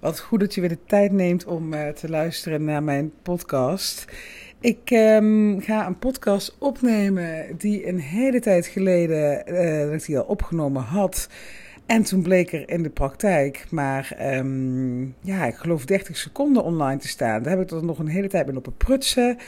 Wat 0.00 0.20
goed 0.20 0.40
dat 0.40 0.54
je 0.54 0.60
weer 0.60 0.70
de 0.70 0.84
tijd 0.86 1.12
neemt 1.12 1.44
om 1.44 1.72
uh, 1.72 1.88
te 1.88 2.08
luisteren 2.08 2.64
naar 2.64 2.82
mijn 2.82 3.12
podcast. 3.22 4.04
Ik 4.60 4.90
um, 4.90 5.60
ga 5.60 5.86
een 5.86 5.98
podcast 5.98 6.56
opnemen 6.58 7.56
die 7.56 7.86
een 7.86 7.98
hele 7.98 8.40
tijd 8.40 8.66
geleden 8.66 9.42
uh, 9.52 9.90
dat 9.90 10.00
ik 10.00 10.06
die 10.06 10.18
al 10.18 10.24
opgenomen 10.24 10.82
had. 10.82 11.28
En 11.88 12.02
toen 12.02 12.22
bleek 12.22 12.52
er 12.52 12.68
in 12.68 12.82
de 12.82 12.90
praktijk 12.90 13.66
maar, 13.70 14.16
um, 14.36 15.14
ja, 15.20 15.44
ik 15.44 15.54
geloof 15.54 15.84
30 15.84 16.16
seconden 16.16 16.64
online 16.64 17.00
te 17.00 17.08
staan. 17.08 17.42
Daar 17.42 17.56
heb 17.56 17.62
ik 17.62 17.70
er 17.70 17.84
nog 17.84 17.98
een 17.98 18.08
hele 18.08 18.28
tijd 18.28 18.46
mee 18.46 18.54
lopen 18.54 18.76
prutsen. 18.76 19.38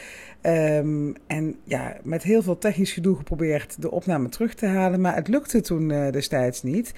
Um, 0.43 1.15
en 1.27 1.57
ja, 1.65 1.97
met 2.03 2.23
heel 2.23 2.43
veel 2.43 2.59
technisch 2.59 2.93
gedoe 2.93 3.17
geprobeerd 3.17 3.83
de 3.83 3.91
opname 3.91 4.29
terug 4.29 4.55
te 4.55 4.67
halen. 4.67 5.01
Maar 5.01 5.15
het 5.15 5.29
lukte 5.29 5.61
toen 5.61 5.91
uh, 5.91 6.11
destijds 6.11 6.63
niet. 6.63 6.93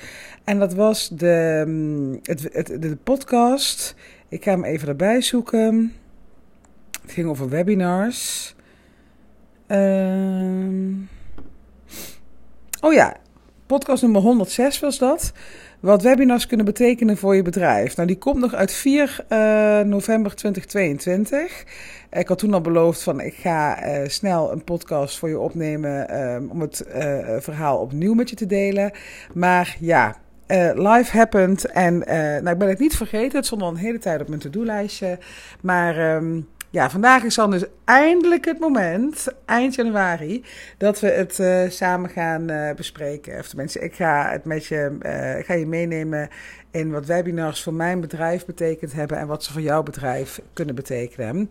En 0.45 0.59
dat 0.59 0.75
was 0.75 1.09
de, 1.09 1.65
um, 1.67 2.21
het, 2.23 2.49
het, 2.53 2.83
de 2.83 2.97
podcast. 2.97 3.95
Ik 4.29 4.45
ga 4.45 4.51
hem 4.51 4.65
even 4.65 4.89
erbij 4.89 5.21
zoeken. 5.21 5.93
Het 7.03 7.13
ging 7.13 7.29
over 7.29 7.49
webinars. 7.49 8.55
oh 12.81 12.93
ja, 12.93 13.17
podcast 13.79 14.03
nummer 14.03 14.21
106 14.21 14.81
was 14.81 14.99
dat. 14.99 15.33
Wat 15.81 16.03
webinars 16.03 16.47
kunnen 16.47 16.67
betekenen 16.67 17.17
voor 17.17 17.37
je 17.37 17.43
bedrijf. 17.43 17.97
Nou, 17.97 18.09
die 18.09 18.19
komt 18.19 18.39
nog 18.39 18.55
uit 18.55 18.73
4 18.73 19.25
uh, 19.29 19.81
november 19.81 20.35
2022. 20.35 21.65
Ik 22.11 22.29
had 22.29 22.39
toen 22.39 22.55
al 22.55 22.61
beloofd 22.61 23.03
van 23.03 23.21
ik 23.21 23.35
ga 23.35 23.87
uh, 23.87 24.09
snel 24.09 24.53
een 24.53 24.65
podcast 24.65 25.19
voor 25.19 25.29
je 25.29 25.39
opnemen 25.39 26.23
um, 26.23 26.51
om 26.51 26.61
het 26.61 26.85
uh, 26.89 27.19
verhaal 27.39 27.79
opnieuw 27.79 28.15
met 28.15 28.31
je 28.31 28.37
te 28.37 28.47
delen. 28.47 28.93
Maar 29.35 29.77
ja, 29.81 30.17
life 30.75 31.17
happened 31.17 31.65
en 31.65 31.99
nou, 32.43 32.49
ik 32.49 32.59
ben 32.59 32.69
het 32.69 32.79
niet 32.79 32.97
vergeten. 32.97 33.37
Het 33.37 33.47
stond 33.47 33.63
al 33.63 33.69
een 33.69 33.77
hele 33.77 33.99
tijd 33.99 34.21
op 34.21 34.29
mijn 34.29 34.41
to-do-lijstje. 34.41 35.19
Maar 35.61 36.15
um, 36.17 36.49
ja, 36.73 36.91
vandaag 36.91 37.23
is 37.23 37.35
dan 37.35 37.51
dus 37.51 37.65
eindelijk 37.85 38.45
het 38.45 38.59
moment, 38.59 39.27
eind 39.45 39.75
januari, 39.75 40.45
dat 40.79 41.01
we 41.01 41.07
het 41.07 41.39
uh, 41.39 41.63
samen 41.69 42.11
gaan 42.11 42.51
uh, 42.51 42.75
bespreken. 42.75 43.39
Of 43.39 43.49
tenminste, 43.49 43.79
ik 43.79 43.95
ga 43.95 44.31
het 44.31 44.45
met 44.45 44.67
je, 44.67 44.91
ik 45.39 45.47
ga 45.47 45.55
je 45.55 45.67
meenemen 45.67 46.29
in 46.71 46.91
wat 46.91 47.07
webinars 47.07 47.63
voor 47.63 47.75
mijn 47.75 48.01
bedrijf 48.01 48.45
betekend 48.45 48.93
hebben 48.93 49.19
en 49.19 49.27
wat 49.27 49.45
ze 49.45 49.53
voor 49.53 49.61
jouw 49.61 49.83
bedrijf 49.83 50.41
kunnen 50.53 50.75
betekenen. 50.75 51.49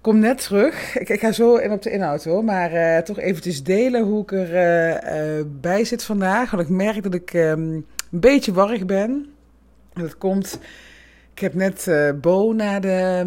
Kom 0.00 0.18
net 0.18 0.42
terug. 0.42 0.96
Ik, 0.96 1.08
ik, 1.08 1.20
ga 1.20 1.32
zo 1.32 1.56
in 1.56 1.72
op 1.72 1.82
de 1.82 1.90
inhoud 1.90 2.24
hoor. 2.24 2.44
Maar 2.44 3.04
toch 3.04 3.18
eventjes 3.18 3.62
delen 3.62 4.02
hoe 4.02 4.22
ik 4.22 4.32
er 4.32 5.46
bij 5.60 5.84
zit 5.84 6.04
vandaag. 6.04 6.50
Want 6.50 6.62
ik 6.62 6.68
merk 6.68 7.02
dat 7.02 7.14
ik 7.14 7.32
um, 7.34 7.72
een 8.12 8.20
beetje 8.20 8.52
warrig 8.52 8.86
ben. 8.86 9.26
Dat 9.92 10.18
komt. 10.18 10.58
Ik 11.34 11.38
heb 11.38 11.54
net 11.54 11.90
Bo 12.20 12.52
naar 12.52 12.80
de 12.80 13.24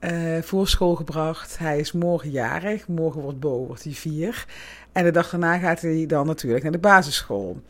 uh, 0.00 0.42
voor 0.42 0.68
school 0.68 0.94
gebracht. 0.94 1.58
Hij 1.58 1.78
is 1.78 1.92
morgen 1.92 2.30
jarig. 2.30 2.88
Morgen 2.88 3.20
wordt 3.20 3.40
Bo, 3.40 3.66
wordt 3.66 3.84
hij 3.84 3.92
vier. 3.92 4.46
En 4.92 5.04
de 5.04 5.10
dag 5.10 5.30
daarna 5.30 5.58
gaat 5.58 5.80
hij 5.80 6.06
dan 6.06 6.26
natuurlijk 6.26 6.62
naar 6.62 6.72
de 6.72 6.78
basisschool. 6.78 7.60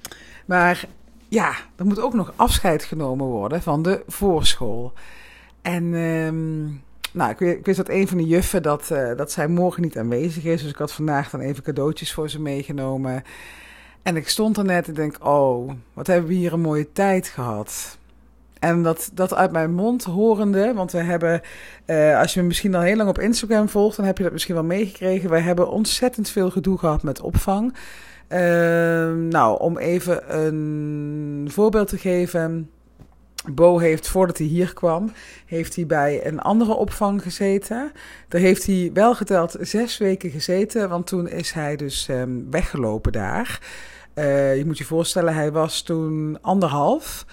Maar 0.44 0.84
ja, 1.28 1.52
er 1.76 1.86
moet 1.86 2.00
ook 2.00 2.14
nog 2.14 2.32
afscheid 2.36 2.84
genomen 2.84 3.26
worden 3.26 3.62
van 3.62 3.82
de 3.82 4.02
voorschool. 4.06 4.92
En 5.62 5.84
um, 5.94 6.82
nou, 7.12 7.34
ik, 7.38 7.66
wist 7.66 7.76
dat 7.76 7.88
een 7.88 8.08
van 8.08 8.16
de 8.16 8.26
juffen 8.26 8.62
dat, 8.62 8.88
uh, 8.92 9.16
dat 9.16 9.32
zij 9.32 9.48
morgen 9.48 9.82
niet 9.82 9.98
aanwezig 9.98 10.44
is. 10.44 10.62
Dus 10.62 10.70
ik 10.70 10.76
had 10.76 10.92
vandaag 10.92 11.30
dan 11.30 11.40
even 11.40 11.62
cadeautjes 11.62 12.12
voor 12.12 12.30
ze 12.30 12.40
meegenomen. 12.40 13.22
En 14.02 14.16
ik 14.16 14.28
stond 14.28 14.56
er 14.56 14.64
net 14.64 14.88
en 14.88 14.94
denk, 14.94 15.26
oh, 15.26 15.70
wat 15.92 16.06
hebben 16.06 16.28
we 16.28 16.34
hier 16.34 16.52
een 16.52 16.60
mooie 16.60 16.92
tijd 16.92 17.28
gehad. 17.28 17.97
En 18.60 18.82
dat, 18.82 19.10
dat 19.14 19.34
uit 19.34 19.52
mijn 19.52 19.74
mond 19.74 20.04
horende, 20.04 20.72
want 20.74 20.92
we 20.92 20.98
hebben, 20.98 21.40
uh, 21.86 22.20
als 22.20 22.34
je 22.34 22.40
me 22.40 22.46
misschien 22.46 22.74
al 22.74 22.80
heel 22.80 22.96
lang 22.96 23.08
op 23.08 23.18
Instagram 23.18 23.68
volgt, 23.68 23.96
dan 23.96 24.04
heb 24.04 24.16
je 24.16 24.22
dat 24.22 24.32
misschien 24.32 24.54
wel 24.54 24.64
meegekregen. 24.64 25.30
We 25.30 25.38
hebben 25.38 25.70
ontzettend 25.70 26.28
veel 26.28 26.50
gedoe 26.50 26.78
gehad 26.78 27.02
met 27.02 27.20
opvang. 27.20 27.74
Uh, 28.28 28.38
nou, 29.12 29.60
om 29.60 29.78
even 29.78 30.36
een 30.42 31.48
voorbeeld 31.50 31.88
te 31.88 31.98
geven. 31.98 32.70
Bo 33.52 33.78
heeft, 33.78 34.08
voordat 34.08 34.38
hij 34.38 34.46
hier 34.46 34.74
kwam, 34.74 35.12
heeft 35.46 35.76
hij 35.76 35.86
bij 35.86 36.26
een 36.26 36.40
andere 36.40 36.74
opvang 36.74 37.22
gezeten. 37.22 37.92
Daar 38.28 38.40
heeft 38.40 38.66
hij 38.66 38.90
wel 38.92 39.14
geteld 39.14 39.56
zes 39.60 39.98
weken 39.98 40.30
gezeten, 40.30 40.88
want 40.88 41.06
toen 41.06 41.28
is 41.28 41.52
hij 41.52 41.76
dus 41.76 42.08
um, 42.08 42.50
weggelopen 42.50 43.12
daar. 43.12 43.60
Uh, 44.14 44.56
je 44.56 44.66
moet 44.66 44.78
je 44.78 44.84
voorstellen, 44.84 45.34
hij 45.34 45.52
was 45.52 45.82
toen 45.82 46.38
anderhalf. 46.40 47.26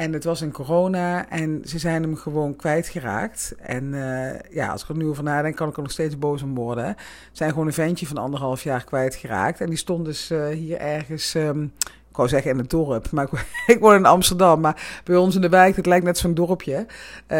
En 0.00 0.12
het 0.12 0.24
was 0.24 0.42
in 0.42 0.52
corona 0.52 1.28
en 1.28 1.62
ze 1.64 1.78
zijn 1.78 2.02
hem 2.02 2.16
gewoon 2.16 2.56
kwijtgeraakt. 2.56 3.54
En 3.60 3.84
uh, 3.84 4.40
ja, 4.50 4.68
als 4.68 4.82
ik 4.82 4.88
er 4.88 4.96
nu 4.96 5.06
over 5.06 5.22
nadenk, 5.22 5.56
kan 5.56 5.68
ik 5.68 5.76
er 5.76 5.82
nog 5.82 5.90
steeds 5.90 6.18
boos 6.18 6.42
om 6.42 6.54
worden. 6.54 6.94
Ze 6.98 7.04
zijn 7.32 7.50
gewoon 7.50 7.66
een 7.66 7.72
ventje 7.72 8.06
van 8.06 8.16
anderhalf 8.16 8.62
jaar 8.62 8.84
kwijtgeraakt. 8.84 9.60
En 9.60 9.68
die 9.68 9.78
stond 9.78 10.04
dus 10.04 10.32
hier 10.52 10.78
ergens, 10.78 11.34
um, 11.34 11.72
wou 12.20 12.32
zeggen 12.32 12.50
in 12.50 12.58
het 12.58 12.70
dorp, 12.70 13.10
maar 13.10 13.28
ik, 13.66 13.78
woon 13.80 13.94
in 13.94 14.06
Amsterdam. 14.06 14.60
Maar 14.60 15.00
bij 15.04 15.16
ons 15.16 15.34
in 15.34 15.40
de 15.40 15.48
wijk, 15.48 15.76
het 15.76 15.86
lijkt 15.86 16.04
net 16.04 16.18
zo'n 16.18 16.34
dorpje. 16.34 16.74
Uh, 16.76 17.36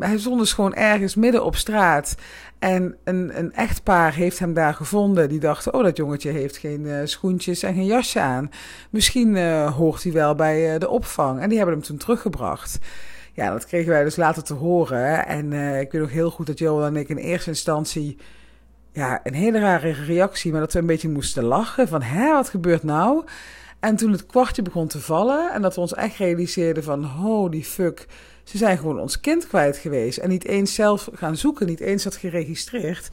hij 0.00 0.18
stond 0.18 0.38
dus 0.38 0.52
gewoon 0.52 0.74
ergens 0.74 1.14
midden 1.14 1.44
op 1.44 1.56
straat. 1.56 2.14
En 2.58 2.96
een, 3.04 3.38
een 3.38 3.52
echtpaar 3.52 4.14
heeft 4.14 4.38
hem 4.38 4.54
daar 4.54 4.74
gevonden. 4.74 5.28
Die 5.28 5.40
dachten, 5.40 5.74
oh, 5.74 5.82
dat 5.82 5.96
jongetje 5.96 6.30
heeft 6.30 6.56
geen 6.56 6.80
uh, 6.80 6.98
schoentjes 7.04 7.62
en 7.62 7.74
geen 7.74 7.86
jasje 7.86 8.20
aan. 8.20 8.50
Misschien 8.90 9.36
uh, 9.36 9.76
hoort 9.76 10.02
hij 10.02 10.12
wel 10.12 10.34
bij 10.34 10.74
uh, 10.74 10.80
de 10.80 10.88
opvang. 10.88 11.40
En 11.40 11.48
die 11.48 11.58
hebben 11.58 11.76
hem 11.76 11.84
toen 11.84 11.96
teruggebracht. 11.96 12.78
Ja, 13.32 13.50
dat 13.50 13.66
kregen 13.66 13.90
wij 13.90 14.04
dus 14.04 14.16
later 14.16 14.42
te 14.42 14.54
horen. 14.54 15.26
En 15.26 15.52
ik 15.80 15.92
weet 15.92 16.00
nog 16.00 16.10
heel 16.10 16.30
goed 16.30 16.46
dat 16.46 16.58
Joel 16.58 16.84
en 16.84 16.96
ik 16.96 17.08
in 17.08 17.16
eerste 17.16 17.50
instantie... 17.50 18.16
Ja, 18.92 19.20
een 19.22 19.34
hele 19.34 19.58
rare 19.58 19.90
reactie, 19.90 20.52
maar 20.52 20.60
dat 20.60 20.72
we 20.72 20.78
een 20.78 20.86
beetje 20.86 21.08
moesten 21.08 21.44
lachen. 21.44 21.88
Van, 21.88 22.02
hè, 22.02 22.32
wat 22.32 22.48
gebeurt 22.48 22.82
nou? 22.82 23.24
En 23.80 23.96
toen 23.96 24.12
het 24.12 24.26
kwartje 24.26 24.62
begon 24.62 24.86
te 24.86 25.00
vallen 25.00 25.52
en 25.52 25.62
dat 25.62 25.74
we 25.74 25.80
ons 25.80 25.94
echt 25.94 26.16
realiseerden 26.16 26.82
van, 26.82 27.04
holy 27.04 27.62
fuck 27.62 28.06
ze 28.48 28.58
zijn 28.58 28.78
gewoon 28.78 29.00
ons 29.00 29.20
kind 29.20 29.46
kwijt 29.46 29.76
geweest. 29.76 30.18
En 30.18 30.28
niet 30.28 30.44
eens 30.44 30.74
zelf 30.74 31.08
gaan 31.12 31.36
zoeken, 31.36 31.66
niet 31.66 31.80
eens 31.80 32.02
dat 32.02 32.16
geregistreerd. 32.16 33.08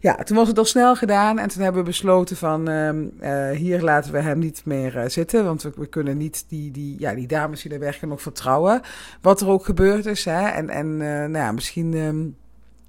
Ja, 0.00 0.14
toen 0.14 0.36
was 0.36 0.48
het 0.48 0.58
al 0.58 0.64
snel 0.64 0.96
gedaan. 0.96 1.38
En 1.38 1.48
toen 1.48 1.62
hebben 1.62 1.80
we 1.80 1.88
besloten 1.88 2.36
van 2.36 2.70
uh, 2.70 2.88
uh, 2.88 3.50
hier 3.50 3.82
laten 3.82 4.12
we 4.12 4.18
hem 4.18 4.38
niet 4.38 4.62
meer 4.64 4.96
uh, 4.96 5.02
zitten. 5.06 5.44
Want 5.44 5.62
we, 5.62 5.86
kunnen 5.86 6.16
niet 6.16 6.44
die, 6.48 6.70
die, 6.70 6.96
ja, 6.98 7.14
die 7.14 7.26
dames 7.26 7.62
die 7.62 7.70
daar 7.70 7.80
werken 7.80 8.08
nog 8.08 8.22
vertrouwen. 8.22 8.80
Wat 9.20 9.40
er 9.40 9.48
ook 9.48 9.64
gebeurd 9.64 10.06
is. 10.06 10.24
Hè. 10.24 10.48
En, 10.48 10.68
en 10.68 10.86
uh, 10.86 11.00
nou 11.00 11.32
ja, 11.32 11.52
misschien... 11.52 12.36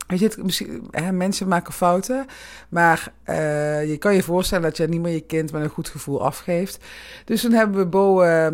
Weet 0.08 0.19
je, 0.19 1.12
mensen 1.12 1.47
maken 1.47 1.74
fouten, 1.74 2.25
maar 2.69 3.12
uh, 3.25 3.90
je 3.90 3.97
kan 3.97 4.16
je 4.16 4.24
voorstellen 4.24 4.64
dat 4.64 4.78
je 4.78 4.88
niet 4.88 5.02
meer 5.02 5.14
je 5.14 5.22
kind 5.22 5.52
met 5.52 5.62
een 5.62 5.69
goed 5.69 5.90
gevoel 5.90 6.24
afgeeft. 6.24 6.80
Dus 7.25 7.41
toen 7.41 7.52
hebben 7.52 7.78
we 7.78 7.86
Bo, 7.86 8.24
uh, 8.24 8.28
uh, 8.28 8.50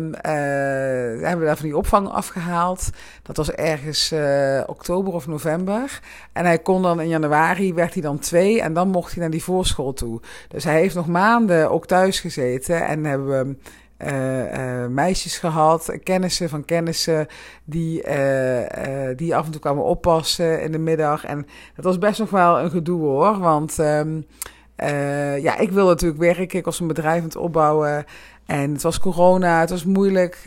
hebben 1.22 1.38
we 1.38 1.44
daar 1.44 1.56
van 1.56 1.66
die 1.66 1.76
opvang 1.76 2.08
afgehaald. 2.08 2.90
Dat 3.22 3.36
was 3.36 3.50
ergens 3.50 4.12
uh, 4.12 4.62
oktober 4.66 5.12
of 5.12 5.26
november. 5.26 6.00
En 6.32 6.44
hij 6.44 6.58
kon 6.58 6.82
dan 6.82 7.00
in 7.00 7.08
januari, 7.08 7.74
werd 7.74 7.92
hij 7.92 8.02
dan 8.02 8.18
twee 8.18 8.62
en 8.62 8.72
dan 8.72 8.88
mocht 8.88 9.12
hij 9.12 9.20
naar 9.20 9.30
die 9.30 9.42
voorschool 9.42 9.92
toe. 9.92 10.20
Dus 10.48 10.64
hij 10.64 10.80
heeft 10.80 10.94
nog 10.94 11.06
maanden 11.06 11.70
ook 11.70 11.86
thuis 11.86 12.20
gezeten 12.20 12.86
en 12.86 13.04
hebben 13.04 13.28
we 13.28 13.56
uh, 14.04 14.52
uh, 14.52 14.86
meisjes 14.86 15.38
gehad, 15.38 15.98
kennissen 16.02 16.48
van 16.48 16.64
kennissen, 16.64 17.26
die, 17.64 18.08
uh, 18.08 19.16
die 19.16 19.36
af 19.36 19.44
en 19.44 19.50
toe 19.50 19.60
kwamen 19.60 19.84
oppassen 19.84 20.62
in 20.62 20.72
de 20.72 20.78
middag. 20.78 21.24
En 21.24 21.46
dat 21.74 21.84
was 21.84 21.98
best 21.98 22.18
nog 22.18 22.30
wel 22.30 22.60
een 22.60 22.70
gedoe 22.70 23.00
hoor, 23.00 23.38
want 23.38 23.78
um, 23.78 24.26
ja, 25.40 25.58
ik 25.58 25.70
wil 25.70 25.86
natuurlijk 25.86 26.20
werken, 26.20 26.58
ik 26.58 26.64
was 26.64 26.80
een 26.80 26.86
bedrijf 26.86 27.18
aan 27.18 27.24
het 27.24 27.36
opbouwen. 27.36 28.04
En 28.46 28.72
het 28.72 28.82
was 28.82 29.00
corona, 29.00 29.60
het 29.60 29.70
was 29.70 29.84
moeilijk 29.84 30.38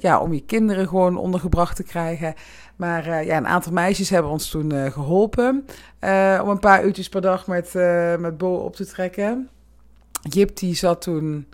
ja, 0.00 0.20
om 0.20 0.32
je 0.32 0.44
kinderen 0.46 0.88
gewoon 0.88 1.16
ondergebracht 1.16 1.76
te 1.76 1.82
krijgen. 1.82 2.34
Maar 2.76 3.24
ja, 3.24 3.36
een 3.36 3.46
aantal 3.46 3.72
meisjes 3.72 4.10
hebben 4.10 4.30
ons 4.30 4.50
toen 4.50 4.92
geholpen 4.92 5.66
om 6.42 6.48
een 6.48 6.58
paar 6.60 6.84
uurtjes 6.84 7.08
per 7.08 7.20
dag 7.20 7.46
met, 7.46 7.72
met 8.18 8.38
Bo 8.38 8.54
op 8.54 8.76
te 8.76 8.86
trekken. 8.86 9.48
Jip 10.22 10.56
die 10.56 10.74
zat 10.74 11.02
toen 11.02 11.46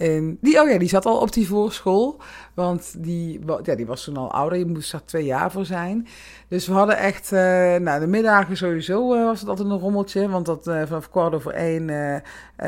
en 0.00 0.38
die, 0.40 0.60
oh 0.60 0.68
ja, 0.68 0.78
die 0.78 0.88
zat 0.88 1.06
al 1.06 1.20
op 1.20 1.32
die 1.32 1.46
voorschool. 1.46 2.20
Want 2.54 2.94
die, 2.98 3.40
ja, 3.62 3.74
die 3.74 3.86
was 3.86 4.04
toen 4.04 4.16
al 4.16 4.32
ouder. 4.32 4.58
Je 4.58 4.66
moest 4.66 4.92
er 4.92 5.04
twee 5.04 5.24
jaar 5.24 5.50
voor 5.50 5.64
zijn. 5.64 6.06
Dus 6.48 6.66
we 6.66 6.72
hadden 6.72 6.96
echt... 6.96 7.32
Uh, 7.32 7.40
nou, 7.74 8.00
de 8.00 8.06
middagen 8.06 8.56
sowieso 8.56 9.14
uh, 9.14 9.24
was 9.24 9.40
het 9.40 9.48
altijd 9.48 9.68
een 9.68 9.78
rommeltje. 9.78 10.28
Want 10.28 10.46
dat, 10.46 10.66
uh, 10.66 10.82
vanaf 10.86 11.10
kwart 11.10 11.34
over 11.34 11.52
één 11.52 12.22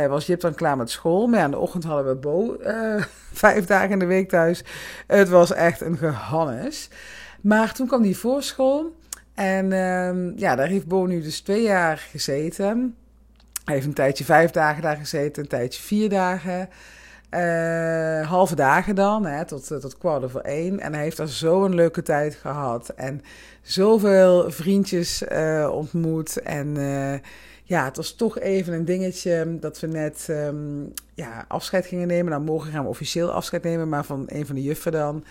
was 0.08 0.26
Jip 0.26 0.40
dan 0.40 0.54
klaar 0.54 0.76
met 0.76 0.90
school. 0.90 1.26
Maar 1.26 1.38
ja, 1.38 1.44
in 1.44 1.50
de 1.50 1.58
ochtend 1.58 1.84
hadden 1.84 2.06
we 2.06 2.20
Bo 2.20 2.56
vijf 3.44 3.66
dagen 3.66 3.90
in 3.90 3.98
de 3.98 4.06
week 4.06 4.28
thuis. 4.28 4.64
Het 5.06 5.28
was 5.28 5.52
echt 5.52 5.80
een 5.80 5.96
gehannes. 5.96 6.88
Maar 7.40 7.74
toen 7.74 7.86
kwam 7.86 8.02
die 8.02 8.18
voorschool. 8.18 8.96
En 9.34 9.72
ehm, 9.72 10.38
ja, 10.38 10.56
daar 10.56 10.68
heeft 10.68 10.86
Bo 10.86 11.04
nu 11.04 11.22
dus 11.22 11.40
twee 11.40 11.62
jaar 11.62 12.06
gezeten. 12.10 12.96
Hij 13.64 13.74
heeft 13.74 13.86
een 13.86 13.94
tijdje 13.94 14.24
vijf 14.24 14.50
dagen 14.50 14.82
daar 14.82 14.96
gezeten. 14.96 15.42
Een 15.42 15.48
tijdje 15.48 15.82
vier 15.82 16.08
dagen. 16.08 16.68
Uh, 17.34 18.28
halve 18.28 18.54
dagen 18.54 18.94
dan, 18.94 19.26
hè, 19.26 19.44
tot, 19.44 19.66
tot 19.66 19.98
kwart 19.98 20.24
over 20.24 20.40
één. 20.40 20.80
En 20.80 20.94
hij 20.94 21.02
heeft 21.02 21.16
daar 21.16 21.28
zo'n 21.28 21.74
leuke 21.74 22.02
tijd 22.02 22.34
gehad. 22.34 22.88
En 22.88 23.22
zoveel 23.62 24.50
vriendjes 24.50 25.22
uh, 25.22 25.70
ontmoet. 25.72 26.40
En 26.40 26.76
ja, 27.62 27.84
het 27.84 27.96
was 27.96 28.14
toch 28.14 28.38
even 28.38 28.72
een 28.72 28.84
dingetje 28.84 29.58
dat 29.60 29.80
we 29.80 29.86
net 29.86 30.26
um, 30.30 30.92
ja, 31.14 31.44
afscheid 31.48 31.86
gingen 31.86 32.08
nemen. 32.08 32.30
Nou, 32.30 32.42
morgen 32.42 32.72
gaan 32.72 32.82
we 32.82 32.88
officieel 32.88 33.32
afscheid 33.32 33.62
nemen, 33.62 33.88
maar 33.88 34.04
van 34.04 34.24
een 34.26 34.46
van 34.46 34.54
de 34.54 34.62
juffen 34.62 34.92
dan. 34.92 35.24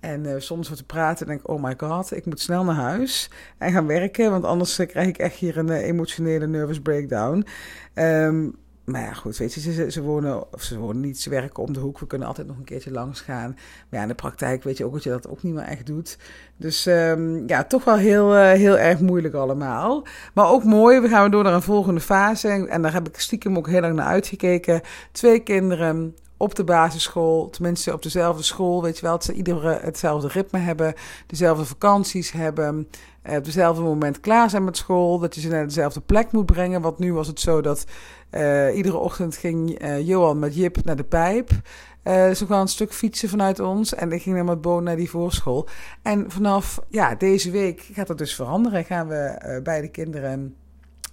En 0.00 0.42
soms 0.42 0.66
wordt 0.66 0.82
te 0.82 0.94
praten 0.94 1.26
en 1.26 1.32
denk 1.32 1.40
ik, 1.40 1.48
oh 1.48 1.62
my 1.62 1.74
god, 1.76 2.16
ik 2.16 2.26
moet 2.26 2.40
snel 2.40 2.64
naar 2.64 2.74
huis 2.74 3.30
en 3.58 3.72
gaan 3.72 3.86
werken. 3.86 4.30
Want 4.30 4.44
anders 4.44 4.76
krijg 4.76 5.08
ik 5.08 5.18
echt 5.18 5.34
hier 5.34 5.58
een 5.58 5.70
emotionele 5.70 6.46
nervous 6.46 6.80
breakdown. 6.80 7.46
Um, 7.94 8.56
maar 8.88 9.00
ja, 9.00 9.12
goed, 9.12 9.36
weet 9.36 9.54
je, 9.54 9.60
ze, 9.60 9.90
ze, 9.90 10.02
wonen, 10.02 10.52
of 10.52 10.62
ze 10.62 10.78
wonen 10.78 11.00
niet, 11.00 11.20
ze 11.20 11.30
werken 11.30 11.62
om 11.62 11.72
de 11.72 11.80
hoek. 11.80 11.98
We 11.98 12.06
kunnen 12.06 12.28
altijd 12.28 12.46
nog 12.46 12.56
een 12.56 12.64
keertje 12.64 12.90
langs 12.90 13.20
gaan. 13.20 13.50
Maar 13.88 14.00
ja, 14.00 14.02
in 14.02 14.08
de 14.08 14.14
praktijk 14.14 14.62
weet 14.62 14.76
je 14.76 14.84
ook 14.84 14.92
dat 14.92 15.02
je 15.02 15.10
dat 15.10 15.28
ook 15.28 15.42
niet 15.42 15.54
meer 15.54 15.64
echt 15.64 15.86
doet. 15.86 16.18
Dus 16.56 16.86
um, 16.86 17.48
ja, 17.48 17.64
toch 17.64 17.84
wel 17.84 17.96
heel, 17.96 18.36
uh, 18.36 18.50
heel 18.50 18.78
erg 18.78 19.00
moeilijk 19.00 19.34
allemaal. 19.34 20.06
Maar 20.34 20.48
ook 20.48 20.64
mooi, 20.64 21.00
we 21.00 21.08
gaan 21.08 21.30
door 21.30 21.42
naar 21.42 21.54
een 21.54 21.62
volgende 21.62 22.00
fase. 22.00 22.48
En 22.48 22.82
daar 22.82 22.92
heb 22.92 23.08
ik 23.08 23.20
stiekem 23.20 23.56
ook 23.56 23.68
heel 23.68 23.80
lang 23.80 23.94
naar 23.94 24.06
uitgekeken. 24.06 24.80
Twee 25.12 25.40
kinderen, 25.40 26.14
op 26.38 26.54
de 26.54 26.64
basisschool, 26.64 27.50
tenminste 27.50 27.92
op 27.92 28.02
dezelfde 28.02 28.42
school, 28.42 28.82
weet 28.82 28.96
je 28.96 29.02
wel, 29.02 29.12
dat 29.12 29.24
ze 29.24 29.32
iedere 29.32 29.78
hetzelfde 29.82 30.28
ritme 30.28 30.58
hebben, 30.58 30.94
dezelfde 31.26 31.64
vakanties 31.64 32.32
hebben, 32.32 32.88
eh, 33.17 33.17
op 33.24 33.44
dezelfde 33.44 33.82
moment 33.82 34.20
klaar 34.20 34.50
zijn 34.50 34.64
met 34.64 34.76
school, 34.76 35.18
dat 35.18 35.34
je 35.34 35.40
ze 35.40 35.48
naar 35.48 35.64
dezelfde 35.64 36.00
plek 36.00 36.32
moet 36.32 36.46
brengen. 36.46 36.80
Want 36.80 36.98
nu 36.98 37.12
was 37.12 37.26
het 37.26 37.40
zo 37.40 37.60
dat 37.60 37.84
uh, 38.30 38.76
iedere 38.76 38.96
ochtend 38.96 39.36
ging 39.36 39.82
uh, 39.82 40.06
Johan 40.06 40.38
met 40.38 40.54
Jip 40.54 40.84
naar 40.84 40.96
de 40.96 41.04
pijp. 41.04 41.50
Uh, 41.50 42.30
ze 42.30 42.46
gaan 42.46 42.60
een 42.60 42.68
stuk 42.68 42.92
fietsen 42.92 43.28
vanuit 43.28 43.60
ons. 43.60 43.94
En 43.94 44.12
ik 44.12 44.22
ging 44.22 44.36
dan 44.36 44.44
met 44.44 44.60
Boon 44.60 44.82
naar 44.82 44.96
die 44.96 45.10
voorschool. 45.10 45.68
En 46.02 46.30
vanaf 46.30 46.80
ja, 46.88 47.14
deze 47.14 47.50
week 47.50 47.88
gaat 47.92 48.06
dat 48.06 48.18
dus 48.18 48.34
veranderen. 48.34 48.84
Gaan 48.84 49.08
we 49.08 49.60
beide 49.62 49.88
kinderen 49.88 50.54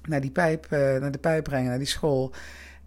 naar 0.04 0.22
die 0.22 0.32
pijp, 0.32 0.68
naar 0.70 1.12
de 1.12 1.18
pijp 1.18 1.44
brengen, 1.44 1.70
naar 1.70 1.78
die 1.78 1.88
school. 1.88 2.32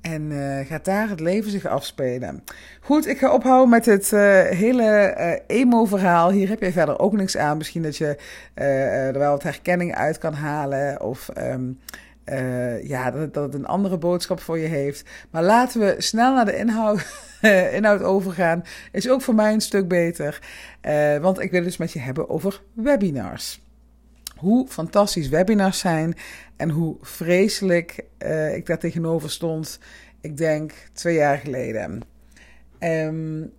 En 0.01 0.31
uh, 0.31 0.67
gaat 0.67 0.85
daar 0.85 1.09
het 1.09 1.21
leven 1.21 1.51
zich 1.51 1.67
afspelen. 1.67 2.45
Goed, 2.81 3.07
ik 3.07 3.19
ga 3.19 3.33
ophouden 3.33 3.69
met 3.69 3.87
het 3.87 4.13
uh, 4.13 4.43
hele 4.43 5.15
uh, 5.19 5.59
emo-verhaal. 5.59 6.31
Hier 6.31 6.49
heb 6.49 6.61
je 6.63 6.73
verder 6.73 6.99
ook 6.99 7.13
niks 7.13 7.37
aan. 7.37 7.57
Misschien 7.57 7.83
dat 7.83 7.97
je 7.97 8.17
er 8.55 9.19
wel 9.19 9.31
wat 9.31 9.43
herkenning 9.43 9.95
uit 9.95 10.19
kan 10.19 10.35
halen. 10.35 11.01
Of 11.01 11.29
um, 11.39 11.79
ja, 12.83 13.11
dat, 13.11 13.35
dat 13.35 13.45
het 13.45 13.55
een 13.55 13.67
andere 13.67 13.99
boodschap 13.99 14.41
voor 14.41 14.59
je 14.59 14.67
heeft. 14.67 15.09
Maar 15.31 15.43
laten 15.43 15.81
we 15.81 15.95
snel 15.99 16.35
naar 16.35 16.45
de 16.45 16.57
inhoud, 16.57 17.07
inhoud 17.73 18.03
overgaan. 18.03 18.65
Is 18.93 19.09
ook 19.09 19.23
voor 19.23 19.35
mij 19.35 19.53
een 19.53 19.61
stuk 19.61 19.89
beter. 19.89 20.41
want 21.21 21.41
ik 21.41 21.51
wil 21.51 21.61
het 21.61 21.69
dus 21.69 21.77
met 21.77 21.93
je 21.93 22.01
hebben 22.01 22.29
over 22.29 22.63
webinars 22.75 23.61
hoe 24.39 24.69
fantastisch 24.69 25.29
webinars 25.29 25.79
zijn 25.79 26.15
en 26.57 26.71
hoe 26.71 26.97
vreselijk 27.01 28.05
uh, 28.19 28.55
ik 28.55 28.67
daar 28.67 28.79
tegenover 28.79 29.31
stond, 29.31 29.79
ik 30.21 30.37
denk 30.37 30.73
twee 30.93 31.15
jaar 31.15 31.39
geleden. 31.39 32.03
Um, 32.81 33.53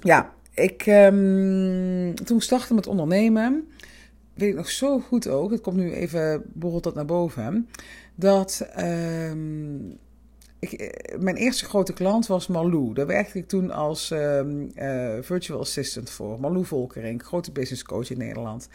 ja, 0.00 0.32
ik, 0.54 0.86
um, 0.86 2.14
toen 2.14 2.36
ik 2.36 2.42
startte 2.42 2.74
met 2.74 2.86
ondernemen, 2.86 3.68
weet 4.34 4.50
ik 4.50 4.56
nog 4.56 4.70
zo 4.70 5.00
goed 5.00 5.28
ook, 5.28 5.50
het 5.50 5.60
komt 5.60 5.76
nu 5.76 5.92
even, 5.92 6.42
borrelt 6.52 6.84
dat 6.84 6.94
naar 6.94 7.04
boven, 7.04 7.68
dat 8.14 8.66
um, 8.78 9.98
eh, 10.70 11.18
mijn 11.18 11.36
eerste 11.36 11.64
grote 11.64 11.92
klant 11.92 12.26
was 12.26 12.46
Malou. 12.46 12.94
Daar 12.94 13.06
werkte 13.06 13.38
ik 13.38 13.48
toen 13.48 13.70
als 13.70 14.10
um, 14.10 14.70
uh, 14.76 15.14
virtual 15.20 15.60
assistant 15.60 16.10
voor. 16.10 16.40
Malou 16.40 16.64
Volkering, 16.64 17.22
grote 17.22 17.52
business 17.52 17.82
coach 17.82 18.10
in 18.10 18.18
Nederland. 18.18 18.68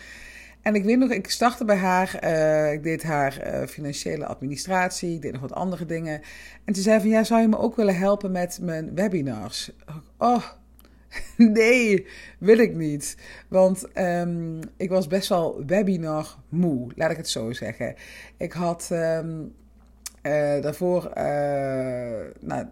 En 0.62 0.76
ik 0.76 0.84
weet 0.84 0.98
nog, 0.98 1.12
ik 1.12 1.30
startte 1.30 1.66
bij 1.66 1.76
haar. 1.76 2.20
Uh, 2.24 2.72
ik 2.72 2.84
deed 2.84 3.04
haar 3.04 3.68
financiële 3.68 4.26
administratie. 4.26 5.16
Ik 5.16 5.22
deed 5.22 5.32
nog 5.32 5.42
wat 5.42 5.54
andere 5.54 5.86
dingen. 5.86 6.22
En 6.66 6.76
ze 6.76 6.82
zei 6.82 7.00
van, 7.00 7.10
ja, 7.10 7.24
zou 7.24 7.42
je 7.42 7.48
me 7.48 7.58
ook 7.58 7.76
willen 7.76 7.98
helpen 7.98 8.32
met 8.32 8.60
mijn 8.62 8.96
webinars? 8.96 9.72
Oh, 10.18 10.44
nee, 11.38 12.08
wil 12.40 12.58
ik 12.58 12.76
niet. 12.76 13.18
Want 13.48 13.86
um, 13.98 14.60
ik 14.78 14.90
was 14.90 15.08
best 15.08 15.30
wel 15.30 15.64
webinar 15.66 16.38
moe, 16.50 16.92
laat 16.96 17.12
ik 17.12 17.18
het 17.18 17.30
zo 17.30 17.54
zeggen. 17.54 17.96
Ik 18.38 18.52
had... 18.52 18.90
Um, 18.92 19.56
uh, 20.28 20.62
daarvoor, 20.64 21.12
uh, 21.18 21.24
nou, 22.40 22.66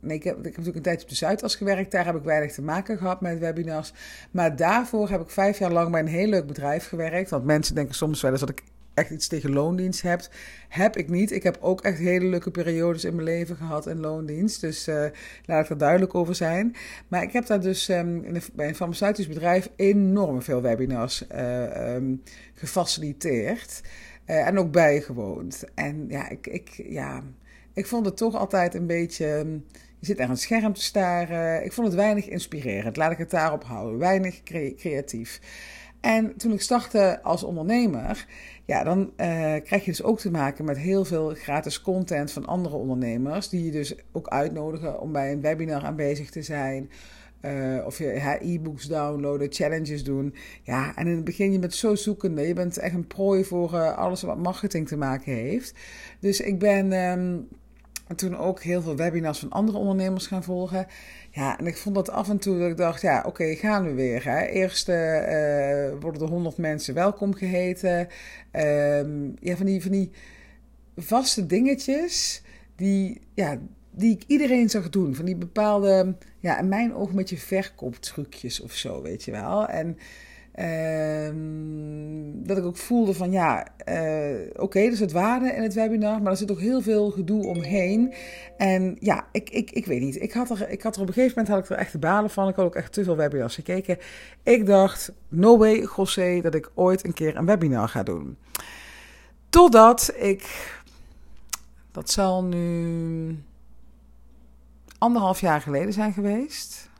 nee, 0.00 0.16
ik 0.16 0.24
heb, 0.24 0.36
natuurlijk 0.36 0.76
een 0.76 0.82
tijdje 0.82 1.02
op 1.02 1.08
de 1.08 1.14
Zuidas 1.14 1.56
gewerkt. 1.56 1.90
Daar 1.90 2.04
heb 2.04 2.16
ik 2.16 2.22
weinig 2.22 2.52
te 2.52 2.62
maken 2.62 2.98
gehad 2.98 3.20
met 3.20 3.38
webinars. 3.38 3.92
Maar 4.30 4.56
daarvoor 4.56 5.08
heb 5.10 5.20
ik 5.20 5.30
vijf 5.30 5.58
jaar 5.58 5.72
lang 5.72 5.90
bij 5.90 6.00
een 6.00 6.06
heel 6.06 6.28
leuk 6.28 6.46
bedrijf 6.46 6.88
gewerkt. 6.88 7.30
Want 7.30 7.44
mensen 7.44 7.74
denken 7.74 7.94
soms 7.94 8.20
wel 8.20 8.30
eens 8.30 8.40
dat 8.40 8.48
ik 8.48 8.62
echt 8.98 9.10
iets 9.10 9.28
tegen 9.28 9.52
loondienst 9.52 10.02
heb. 10.02 10.28
Heb 10.68 10.96
ik 10.96 11.08
niet. 11.08 11.32
Ik 11.32 11.42
heb 11.42 11.58
ook 11.60 11.80
echt 11.80 11.98
hele 11.98 12.26
leuke 12.26 12.50
periodes 12.50 13.04
in 13.04 13.14
mijn 13.14 13.26
leven 13.26 13.56
gehad 13.56 13.86
in 13.86 14.00
loondienst. 14.00 14.60
Dus 14.60 14.88
uh, 14.88 15.04
laat 15.44 15.64
ik 15.64 15.70
er 15.70 15.78
duidelijk 15.78 16.14
over 16.14 16.34
zijn. 16.34 16.76
Maar 17.08 17.22
ik 17.22 17.32
heb 17.32 17.46
daar 17.46 17.60
dus 17.60 17.88
um, 17.88 18.24
in 18.24 18.34
een, 18.34 18.42
bij 18.52 18.68
een 18.68 18.74
farmaceutisch 18.74 19.28
bedrijf 19.28 19.68
enorm 19.76 20.42
veel 20.42 20.62
webinars 20.62 21.24
um, 21.36 22.22
gefaciliteerd. 22.54 23.80
Uh, 24.30 24.46
en 24.46 24.58
ook 24.58 24.72
bijgewoond. 24.72 25.64
En 25.74 26.04
ja 26.08 26.28
ik, 26.28 26.46
ik, 26.46 26.82
ja, 26.88 27.22
ik 27.72 27.86
vond 27.86 28.06
het 28.06 28.16
toch 28.16 28.34
altijd 28.34 28.74
een 28.74 28.86
beetje. 28.86 29.26
Ehm, 29.26 29.52
je 29.98 30.06
zit 30.06 30.18
naar 30.18 30.30
een 30.30 30.36
scherm 30.36 30.72
te 30.72 30.82
staren. 30.82 31.64
Ik 31.64 31.72
vond 31.72 31.86
het 31.86 31.96
weinig 31.96 32.28
inspirerend. 32.28 32.96
Laat 32.96 33.12
ik 33.12 33.18
het 33.18 33.30
daarop 33.30 33.64
houden. 33.64 33.98
Weinig 33.98 34.42
cre 34.42 34.74
creatief. 34.74 35.40
En 36.00 36.36
toen 36.36 36.52
ik 36.52 36.60
startte 36.60 37.22
als 37.22 37.42
ondernemer, 37.42 38.26
ja, 38.64 38.84
dan 38.84 39.00
uh, 39.00 39.06
krijg 39.64 39.84
je 39.84 39.90
dus 39.90 40.02
ook 40.02 40.18
te 40.18 40.30
maken 40.30 40.64
met 40.64 40.78
heel 40.78 41.04
veel 41.04 41.28
gratis 41.28 41.80
content 41.80 42.32
van 42.32 42.46
andere 42.46 42.76
ondernemers. 42.76 43.48
Die 43.48 43.64
je 43.64 43.70
dus 43.70 43.94
ook 44.12 44.28
uitnodigen 44.28 45.00
om 45.00 45.12
bij 45.12 45.32
een 45.32 45.40
webinar 45.40 45.84
aanwezig 45.84 46.30
te 46.30 46.42
zijn. 46.42 46.90
Uh, 47.42 47.86
of 47.86 47.98
je 47.98 48.38
e-books 48.40 48.84
downloaden, 48.84 49.52
challenges 49.52 50.04
doen. 50.04 50.34
Ja, 50.62 50.96
en 50.96 51.06
in 51.06 51.14
het 51.14 51.24
begin 51.24 51.52
je 51.52 51.58
bent 51.58 51.74
zo 51.74 51.94
zoekende. 51.94 52.42
Je 52.42 52.54
bent 52.54 52.78
echt 52.78 52.94
een 52.94 53.06
prooi 53.06 53.44
voor 53.44 53.72
uh, 53.72 53.98
alles 53.98 54.22
wat 54.22 54.38
marketing 54.38 54.88
te 54.88 54.96
maken 54.96 55.32
heeft. 55.32 55.74
Dus 56.20 56.40
ik 56.40 56.58
ben 56.58 56.92
um, 56.92 57.48
toen 58.16 58.36
ook 58.36 58.62
heel 58.62 58.82
veel 58.82 58.96
webinars 58.96 59.38
van 59.38 59.50
andere 59.50 59.78
ondernemers 59.78 60.26
gaan 60.26 60.42
volgen. 60.42 60.86
Ja, 61.30 61.58
en 61.58 61.66
ik 61.66 61.76
vond 61.76 61.94
dat 61.94 62.10
af 62.10 62.28
en 62.28 62.38
toe 62.38 62.58
dat 62.58 62.70
ik 62.70 62.76
dacht, 62.76 63.00
ja, 63.00 63.22
oké, 63.26 63.54
gaan 63.54 63.84
we 63.84 63.92
weer. 63.92 64.24
Hè. 64.24 64.44
Eerst 64.44 64.88
uh, 64.88 64.94
worden 66.00 66.22
er 66.22 66.28
honderd 66.28 66.56
mensen 66.56 66.94
welkom 66.94 67.34
geheten. 67.34 68.08
Um, 68.52 69.34
ja, 69.40 69.56
van 69.56 69.66
die, 69.66 69.82
van 69.82 69.90
die 69.90 70.10
vaste 70.96 71.46
dingetjes 71.46 72.42
die, 72.76 73.20
ja, 73.34 73.58
die 73.98 74.14
ik 74.14 74.22
iedereen 74.26 74.70
zag 74.70 74.88
doen. 74.88 75.14
Van 75.14 75.24
die 75.24 75.36
bepaalde, 75.36 76.14
ja, 76.38 76.58
in 76.58 76.68
mijn 76.68 76.94
oog 76.94 77.12
met 77.12 77.30
je 77.30 77.36
verkooptrucjes 77.36 78.60
of 78.60 78.72
zo, 78.72 79.02
weet 79.02 79.24
je 79.24 79.30
wel. 79.30 79.66
En 79.66 79.98
uh, 80.58 81.30
dat 82.46 82.56
ik 82.56 82.64
ook 82.64 82.76
voelde 82.76 83.14
van, 83.14 83.30
ja, 83.30 83.66
uh, 83.88 84.50
oké, 84.56 84.80
er 84.80 84.96
zit 84.96 85.12
waarde 85.12 85.52
in 85.52 85.62
het 85.62 85.74
webinar, 85.74 86.22
maar 86.22 86.32
er 86.32 86.38
zit 86.38 86.50
ook 86.50 86.60
heel 86.60 86.80
veel 86.80 87.10
gedoe 87.10 87.46
omheen. 87.46 88.14
En 88.56 88.96
ja, 89.00 89.26
ik, 89.32 89.50
ik, 89.50 89.70
ik 89.70 89.86
weet 89.86 90.00
niet. 90.00 90.22
Ik 90.22 90.32
had, 90.32 90.50
er, 90.50 90.70
ik 90.70 90.82
had 90.82 90.96
er 90.96 91.02
op 91.02 91.08
een 91.08 91.14
gegeven 91.14 91.38
moment 91.38 91.54
had 91.54 91.64
ik 91.64 91.70
er 91.70 91.82
echt 91.82 91.92
de 91.92 91.98
balen 91.98 92.30
van. 92.30 92.48
Ik 92.48 92.56
had 92.56 92.64
ook 92.64 92.74
echt 92.74 92.92
te 92.92 93.04
veel 93.04 93.16
webinars 93.16 93.54
gekeken. 93.54 93.98
Ik 94.42 94.66
dacht, 94.66 95.12
no 95.28 95.58
way, 95.58 95.88
José, 95.96 96.40
dat 96.40 96.54
ik 96.54 96.70
ooit 96.74 97.04
een 97.04 97.14
keer 97.14 97.36
een 97.36 97.46
webinar 97.46 97.88
ga 97.88 98.02
doen. 98.02 98.36
Totdat 99.48 100.14
ik, 100.16 100.72
dat 101.90 102.10
zal 102.10 102.44
nu 102.44 103.42
anderhalf 104.98 105.40
jaar 105.40 105.60
geleden 105.60 105.92
zijn 105.92 106.12
geweest. 106.12 106.90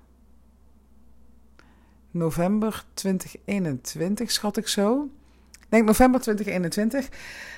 November 2.10 2.84
2021, 2.94 4.30
schat 4.30 4.56
ik 4.56 4.68
zo. 4.68 5.08
Ik 5.52 5.66
denk 5.68 5.84
november 5.84 6.20
2021. 6.20 7.08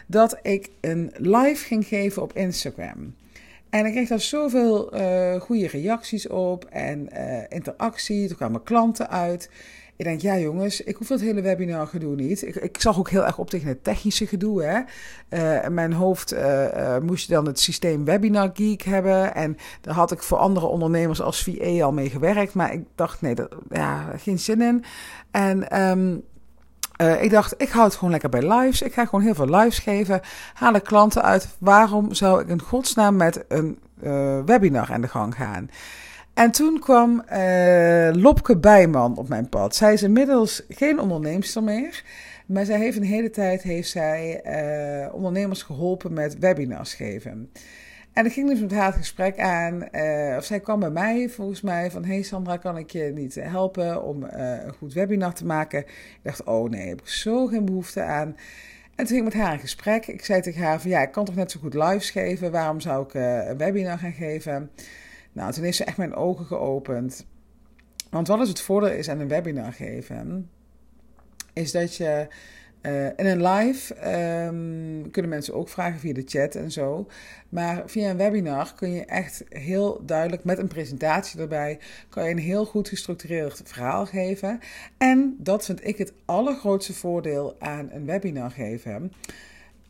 Dat 0.07 0.39
ik 0.43 0.71
een 0.81 1.13
live 1.17 1.65
ging 1.65 1.87
geven 1.87 2.23
op 2.23 2.33
Instagram. 2.33 3.15
En 3.71 3.87
ik 3.87 3.93
kreeg 3.93 4.09
daar 4.09 4.21
zoveel 4.21 4.95
uh, 4.95 5.41
goede 5.41 5.67
reacties 5.67 6.29
op 6.29 6.65
en 6.65 7.09
uh, 7.13 7.43
interactie. 7.49 8.29
Toen 8.29 8.37
kwamen 8.37 8.63
klanten 8.63 9.11
uit. 9.11 9.51
Ik 10.00 10.07
denk, 10.07 10.21
ja 10.21 10.38
jongens, 10.38 10.80
ik 10.80 10.97
hoef 10.97 11.09
dat 11.09 11.21
hele 11.21 11.40
webinar 11.40 11.87
gedoe 11.87 12.14
niet. 12.14 12.47
Ik, 12.47 12.54
ik 12.54 12.80
zag 12.80 12.99
ook 12.99 13.11
heel 13.11 13.25
erg 13.26 13.38
op 13.38 13.50
tegen 13.50 13.69
het 13.69 13.85
technische 13.85 14.26
gedoe. 14.26 14.62
Hè. 14.62 14.80
In 15.64 15.75
mijn 15.75 15.92
hoofd 15.92 16.33
uh, 16.33 16.64
uh, 16.64 16.99
moest 16.99 17.26
je 17.26 17.33
dan 17.33 17.47
het 17.47 17.61
systeem 17.61 18.04
Webinar 18.04 18.50
Geek 18.54 18.83
hebben. 18.83 19.35
En 19.35 19.57
daar 19.80 19.95
had 19.95 20.12
ik 20.12 20.23
voor 20.23 20.38
andere 20.38 20.66
ondernemers 20.66 21.21
als 21.21 21.42
VA 21.42 21.83
al 21.85 21.92
mee 21.92 22.11
gewerkt. 22.11 22.54
Maar 22.54 22.73
ik 22.73 22.85
dacht, 22.95 23.21
nee, 23.21 23.35
dat, 23.35 23.54
ja, 23.71 24.12
geen 24.16 24.38
zin 24.38 24.61
in. 24.61 24.85
En 25.30 25.66
uh, 27.00 27.23
ik 27.23 27.30
dacht, 27.30 27.54
ik 27.57 27.69
hou 27.69 27.85
het 27.85 27.95
gewoon 27.95 28.11
lekker 28.11 28.28
bij 28.30 28.49
lives. 28.49 28.83
Ik 28.83 28.92
ga 28.92 29.04
gewoon 29.04 29.25
heel 29.25 29.35
veel 29.35 29.57
lives 29.57 29.78
geven. 29.78 30.21
Halen 30.54 30.83
klanten 30.83 31.23
uit. 31.23 31.49
Waarom 31.59 32.14
zou 32.14 32.40
ik 32.40 32.49
in 32.49 32.62
godsnaam 32.62 33.16
met 33.16 33.45
een 33.49 33.78
webinar 34.45 34.92
aan 34.92 35.00
de 35.00 35.09
gang 35.09 35.35
gaan. 35.35 35.71
En 36.41 36.51
toen 36.51 36.79
kwam 36.79 37.23
Lopke 38.13 38.57
Bijman 38.57 39.17
op 39.17 39.29
mijn 39.29 39.49
pad. 39.49 39.77
Zij 39.77 39.93
is 39.93 40.03
inmiddels 40.03 40.63
geen 40.69 41.01
onderneemster 41.01 41.63
meer. 41.63 42.03
Maar 42.47 42.65
zij 42.65 42.79
heeft 42.79 42.97
een 42.97 43.03
hele 43.03 43.31
tijd 43.31 43.63
heeft 43.63 43.89
zij, 43.89 44.43
ondernemers 45.13 45.63
geholpen 45.63 46.13
met 46.13 46.39
webinars 46.39 46.95
geven. 46.95 47.51
En 48.13 48.27
ik 48.27 48.33
ging 48.33 48.49
dus 48.49 48.61
met 48.61 48.73
haar 48.73 48.87
het 48.87 48.97
gesprek 48.97 49.39
aan. 49.39 49.89
Uh, 49.93 50.35
of 50.37 50.45
zij 50.45 50.61
kwam 50.61 50.81
bij 50.81 50.91
mij 50.91 51.29
volgens 51.29 51.61
mij 51.61 51.91
van: 51.91 52.05
Hey 52.05 52.23
Sandra, 52.23 52.57
kan 52.57 52.77
ik 52.77 52.91
je 52.91 53.13
niet 53.15 53.35
helpen 53.35 54.03
om 54.03 54.23
een 54.23 54.73
goed 54.73 54.93
webinar 54.93 55.35
te 55.35 55.47
maken? 55.47 55.79
Ik 55.81 56.21
dacht: 56.23 56.45
Oh 56.45 56.71
nee, 56.71 56.89
heb 56.89 57.01
ik 57.01 57.09
zo 57.09 57.47
geen 57.47 57.65
behoefte 57.65 58.03
aan. 58.03 58.37
En 58.95 59.07
toen 59.07 59.07
ging 59.07 59.19
ik 59.19 59.35
met 59.35 59.43
haar 59.43 59.53
in 59.53 59.61
gesprek. 59.61 60.07
Ik 60.07 60.25
zei 60.25 60.41
tegen 60.41 60.63
haar: 60.63 60.81
van, 60.81 60.91
Ja, 60.91 61.01
ik 61.01 61.13
kan 61.13 61.25
toch 61.25 61.35
net 61.35 61.51
zo 61.51 61.61
goed 61.61 61.75
lives 61.75 62.11
geven? 62.11 62.51
Waarom 62.51 62.81
zou 62.81 63.05
ik 63.05 63.15
een 63.15 63.57
webinar 63.57 63.99
gaan 63.99 64.13
geven? 64.13 64.71
Nou, 65.33 65.53
toen 65.53 65.65
heeft 65.65 65.77
ze 65.77 65.85
echt 65.85 65.97
mijn 65.97 66.15
ogen 66.15 66.47
geopend. 66.47 67.27
Want 68.11 68.29
wat 68.29 68.41
is 68.41 68.49
het 68.49 68.61
voordeel 68.61 68.91
is 68.91 69.09
aan 69.09 69.21
een 69.21 69.29
webinar 69.29 69.73
geven? 69.73 70.51
Is 71.53 71.73
dat 71.73 71.97
je 71.97 72.29
uh, 72.83 73.07
in 73.07 73.27
een 73.27 73.43
live 73.47 73.95
um, 74.47 75.11
kunnen 75.11 75.31
mensen 75.31 75.55
ook 75.55 75.69
vragen 75.69 76.01
via 76.01 76.13
de 76.13 76.23
chat 76.27 76.55
en 76.55 76.71
zo. 76.71 77.07
Maar 77.49 77.83
via 77.87 78.11
een 78.11 78.17
webinar 78.17 78.75
kun 78.75 78.91
je 78.91 79.05
echt 79.05 79.45
heel 79.49 80.03
duidelijk 80.07 80.45
met 80.45 80.59
een 80.59 80.69
presentatie 80.69 81.41
erbij, 81.41 81.79
kan 82.09 82.25
je 82.25 82.31
een 82.31 82.39
heel 82.39 82.65
goed 82.65 82.89
gestructureerd 82.89 83.61
verhaal 83.65 84.07
geven. 84.07 84.59
En 84.99 85.37
dat 85.39 85.65
vind 85.65 85.87
ik 85.87 85.99
het 85.99 86.13
allergrootste 86.25 86.95
voordeel 86.95 87.57
aan 87.59 87.89
een 87.93 88.07
webinar 88.07 88.51
geven. 88.51 89.13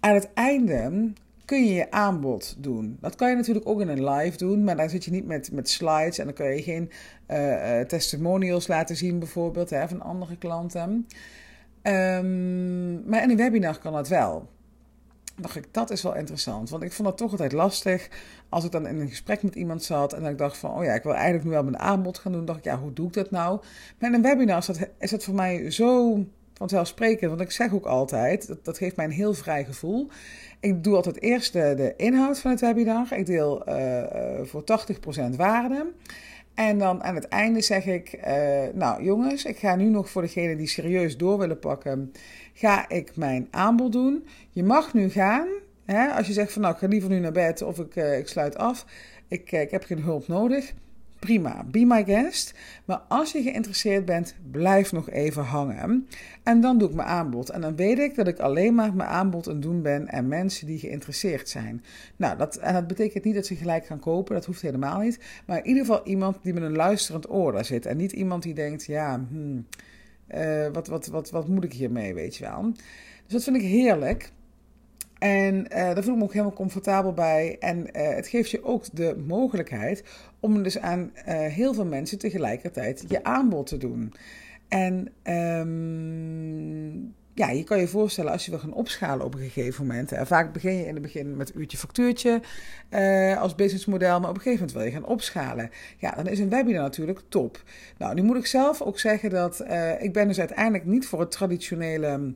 Aan 0.00 0.14
het 0.14 0.28
einde 0.34 1.12
kun 1.50 1.64
je 1.64 1.74
je 1.74 1.90
aanbod 1.90 2.54
doen. 2.58 2.96
Dat 3.00 3.14
kan 3.14 3.30
je 3.30 3.36
natuurlijk 3.36 3.68
ook 3.68 3.80
in 3.80 3.88
een 3.88 4.08
live 4.10 4.36
doen, 4.36 4.64
maar 4.64 4.76
daar 4.76 4.90
zit 4.90 5.04
je 5.04 5.10
niet 5.10 5.26
met, 5.26 5.52
met 5.52 5.68
slides 5.68 6.18
en 6.18 6.24
dan 6.24 6.34
kun 6.34 6.46
je 6.46 6.62
geen 6.62 6.90
uh, 7.28 7.78
uh, 7.78 7.84
testimonials 7.86 8.66
laten 8.66 8.96
zien 8.96 9.18
bijvoorbeeld 9.18 9.70
hè, 9.70 9.88
van 9.88 10.00
andere 10.00 10.36
klanten. 10.36 11.06
Um, 11.82 13.08
maar 13.08 13.22
in 13.22 13.30
een 13.30 13.36
webinar 13.36 13.78
kan 13.78 13.92
dat 13.92 14.08
wel. 14.08 14.48
dacht 15.36 15.56
ik, 15.56 15.64
dat 15.70 15.90
is 15.90 16.02
wel 16.02 16.14
interessant. 16.14 16.70
Want 16.70 16.82
ik 16.82 16.92
vond 16.92 17.08
dat 17.08 17.16
toch 17.16 17.30
altijd 17.30 17.52
lastig. 17.52 18.08
Als 18.48 18.64
ik 18.64 18.70
dan 18.70 18.86
in 18.86 19.00
een 19.00 19.08
gesprek 19.08 19.42
met 19.42 19.54
iemand 19.54 19.82
zat 19.82 20.12
en 20.12 20.24
ik 20.24 20.38
dacht 20.38 20.56
van, 20.56 20.70
oh 20.70 20.84
ja, 20.84 20.94
ik 20.94 21.02
wil 21.02 21.14
eigenlijk 21.14 21.44
nu 21.44 21.50
wel 21.50 21.64
mijn 21.64 21.78
aanbod 21.78 22.18
gaan 22.18 22.32
doen. 22.32 22.44
dacht 22.44 22.58
ik, 22.58 22.64
ja, 22.64 22.78
hoe 22.78 22.92
doe 22.92 23.06
ik 23.06 23.12
dat 23.12 23.30
nou? 23.30 23.60
Maar 23.98 24.12
een 24.12 24.22
webinar 24.22 24.58
is 24.58 24.66
dat, 24.66 24.88
is 24.98 25.10
dat 25.10 25.24
voor 25.24 25.34
mij 25.34 25.70
zo 25.70 26.18
vanzelfsprekend. 26.60 27.30
Want 27.30 27.40
ik 27.40 27.50
zeg 27.50 27.74
ook 27.74 27.86
altijd, 27.86 28.46
dat, 28.46 28.64
dat 28.64 28.78
geeft 28.78 28.96
mij 28.96 29.04
een 29.04 29.10
heel 29.10 29.34
vrij 29.34 29.64
gevoel. 29.64 30.08
Ik 30.60 30.84
doe 30.84 30.94
altijd 30.94 31.22
eerst 31.22 31.52
de, 31.52 31.94
inhoud 31.96 32.38
van 32.38 32.50
het 32.50 32.60
webinar. 32.60 33.12
Ik 33.12 33.26
deel 33.26 33.68
uh, 33.68 33.98
uh, 33.98 34.06
voor 34.42 34.64
80% 35.32 35.36
waarde. 35.36 35.92
En 36.54 36.78
dan 36.78 37.02
aan 37.02 37.14
het 37.14 37.28
einde 37.28 37.60
zeg 37.60 37.86
ik, 37.86 38.20
uh, 38.26 38.32
nou 38.74 39.04
jongens, 39.04 39.44
ik 39.44 39.58
ga 39.58 39.76
nu 39.76 39.88
nog 39.88 40.10
voor 40.10 40.22
degene 40.22 40.56
die 40.56 40.66
serieus 40.66 41.16
door 41.16 41.38
willen 41.38 41.58
pakken, 41.58 42.12
ga 42.52 42.88
ik 42.88 43.16
mijn 43.16 43.48
aanbod 43.50 43.92
doen. 43.92 44.26
Je 44.50 44.62
mag 44.62 44.94
nu 44.94 45.10
gaan. 45.10 45.48
Hè? 45.84 46.08
Als 46.08 46.26
je 46.26 46.32
zegt 46.32 46.52
van 46.52 46.62
nou, 46.62 46.74
ik 46.74 46.80
ga 46.80 46.86
liever 46.86 47.10
nu 47.10 47.18
naar 47.18 47.32
bed 47.32 47.62
of 47.62 47.78
ik, 47.78 47.94
ik 47.96 48.28
sluit 48.28 48.56
af, 48.56 48.86
ik, 49.28 49.52
ik 49.52 49.70
heb 49.70 49.84
geen 49.84 50.02
hulp 50.02 50.28
nodig 50.28 50.72
prima, 51.20 51.64
be 51.70 51.84
my 51.84 52.04
guest. 52.04 52.54
Maar 52.84 53.00
als 53.08 53.32
je 53.32 53.42
geïnteresseerd 53.42 54.04
bent, 54.04 54.34
blijf 54.50 54.92
nog 54.92 55.10
even 55.10 55.42
hangen. 55.42 56.08
En 56.42 56.60
dan 56.60 56.78
doe 56.78 56.88
ik 56.88 56.94
mijn 56.94 57.08
aanbod. 57.08 57.50
En 57.50 57.60
dan 57.60 57.76
weet 57.76 57.98
ik 57.98 58.14
dat 58.14 58.28
ik 58.28 58.38
alleen 58.38 58.74
maar 58.74 58.94
mijn 58.94 59.08
aanbod 59.08 59.48
aan 59.48 59.60
doen 59.60 59.82
ben 59.82 60.12
aan 60.12 60.28
mensen 60.28 60.66
die 60.66 60.78
geïnteresseerd 60.78 61.48
zijn. 61.48 61.84
Nou, 62.16 62.36
dat, 62.36 62.56
en 62.56 62.72
dat 62.72 62.86
betekent 62.86 63.24
niet 63.24 63.34
dat 63.34 63.46
ze 63.46 63.54
gelijk 63.56 63.86
gaan 63.86 64.00
kopen, 64.00 64.34
dat 64.34 64.46
hoeft 64.46 64.62
helemaal 64.62 65.00
niet. 65.00 65.18
Maar 65.46 65.58
in 65.58 65.66
ieder 65.66 65.84
geval 65.84 66.06
iemand 66.06 66.36
die 66.42 66.52
met 66.52 66.62
een 66.62 66.76
luisterend 66.76 67.30
oor 67.30 67.52
daar 67.52 67.64
zit. 67.64 67.86
En 67.86 67.96
niet 67.96 68.12
iemand 68.12 68.42
die 68.42 68.54
denkt, 68.54 68.84
ja, 68.84 69.26
hmm, 69.28 69.66
uh, 70.34 70.66
wat, 70.72 70.86
wat, 70.86 71.06
wat, 71.06 71.30
wat 71.30 71.48
moet 71.48 71.64
ik 71.64 71.72
hiermee, 71.72 72.14
weet 72.14 72.36
je 72.36 72.44
wel. 72.44 72.72
Dus 73.24 73.32
dat 73.32 73.42
vind 73.42 73.56
ik 73.56 73.62
heerlijk. 73.62 74.32
En 75.20 75.54
uh, 75.54 75.68
daar 75.70 76.02
voel 76.02 76.12
ik 76.12 76.18
me 76.18 76.24
ook 76.24 76.32
helemaal 76.32 76.52
comfortabel 76.52 77.12
bij. 77.12 77.56
En 77.58 77.78
uh, 77.78 78.08
het 78.14 78.28
geeft 78.28 78.50
je 78.50 78.64
ook 78.64 78.84
de 78.92 79.24
mogelijkheid 79.26 80.04
om 80.40 80.62
dus 80.62 80.78
aan 80.78 81.10
uh, 81.16 81.24
heel 81.24 81.74
veel 81.74 81.84
mensen 81.84 82.18
tegelijkertijd 82.18 83.04
je 83.08 83.24
aanbod 83.24 83.66
te 83.66 83.76
doen. 83.76 84.12
En 84.68 85.08
um, 85.34 87.14
ja, 87.34 87.50
je 87.50 87.64
kan 87.64 87.78
je 87.78 87.88
voorstellen 87.88 88.32
als 88.32 88.44
je 88.44 88.50
wil 88.50 88.60
gaan 88.60 88.72
opschalen 88.72 89.26
op 89.26 89.34
een 89.34 89.40
gegeven 89.40 89.86
moment. 89.86 90.12
En 90.12 90.26
vaak 90.26 90.52
begin 90.52 90.76
je 90.76 90.86
in 90.86 90.92
het 90.94 91.02
begin 91.02 91.36
met 91.36 91.54
uurtje 91.54 91.78
factuurtje 91.78 92.42
als 93.38 93.54
businessmodel, 93.54 94.20
maar 94.20 94.30
op 94.30 94.36
een 94.36 94.42
gegeven 94.42 94.66
moment 94.66 94.72
wil 94.72 94.82
je 94.82 95.00
gaan 95.00 95.12
opschalen. 95.14 95.70
Ja, 95.98 96.10
dan 96.10 96.26
is 96.26 96.38
een 96.38 96.48
webinar 96.48 96.82
natuurlijk 96.82 97.20
top. 97.28 97.62
Nou, 97.98 98.14
nu 98.14 98.22
moet 98.22 98.36
ik 98.36 98.46
zelf 98.46 98.82
ook 98.82 98.98
zeggen 98.98 99.30
dat 99.30 99.64
ik 99.98 100.12
ben 100.12 100.28
dus 100.28 100.38
uiteindelijk 100.38 100.84
niet 100.84 101.06
voor 101.06 101.20
het 101.20 101.30
traditionele 101.30 102.34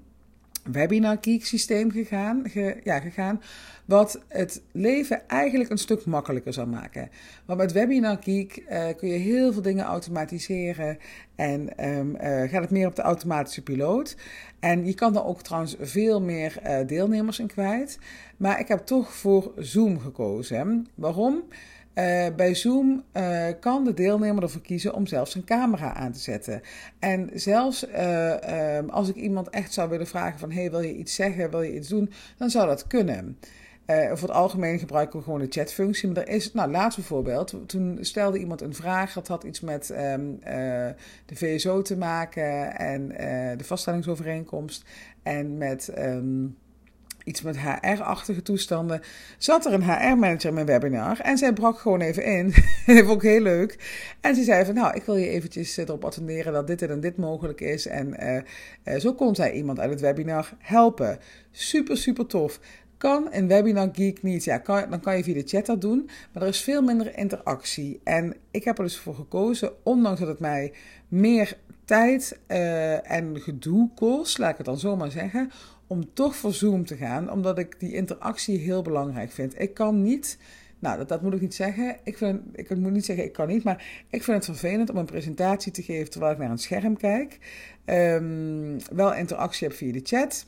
Webinar 0.73 1.19
Geek 1.21 1.47
systeem 1.47 1.91
gegaan, 1.91 2.43
ge, 2.49 2.81
ja, 2.85 3.01
gegaan. 3.01 3.43
Wat 3.85 4.23
het 4.29 4.63
leven 4.73 5.29
eigenlijk 5.29 5.71
een 5.71 5.79
stuk 5.79 6.05
makkelijker 6.05 6.53
zal 6.53 6.67
maken. 6.67 7.11
Want 7.45 7.59
met 7.59 7.73
Webinar 7.73 8.19
Geek 8.21 8.65
uh, 8.71 8.85
kun 8.97 9.09
je 9.09 9.19
heel 9.19 9.53
veel 9.53 9.63
dingen 9.63 9.85
automatiseren. 9.85 10.99
En 11.35 11.89
um, 11.89 12.17
uh, 12.17 12.21
gaat 12.23 12.63
het 12.63 12.71
meer 12.71 12.87
op 12.87 12.97
de 12.97 13.03
automatische 13.03 13.63
piloot. 13.63 14.17
En 14.61 14.87
je 14.87 14.95
kan 14.95 15.13
dan 15.13 15.25
ook 15.25 15.43
trouwens 15.43 15.77
veel 15.81 16.21
meer 16.21 16.59
uh, 16.67 16.87
deelnemers 16.87 17.39
in 17.39 17.47
kwijt. 17.47 17.99
Maar 18.37 18.61
ik 18.61 18.69
heb 18.69 18.87
toch 18.87 19.15
voor 19.15 19.53
Zoom 19.57 20.01
gekozen. 20.01 20.87
Waarom? 20.95 21.43
Uh, 21.95 22.27
bij 22.37 22.55
Zoom 22.55 23.05
uh, 23.13 23.47
kan 23.61 23.85
de 23.85 23.95
deelnemer 23.95 24.43
ervoor 24.43 24.61
kiezen 24.61 24.95
om 24.95 25.07
zelfs 25.07 25.35
een 25.35 25.45
camera 25.45 25.95
aan 25.95 26.13
te 26.13 26.19
zetten. 26.19 26.61
En 26.99 27.31
zelfs 27.35 27.89
uh, 27.89 28.35
als 28.89 29.09
ik 29.09 29.15
iemand 29.15 29.51
echt 29.51 29.73
zou 29.73 29.89
willen 29.89 30.07
vragen 30.07 30.39
van... 30.39 30.53
hey, 30.53 30.71
wil 30.71 30.81
je 30.81 30.95
iets 30.95 31.15
zeggen, 31.15 31.51
wil 31.51 31.63
je 31.63 31.75
iets 31.75 31.89
doen? 31.89 32.11
Dan 32.37 32.51
zou 32.51 32.67
dat 32.67 32.87
kunnen. 32.87 33.39
voor 33.87 34.29
het 34.29 34.31
algemeen 34.31 34.79
gebruiken 34.79 35.19
we 35.19 35.25
gewoon 35.25 35.41
de 35.41 35.47
chatfunctie. 35.49 36.09
Maar 36.09 36.23
er 36.23 36.29
is, 36.29 36.53
nou 36.53 36.71
laatst 36.71 36.99
bijvoorbeeld, 36.99 37.55
toen 37.67 37.99
stelde 38.01 38.39
iemand 38.39 38.61
een 38.61 38.75
vraag... 38.75 39.13
dat 39.13 39.29
had 39.29 39.45
iets 39.45 39.61
met 39.61 39.91
um, 39.91 40.39
de 41.27 41.35
VSO 41.35 41.83
te 41.83 41.97
maken 41.97 42.77
en 42.77 43.09
de 43.57 43.65
vaststellingsovereenkomst... 43.65 44.85
en 45.23 45.59
met... 45.59 45.93
Um, 45.99 46.57
iets 47.25 47.43
met 47.43 47.59
HR-achtige 47.59 48.43
toestanden, 48.43 49.01
zat 49.39 49.67
er 49.67 49.73
een 49.73 49.83
HR-manager 49.83 50.49
in 50.49 50.55
mijn 50.55 50.67
webinar 50.67 51.21
en 51.21 51.39
zij 51.39 51.53
brak 51.53 51.79
gewoon 51.79 52.01
even 52.01 52.25
in. 52.25 52.55
dat 52.97 53.07
vond 53.07 53.23
heel 53.23 53.41
leuk. 53.41 53.79
En 54.21 54.35
ze 54.35 54.43
zei 54.43 54.65
van, 54.65 54.75
nou, 54.75 54.95
ik 54.95 55.03
wil 55.03 55.17
je 55.17 55.29
eventjes 55.29 55.77
eh, 55.77 55.85
erop 55.85 56.05
attenderen 56.05 56.53
dat 56.53 56.67
dit 56.67 56.83
en 56.83 57.01
dit 57.01 57.17
mogelijk 57.17 57.61
is. 57.61 57.87
En 57.87 58.23
uh, 58.23 58.95
uh, 58.95 59.01
zo 59.01 59.15
kon 59.15 59.35
zij 59.35 59.53
iemand 59.53 59.81
uit 59.81 59.91
het 59.91 60.01
webinar 60.01 60.53
helpen. 60.59 61.19
Super, 61.51 61.97
super 61.97 62.27
tof. 62.27 62.61
Kan 62.97 63.29
een 63.31 63.49
Webinar 63.49 63.89
Geek 63.93 64.23
niet? 64.23 64.45
Ja, 64.45 64.59
kan, 64.59 64.91
dan 64.91 65.01
kan 65.01 65.17
je 65.17 65.23
via 65.23 65.35
de 65.35 65.43
chat 65.47 65.67
dat 65.67 65.81
doen, 65.81 66.11
maar 66.33 66.43
er 66.43 66.49
is 66.49 66.61
veel 66.61 66.83
minder 66.83 67.19
interactie. 67.19 68.01
En 68.05 68.35
ik 68.51 68.65
heb 68.65 68.79
er 68.79 68.85
dus 68.85 68.99
voor 68.99 69.15
gekozen, 69.15 69.73
ondanks 69.83 70.21
dat 70.21 70.29
het 70.29 70.39
mij 70.39 70.73
meer 71.09 71.57
tijd 71.85 72.39
en 73.03 73.41
gedoe 73.41 73.91
kost, 73.95 74.39
laat 74.39 74.51
ik 74.51 74.57
het 74.57 74.67
dan 74.67 74.79
zomaar 74.79 75.11
zeggen, 75.11 75.51
om 75.87 76.15
toch 76.15 76.37
voor 76.37 76.53
Zoom 76.53 76.85
te 76.85 76.97
gaan, 76.97 77.31
omdat 77.31 77.59
ik 77.59 77.81
die 77.81 77.95
interactie 77.95 78.59
heel 78.59 78.83
belangrijk 78.83 79.31
vind. 79.31 79.61
Ik 79.61 79.75
kan 79.75 80.03
niet, 80.03 80.39
nou 80.79 80.99
dat, 80.99 81.09
dat 81.09 81.23
moet 81.23 81.35
ik 81.35 81.41
niet 81.41 81.55
zeggen, 81.55 81.97
ik, 82.05 82.17
vind, 82.17 82.41
ik 82.53 82.77
moet 82.77 82.93
niet 82.93 83.05
zeggen 83.05 83.25
ik 83.25 83.33
kan 83.33 83.49
niet, 83.49 83.65
maar 83.65 84.05
ik 84.11 84.23
vind 84.23 84.37
het 84.37 84.59
vervelend 84.59 84.91
om 84.91 84.97
een 84.97 85.05
presentatie 85.05 85.73
te 85.73 85.83
geven 85.83 86.11
terwijl 86.11 86.33
ik 86.33 86.39
naar 86.39 86.51
een 86.51 86.59
scherm 86.59 86.97
kijk. 86.97 87.39
Um, 87.85 88.77
wel 88.93 89.15
interactie 89.15 89.69
heb 89.69 89.77
via 89.77 89.93
de 89.93 90.01
chat. 90.03 90.47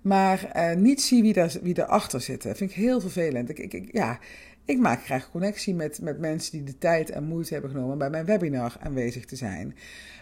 Maar 0.00 0.52
uh, 0.56 0.74
niet 0.74 1.02
zie 1.02 1.22
wie, 1.22 1.32
daar, 1.32 1.52
wie 1.62 1.74
daarachter 1.74 2.20
zit. 2.20 2.42
Dat 2.42 2.56
vind 2.56 2.70
ik 2.70 2.76
heel 2.76 3.00
vervelend. 3.00 3.48
Ik, 3.48 3.58
ik, 3.58 3.88
ja, 3.92 4.18
ik 4.66 4.78
maak 4.78 5.04
graag 5.04 5.30
connectie 5.30 5.74
met, 5.74 6.00
met 6.02 6.18
mensen 6.18 6.52
die 6.52 6.62
de 6.62 6.78
tijd 6.78 7.10
en 7.10 7.24
moeite 7.24 7.52
hebben 7.52 7.70
genomen 7.70 7.98
bij 7.98 8.10
mijn 8.10 8.24
webinar 8.24 8.76
aanwezig 8.80 9.24
te 9.24 9.36
zijn. 9.36 9.74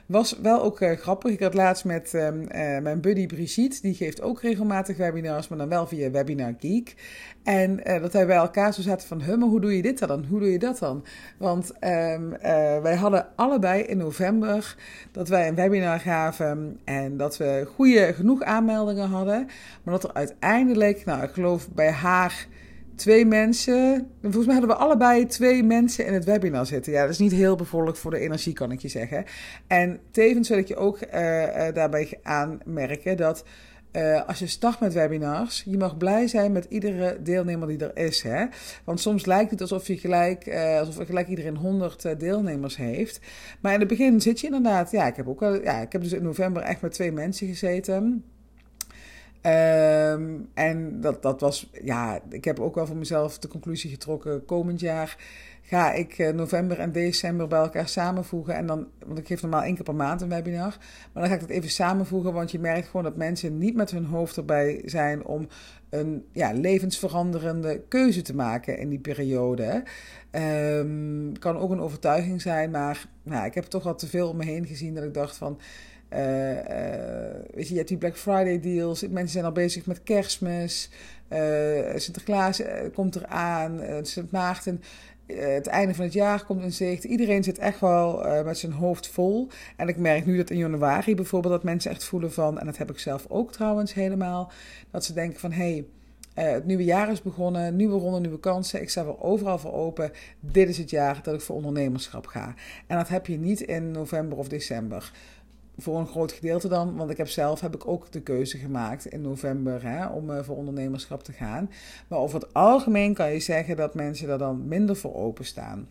Was 0.07 0.39
wel 0.43 0.63
ook 0.63 0.81
uh, 0.81 0.93
grappig. 0.93 1.33
Ik 1.33 1.41
had 1.41 1.55
laatst 1.55 1.85
met 1.85 2.13
uh, 2.15 2.27
uh, 2.27 2.43
mijn 2.83 3.01
buddy 3.01 3.27
Brigitte, 3.27 3.81
die 3.81 3.95
geeft 3.95 4.23
ook 4.23 4.41
regelmatig 4.41 4.97
webinars, 4.97 5.49
maar 5.49 5.59
dan 5.59 5.69
wel 5.69 5.87
via 5.87 6.11
Webinar 6.11 6.55
Geek. 6.59 6.95
En 7.43 7.81
dat 8.01 8.13
wij 8.13 8.27
bij 8.27 8.37
elkaar 8.37 8.75
zo 8.75 8.83
zaten 8.83 9.09
van, 9.09 9.39
maar 9.39 9.49
hoe 9.49 9.61
doe 9.61 9.77
je 9.77 9.83
dit 9.83 9.99
dan? 9.99 10.25
Hoe 10.25 10.41
doe 10.41 10.53
je 10.53 10.59
dat 10.59 10.79
dan? 10.79 11.05
Want 11.39 11.71
um, 11.71 12.37
wij 12.83 12.95
hadden 12.97 13.27
allebei 13.37 13.83
in 13.83 13.97
november 13.97 14.77
dat 15.13 15.29
wij 15.29 15.49
een 15.49 15.55
webinar 15.55 16.01
gaven 16.01 16.81
en 16.85 17.17
dat 17.17 17.37
we 17.37 17.69
goede, 17.75 18.13
genoeg 18.15 18.43
aanmeldingen 18.43 19.09
hadden. 19.09 19.47
Maar 19.83 19.95
dat 19.95 20.05
er 20.05 20.15
uiteindelijk, 20.15 21.05
nou 21.05 21.23
ik 21.23 21.31
geloof 21.31 21.71
bij 21.71 21.91
haar 21.91 22.47
twee 22.97 23.27
mensen. 23.27 24.11
Volgens 24.23 24.47
mij 24.47 24.55
hadden 24.55 24.77
we 24.77 24.83
allebei 24.83 25.27
twee 25.27 25.63
mensen 25.63 26.07
in 26.07 26.13
het 26.13 26.25
webinar 26.25 26.67
zitten. 26.67 26.93
Ja, 26.93 27.01
dat 27.01 27.11
is 27.11 27.19
niet 27.19 27.33
heel 27.33 27.57
bevorderlijk 27.57 28.01
voor 28.01 28.11
de 28.11 28.19
energie, 28.19 28.53
kan 28.53 28.73
ik 28.73 28.81
je 28.81 28.89
zeggen. 28.89 29.25
En 29.67 30.01
tevens 30.11 30.49
wil 30.49 30.59
ik 30.59 30.69
je 30.69 30.77
ook 30.77 30.99
uh, 31.15 31.43
uh, 31.43 31.75
daarbij 31.75 32.19
aanmerken 32.23 33.17
dat 33.17 33.45
uh, 33.93 34.27
als 34.27 34.39
je 34.39 34.47
start 34.47 34.81
met 34.81 34.93
webinars, 34.93 35.63
je 35.67 35.79
mag 35.79 35.97
blij 35.97 36.27
zijn 36.27 36.53
met 36.53 36.67
iedere 36.69 37.23
deelnemer 37.23 37.69
die 37.69 37.79
er 37.79 38.05
is. 38.07 38.23
Hè? 38.23 38.45
Want 38.85 39.01
soms 39.01 39.27
lijkt 39.27 39.51
het 39.51 39.61
alsof, 39.61 39.87
je 39.87 39.99
gelijk, 39.99 40.55
alsof 40.79 41.07
gelijk 41.07 41.29
iedereen 41.29 41.57
100 41.57 42.05
uh, 42.05 42.13
deelnemers 42.19 42.77
heeft. 42.77 43.21
Maar 43.61 43.73
in 43.73 43.79
het 43.79 43.89
begin 43.89 44.21
zit 44.21 44.41
je 44.41 44.47
inderdaad, 44.47 44.91
ja, 44.91 45.07
ik 45.07 45.17
heb 45.17 45.29
ook 45.29 45.41
wel, 45.41 45.63
ja, 45.63 45.81
ik 45.81 45.93
heb 45.93 46.03
dus 46.03 46.13
in 46.13 46.23
november 46.23 46.63
echt 46.63 46.81
met 46.81 46.93
twee 46.93 47.13
mensen 47.13 47.47
gezeten. 47.47 48.25
Um, 49.47 50.49
en 50.55 51.01
dat, 51.01 51.23
dat 51.23 51.41
was, 51.41 51.71
ja, 51.83 52.21
ik 52.31 52.45
heb 52.45 52.61
ook 52.61 52.75
wel 52.75 52.87
voor 52.87 52.97
mezelf 52.97 53.39
de 53.39 53.49
conclusie 53.49 53.91
getrokken. 53.91 54.45
Komend 54.45 54.81
jaar 54.81 55.17
ga 55.63 55.93
ik 55.93 56.19
uh, 56.19 56.33
november 56.33 56.79
en 56.79 56.93
december 56.93 57.49
bij 57.49 57.59
elkaar 57.59 57.89
samenvoegen. 57.89 58.55
En 58.55 58.67
dan, 58.67 58.87
want 59.07 59.19
ik 59.19 59.27
geef 59.27 59.43
normaal 59.43 59.63
één 59.63 59.75
keer 59.75 59.85
per 59.85 59.95
maand 59.95 60.21
een 60.21 60.29
webinar. 60.29 60.77
Maar 61.13 61.23
dan 61.23 61.27
ga 61.27 61.35
ik 61.35 61.41
dat 61.41 61.51
even 61.51 61.71
samenvoegen, 61.71 62.33
want 62.33 62.51
je 62.51 62.59
merkt 62.59 62.87
gewoon 62.87 63.03
dat 63.03 63.17
mensen 63.17 63.59
niet 63.59 63.77
met 63.77 63.91
hun 63.91 64.05
hoofd 64.05 64.37
erbij 64.37 64.83
zijn 64.85 65.25
om 65.25 65.49
een 65.91 66.25
ja, 66.33 66.53
levensveranderende 66.53 67.83
keuze 67.89 68.23
te 68.23 68.35
maken 68.35 68.79
in 68.79 68.89
die 68.89 68.99
periode. 68.99 69.83
Um, 70.33 71.39
kan 71.39 71.57
ook 71.57 71.71
een 71.71 71.81
overtuiging 71.81 72.43
zijn, 72.43 72.71
maar 72.71 73.09
nou, 73.23 73.47
ik 73.47 73.55
heb 73.55 73.65
toch 73.65 73.85
wel 73.85 73.95
te 73.95 74.07
veel 74.07 74.29
om 74.29 74.37
me 74.37 74.45
heen 74.45 74.67
gezien 74.67 74.95
dat 74.95 75.05
ik 75.05 75.15
dacht 75.15 75.37
van 75.37 75.59
je, 76.15 77.75
hebt 77.75 77.89
die 77.89 77.97
Black 77.97 78.17
Friday 78.17 78.61
deals. 78.61 79.09
Mensen 79.09 79.29
zijn 79.29 79.45
al 79.45 79.53
bezig 79.53 79.87
met 79.87 80.03
kerstmis. 80.03 80.91
Uh, 81.33 81.39
Sinterklaas 81.97 82.63
komt 82.95 83.17
eraan. 83.17 83.81
Sint 84.03 84.31
Maarten. 84.31 84.83
het 85.27 85.67
einde 85.67 85.95
van 85.95 86.05
het 86.05 86.13
jaar 86.13 86.45
komt 86.45 86.63
in 86.63 86.73
zicht. 86.73 87.05
Iedereen 87.05 87.45
zit 87.45 87.59
echt 87.59 87.81
wel 87.81 88.25
met 88.45 88.59
zijn 88.59 88.73
hoofd 88.73 89.09
vol. 89.09 89.49
En 89.77 89.89
ik 89.89 89.97
merk 89.97 90.27
nu 90.27 90.37
dat 90.37 90.51
in 90.51 90.59
januari 90.59 91.15
bijvoorbeeld 91.15 91.55
dat 91.55 91.63
mensen 91.63 91.91
echt 91.91 92.05
voelen 92.05 92.33
van... 92.33 92.59
en 92.59 92.67
dat 92.67 92.77
heb 92.77 92.91
ik 92.91 92.99
zelf 92.99 93.27
ook 93.29 93.53
trouwens 93.53 93.95
helemaal... 93.95 94.53
dat 94.91 95.05
ze 95.05 95.13
denken 95.13 95.41
van... 95.41 95.53
hey, 95.53 95.85
het 96.35 96.65
nieuwe 96.65 96.85
jaar 96.85 97.11
is 97.11 97.23
begonnen, 97.23 97.77
nieuwe 97.77 97.99
ronde, 97.99 98.21
nieuwe 98.21 98.41
kansen. 98.41 98.81
Ik 98.81 98.91
sta 98.91 99.01
er 99.01 99.23
overal 99.23 99.59
voor 99.59 99.73
open. 99.73 100.13
Dit 100.41 100.69
is 100.69 100.79
het 100.79 100.91
jaar 100.91 101.21
dat 101.23 101.35
ik 101.35 101.41
voor 101.41 101.57
ondernemerschap 101.57 102.27
ga. 102.27 102.55
En 102.87 102.97
dat 102.97 103.09
heb 103.09 103.27
je 103.27 103.39
niet 103.39 103.61
in 103.61 103.91
november 103.91 104.39
of 104.39 104.49
december 104.49 105.13
voor 105.79 105.99
een 105.99 106.07
groot 106.07 106.33
gedeelte 106.33 106.69
dan, 106.69 106.97
want 106.97 107.11
ik 107.11 107.17
heb 107.17 107.29
zelf 107.29 107.61
heb 107.61 107.75
ik 107.75 107.89
ook 107.89 108.13
de 108.13 108.21
keuze 108.21 108.59
gemaakt 108.59 109.07
in 109.07 109.21
november 109.21 109.83
hè, 109.83 110.07
om 110.07 110.31
uh, 110.31 110.39
voor 110.43 110.57
ondernemerschap 110.57 111.23
te 111.23 111.33
gaan. 111.33 111.71
Maar 112.09 112.19
over 112.19 112.41
het 112.41 112.55
algemeen 112.55 113.15
kan 113.15 113.33
je 113.33 113.41
zeggen 113.41 113.77
dat 113.77 113.95
mensen 113.95 114.29
daar 114.29 114.39
dan 114.39 114.69
minder 114.69 114.97
voor 114.97 115.15
openstaan. 115.15 115.89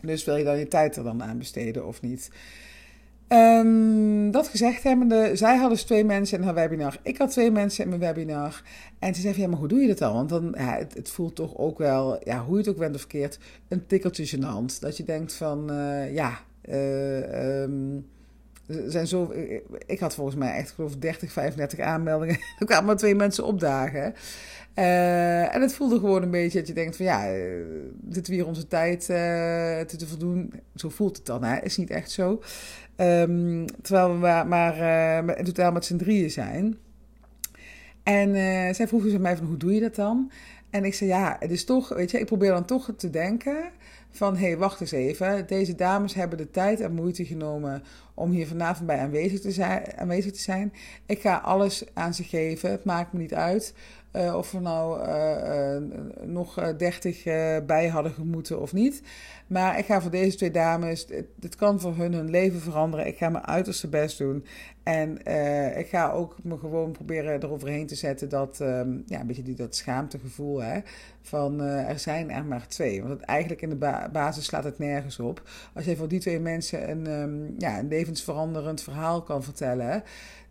Dus 0.00 0.24
wil 0.24 0.36
je 0.36 0.44
dan 0.44 0.58
je 0.58 0.68
tijd 0.68 0.96
er 0.96 1.04
dan 1.04 1.22
aan 1.22 1.38
besteden 1.38 1.86
of 1.86 2.02
niet? 2.02 2.30
Um, 3.28 4.30
dat 4.30 4.48
gezegd 4.48 4.82
hebbende, 4.82 5.30
zij 5.36 5.52
hadden 5.52 5.70
dus 5.70 5.82
twee 5.82 6.04
mensen 6.04 6.38
in 6.38 6.44
haar 6.44 6.54
webinar. 6.54 6.98
Ik 7.02 7.18
had 7.18 7.30
twee 7.30 7.50
mensen 7.50 7.82
in 7.82 7.88
mijn 7.88 8.00
webinar. 8.00 8.62
En 8.98 9.14
ze 9.14 9.20
zei 9.20 9.40
ja, 9.40 9.48
maar 9.48 9.58
hoe 9.58 9.68
doe 9.68 9.80
je 9.80 9.86
dat 9.86 9.98
dan? 9.98 10.14
Want 10.14 10.28
dan, 10.28 10.56
het, 10.56 11.10
voelt 11.10 11.34
toch 11.34 11.56
ook 11.56 11.78
wel, 11.78 12.20
ja, 12.24 12.44
hoe 12.44 12.52
je 12.52 12.58
het 12.58 12.68
ook 12.68 12.76
bent 12.76 12.94
of 12.94 13.00
verkeerd, 13.00 13.38
een 13.68 13.86
tikkeltje 13.86 14.36
gênant. 14.36 14.78
Dat 14.80 14.96
je 14.96 15.04
denkt 15.04 15.32
van, 15.32 15.72
uh, 15.72 16.14
ja, 16.14 16.38
uh, 16.68 17.68
zijn 18.86 19.06
zo, 19.06 19.32
ik 19.86 20.00
had 20.00 20.14
volgens 20.14 20.36
mij 20.36 20.54
echt 20.54 20.70
geloof 20.70 20.96
30, 20.96 21.32
35 21.32 21.78
aanmeldingen. 21.78 22.38
Er 22.58 22.66
kwamen 22.66 22.84
maar 22.84 22.96
twee 22.96 23.14
mensen 23.14 23.44
opdagen. 23.44 24.14
Uh, 24.78 25.54
en 25.54 25.60
het 25.60 25.74
voelde 25.74 25.98
gewoon 25.98 26.22
een 26.22 26.30
beetje 26.30 26.58
dat 26.58 26.68
je 26.68 26.74
denkt 26.74 26.96
van 26.96 27.04
ja, 27.04 27.32
dit 27.92 28.28
weer 28.28 28.46
onze 28.46 28.68
tijd 28.68 29.00
uh, 29.00 29.16
te, 29.80 29.96
te 29.96 30.06
voldoen. 30.06 30.52
Zo 30.74 30.88
voelt 30.88 31.16
het 31.16 31.26
dan, 31.26 31.44
hè? 31.44 31.62
is 31.62 31.76
niet 31.76 31.90
echt 31.90 32.10
zo. 32.10 32.42
Um, 32.96 33.64
terwijl 33.82 34.12
we 34.12 34.16
maar, 34.16 34.46
maar 34.46 35.38
in 35.38 35.44
totaal 35.44 35.72
met 35.72 35.84
z'n 35.84 35.96
drieën 35.96 36.30
zijn. 36.30 36.76
En 38.02 38.34
zij 38.74 38.88
vroegen 38.88 39.10
ze 39.10 39.18
mij 39.18 39.36
van 39.36 39.46
hoe 39.46 39.56
doe 39.56 39.74
je 39.74 39.80
dat 39.80 39.94
dan? 39.94 40.30
En 40.76 40.84
ik 40.84 40.94
zei 40.94 41.10
ja, 41.10 41.36
het 41.40 41.50
is 41.50 41.64
toch, 41.64 41.88
weet 41.88 42.10
je, 42.10 42.20
ik 42.20 42.26
probeer 42.26 42.50
dan 42.50 42.64
toch 42.64 42.90
te 42.96 43.10
denken 43.10 43.70
van 44.10 44.36
hé, 44.36 44.46
hey, 44.46 44.56
wacht 44.56 44.80
eens 44.80 44.92
even. 44.92 45.46
Deze 45.46 45.74
dames 45.74 46.14
hebben 46.14 46.38
de 46.38 46.50
tijd 46.50 46.80
en 46.80 46.94
moeite 46.94 47.24
genomen 47.24 47.82
om 48.14 48.30
hier 48.30 48.46
vanavond 48.46 48.86
bij 48.86 48.98
aanwezig 48.98 49.40
te, 49.40 49.50
zijn, 49.50 49.96
aanwezig 49.96 50.32
te 50.32 50.40
zijn. 50.40 50.72
Ik 51.06 51.20
ga 51.20 51.36
alles 51.36 51.84
aan 51.94 52.14
ze 52.14 52.22
geven. 52.24 52.70
Het 52.70 52.84
maakt 52.84 53.12
me 53.12 53.18
niet 53.18 53.34
uit 53.34 53.74
uh, 54.16 54.36
of 54.36 54.52
we 54.52 54.60
nou 54.60 55.06
uh, 55.06 55.76
uh, 55.76 55.82
nog 56.22 56.74
dertig 56.76 57.22
bij 57.66 57.88
hadden 57.88 58.12
gemoeten 58.12 58.60
of 58.60 58.72
niet. 58.72 59.02
Maar 59.46 59.78
ik 59.78 59.84
ga 59.84 60.00
voor 60.00 60.10
deze 60.10 60.36
twee 60.36 60.50
dames, 60.50 61.06
dit 61.34 61.56
kan 61.56 61.80
voor 61.80 61.96
hun 61.96 62.12
hun 62.12 62.30
leven 62.30 62.60
veranderen. 62.60 63.06
Ik 63.06 63.16
ga 63.16 63.28
mijn 63.28 63.46
uiterste 63.46 63.88
best 63.88 64.18
doen. 64.18 64.44
En 64.82 65.18
ik 65.78 65.88
ga 65.88 66.10
ook 66.10 66.36
me 66.42 66.58
gewoon 66.58 66.92
proberen 66.92 67.42
eroverheen 67.42 67.86
te 67.86 67.94
zetten 67.94 68.28
dat, 68.28 68.60
um, 68.60 69.02
ja, 69.06 69.20
een 69.20 69.26
beetje 69.26 69.42
die, 69.42 69.54
dat 69.54 69.76
schaamtegevoel 69.76 70.62
hè, 70.62 70.80
van 71.22 71.60
er 71.60 71.98
zijn 71.98 72.30
er 72.30 72.44
maar 72.44 72.68
twee. 72.68 73.02
Want 73.02 73.12
het, 73.12 73.22
eigenlijk 73.22 73.62
in 73.62 73.68
de 73.68 73.76
ba 73.76 74.08
basis 74.12 74.44
slaat 74.44 74.64
het 74.64 74.78
nergens 74.78 75.18
op. 75.18 75.42
Als 75.74 75.84
je 75.84 75.96
voor 75.96 76.08
die 76.08 76.20
twee 76.20 76.40
mensen 76.40 76.90
een, 76.90 77.06
um, 77.10 77.54
ja, 77.58 77.78
een 77.78 77.88
levensveranderend 77.88 78.82
verhaal 78.82 79.22
kan 79.22 79.42
vertellen 79.42 80.02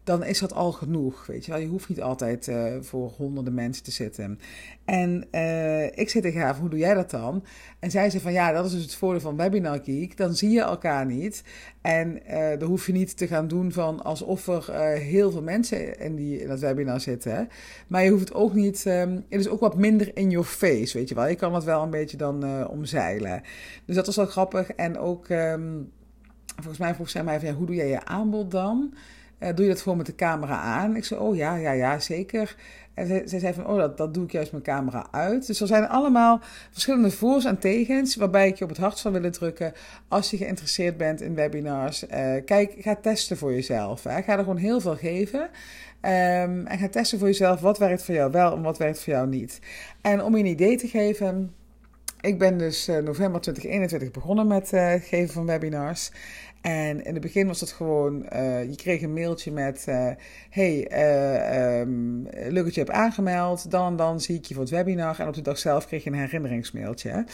dan 0.05 0.23
is 0.23 0.39
dat 0.39 0.53
al 0.53 0.71
genoeg. 0.71 1.25
Weet 1.25 1.45
je 1.45 1.51
wel, 1.51 1.59
je 1.59 1.67
hoeft 1.67 1.89
niet 1.89 2.01
altijd 2.01 2.47
uh, 2.47 2.73
voor 2.81 3.13
honderden 3.17 3.53
mensen 3.53 3.83
te 3.83 3.91
zitten. 3.91 4.39
En 4.85 5.27
uh, 5.31 5.85
ik 5.85 6.09
zei 6.09 6.23
tegen 6.23 6.41
haar: 6.41 6.57
hoe 6.57 6.69
doe 6.69 6.79
jij 6.79 6.93
dat 6.93 7.09
dan? 7.09 7.43
En 7.79 7.91
zij 7.91 8.09
zei 8.09 8.23
van 8.23 8.33
ja, 8.33 8.51
dat 8.51 8.65
is 8.65 8.71
dus 8.71 8.81
het 8.81 8.95
voordeel 8.95 9.21
van 9.21 9.37
Webinar 9.37 9.79
Geek. 9.83 10.17
Dan 10.17 10.35
zie 10.35 10.49
je 10.49 10.61
elkaar 10.61 11.05
niet. 11.05 11.43
En 11.81 12.19
uh, 12.29 12.59
dan 12.59 12.69
hoef 12.69 12.85
je 12.85 12.91
niet 12.91 13.17
te 13.17 13.27
gaan 13.27 13.47
doen 13.47 13.71
van 13.71 14.03
alsof 14.03 14.47
er 14.47 14.97
heel 14.97 15.31
veel 15.31 15.41
mensen 15.41 15.99
in, 15.99 16.15
die, 16.15 16.47
dat 16.47 16.59
webinar 16.59 17.01
zitten. 17.01 17.49
Maar 17.87 18.03
je 18.03 18.09
hoeft 18.09 18.27
het 18.27 18.37
ook 18.37 18.53
niet. 18.53 18.85
Um, 18.85 19.25
het 19.29 19.39
is 19.39 19.47
ook 19.47 19.59
wat 19.59 19.77
minder 19.77 20.17
in 20.17 20.29
your 20.29 20.47
face, 20.47 20.97
weet 20.97 21.09
je 21.09 21.15
wel. 21.15 21.27
Je 21.27 21.35
kan 21.35 21.53
het 21.53 21.63
wel 21.63 21.83
een 21.83 21.89
beetje 21.89 22.17
dan 22.17 22.67
omzeilen. 22.67 23.41
Dus 23.85 23.95
dat 23.95 24.05
was 24.05 24.15
wel 24.15 24.25
grappig. 24.25 24.71
En 24.71 24.97
ook. 24.97 25.29
Um, 25.29 25.91
volgens 26.55 26.77
mij 26.77 26.95
vroeg 26.95 27.09
zij 27.09 27.23
mij 27.23 27.39
van 27.39 27.47
ja, 27.47 27.55
hoe 27.55 27.65
doe 27.65 27.75
jij 27.75 27.87
je 27.87 28.05
aanbod 28.05 28.51
dan? 28.51 28.93
Uh, 29.39 29.49
doe 29.55 29.65
je 29.65 29.71
dat 29.71 29.81
gewoon 29.81 29.97
met 29.97 30.05
de 30.05 30.15
camera 30.15 30.59
aan? 30.59 30.95
Ik 30.95 31.05
zei, 31.05 31.19
oh 31.19 31.35
ja, 31.35 31.55
ja, 31.55 31.71
ja, 31.71 31.99
zeker. 31.99 32.55
En 32.93 33.07
zij, 33.07 33.21
zij 33.25 33.39
zei 33.39 33.53
van, 33.53 33.67
oh, 33.67 33.77
dat, 33.77 33.97
dat 33.97 34.13
doe 34.13 34.23
ik 34.23 34.31
juist 34.31 34.51
mijn 34.51 34.63
camera 34.63 35.07
uit. 35.11 35.47
Dus 35.47 35.61
er 35.61 35.67
zijn 35.67 35.87
allemaal 35.87 36.39
verschillende 36.71 37.11
voor's 37.11 37.45
en 37.45 37.59
tegens, 37.59 38.15
waarbij 38.15 38.47
ik 38.47 38.55
je 38.55 38.63
op 38.63 38.69
het 38.69 38.79
hart 38.79 38.97
zou 38.97 39.13
willen 39.13 39.31
drukken. 39.31 39.73
Als 40.07 40.31
je 40.31 40.37
geïnteresseerd 40.37 40.97
bent 40.97 41.21
in 41.21 41.35
webinars, 41.35 42.03
uh, 42.03 42.35
kijk, 42.45 42.75
ga 42.79 42.95
testen 42.95 43.37
voor 43.37 43.53
jezelf. 43.53 44.03
Hè. 44.03 44.21
Ga 44.21 44.33
er 44.33 44.39
gewoon 44.39 44.57
heel 44.57 44.79
veel 44.79 44.95
geven. 44.95 45.41
Um, 45.41 46.67
en 46.67 46.77
ga 46.77 46.89
testen 46.89 47.19
voor 47.19 47.27
jezelf 47.27 47.59
wat 47.59 47.77
werkt 47.77 48.03
voor 48.03 48.15
jou 48.15 48.31
wel 48.31 48.55
en 48.55 48.61
wat 48.61 48.77
werkt 48.77 49.03
voor 49.03 49.13
jou 49.13 49.27
niet. 49.27 49.59
En 50.01 50.23
om 50.23 50.35
je 50.35 50.43
een 50.43 50.49
idee 50.49 50.77
te 50.77 50.87
geven, 50.87 51.53
ik 52.21 52.39
ben 52.39 52.57
dus 52.57 52.89
uh, 52.89 52.97
november 52.97 53.41
2021 53.41 54.11
begonnen 54.11 54.47
met 54.47 54.71
het 54.71 55.03
geven 55.03 55.33
van 55.33 55.45
webinars. 55.45 56.11
En 56.65 57.03
in 57.03 57.13
het 57.13 57.21
begin 57.21 57.47
was 57.47 57.59
het 57.59 57.71
gewoon, 57.71 58.25
uh, 58.33 58.63
je 58.63 58.75
kreeg 58.75 59.01
een 59.01 59.13
mailtje 59.13 59.51
met, 59.51 59.85
uh, 59.89 60.09
hey, 60.49 60.87
uh, 60.91 62.65
je 62.65 62.71
hebt 62.73 62.89
aangemeld, 62.89 63.71
dan 63.71 63.95
dan 63.95 64.21
zie 64.21 64.35
ik 64.35 64.45
je 64.45 64.53
voor 64.53 64.63
het 64.63 64.71
webinar. 64.71 65.19
En 65.19 65.27
op 65.27 65.33
de 65.33 65.41
dag 65.41 65.57
zelf 65.57 65.87
kreeg 65.87 66.03
je 66.03 66.09
een 66.09 66.15
herinneringsmailtje. 66.15 67.25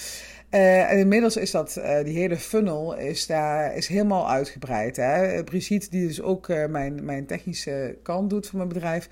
en 0.49 0.97
inmiddels 0.97 1.37
is 1.37 1.51
dat, 1.51 1.81
die 2.03 2.17
hele 2.17 2.37
funnel 2.37 2.97
is 2.97 3.27
daar, 3.27 3.75
is 3.75 3.87
helemaal 3.87 4.29
uitgebreid. 4.29 4.95
Hè? 4.95 5.43
Brigitte, 5.43 5.89
die 5.89 6.07
dus 6.07 6.21
ook 6.21 6.47
mijn, 6.47 7.05
mijn 7.05 7.25
technische 7.25 7.97
kant 8.03 8.29
doet 8.29 8.47
van 8.47 8.57
mijn 8.57 8.69
bedrijf, 8.69 9.09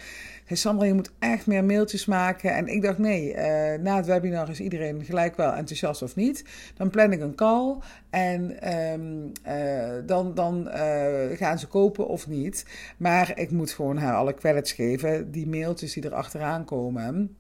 Sandra, 0.58 0.86
je 0.86 0.94
moet 0.94 1.12
echt 1.20 1.48
meer 1.48 1.64
mailtjes 1.64 2.06
maken. 2.06 2.56
En 2.56 2.68
ik 2.68 2.82
dacht, 2.82 2.98
nee, 2.98 3.30
uh, 3.30 3.36
na 3.82 3.96
het 3.96 4.06
webinar 4.06 4.50
is 4.50 4.60
iedereen 4.60 5.06
gelijk 5.06 5.36
wel 5.36 5.54
enthousiast 5.54 6.02
of 6.02 6.16
niet. 6.16 6.44
Dan 6.76 6.90
plan 6.90 7.12
ik 7.12 7.22
een 7.22 7.36
call 7.36 7.78
en 8.10 8.72
um, 8.92 9.32
uh, 9.48 9.90
dan, 10.06 10.34
dan 10.34 10.68
uh, 10.68 11.38
gaan 11.38 11.60
ze 11.60 11.68
kopen 11.68 12.08
of 12.08 12.28
niet. 12.28 12.66
Maar 12.98 13.40
ik 13.40 13.52
moet 13.52 13.72
gewoon 13.72 13.98
haar 13.98 14.16
alle 14.16 14.34
credits 14.34 14.72
geven, 14.72 15.32
die 15.32 15.48
mailtjes 15.48 15.94
die 15.94 16.04
er 16.04 16.14
achteraan 16.14 16.66
komen. 16.66 17.36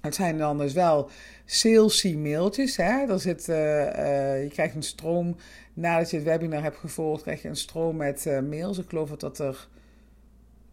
Het 0.00 0.14
zijn 0.14 0.38
dan 0.38 0.58
dus 0.58 0.72
wel 0.72 1.10
salesy 1.44 2.16
mailtjes. 2.16 2.76
Hè? 2.76 3.06
Er 3.08 3.20
zit, 3.20 3.44
je 3.44 4.48
krijgt 4.52 4.74
een 4.74 4.82
stroom, 4.82 5.36
nadat 5.74 6.10
je 6.10 6.16
het 6.16 6.26
webinar 6.26 6.62
hebt 6.62 6.76
gevolgd, 6.76 7.22
krijg 7.22 7.42
je 7.42 7.48
een 7.48 7.56
stroom 7.56 7.96
met 7.96 8.40
mails. 8.48 8.78
Ik 8.78 8.88
geloof 8.88 9.10
dat 9.10 9.38
er 9.38 9.68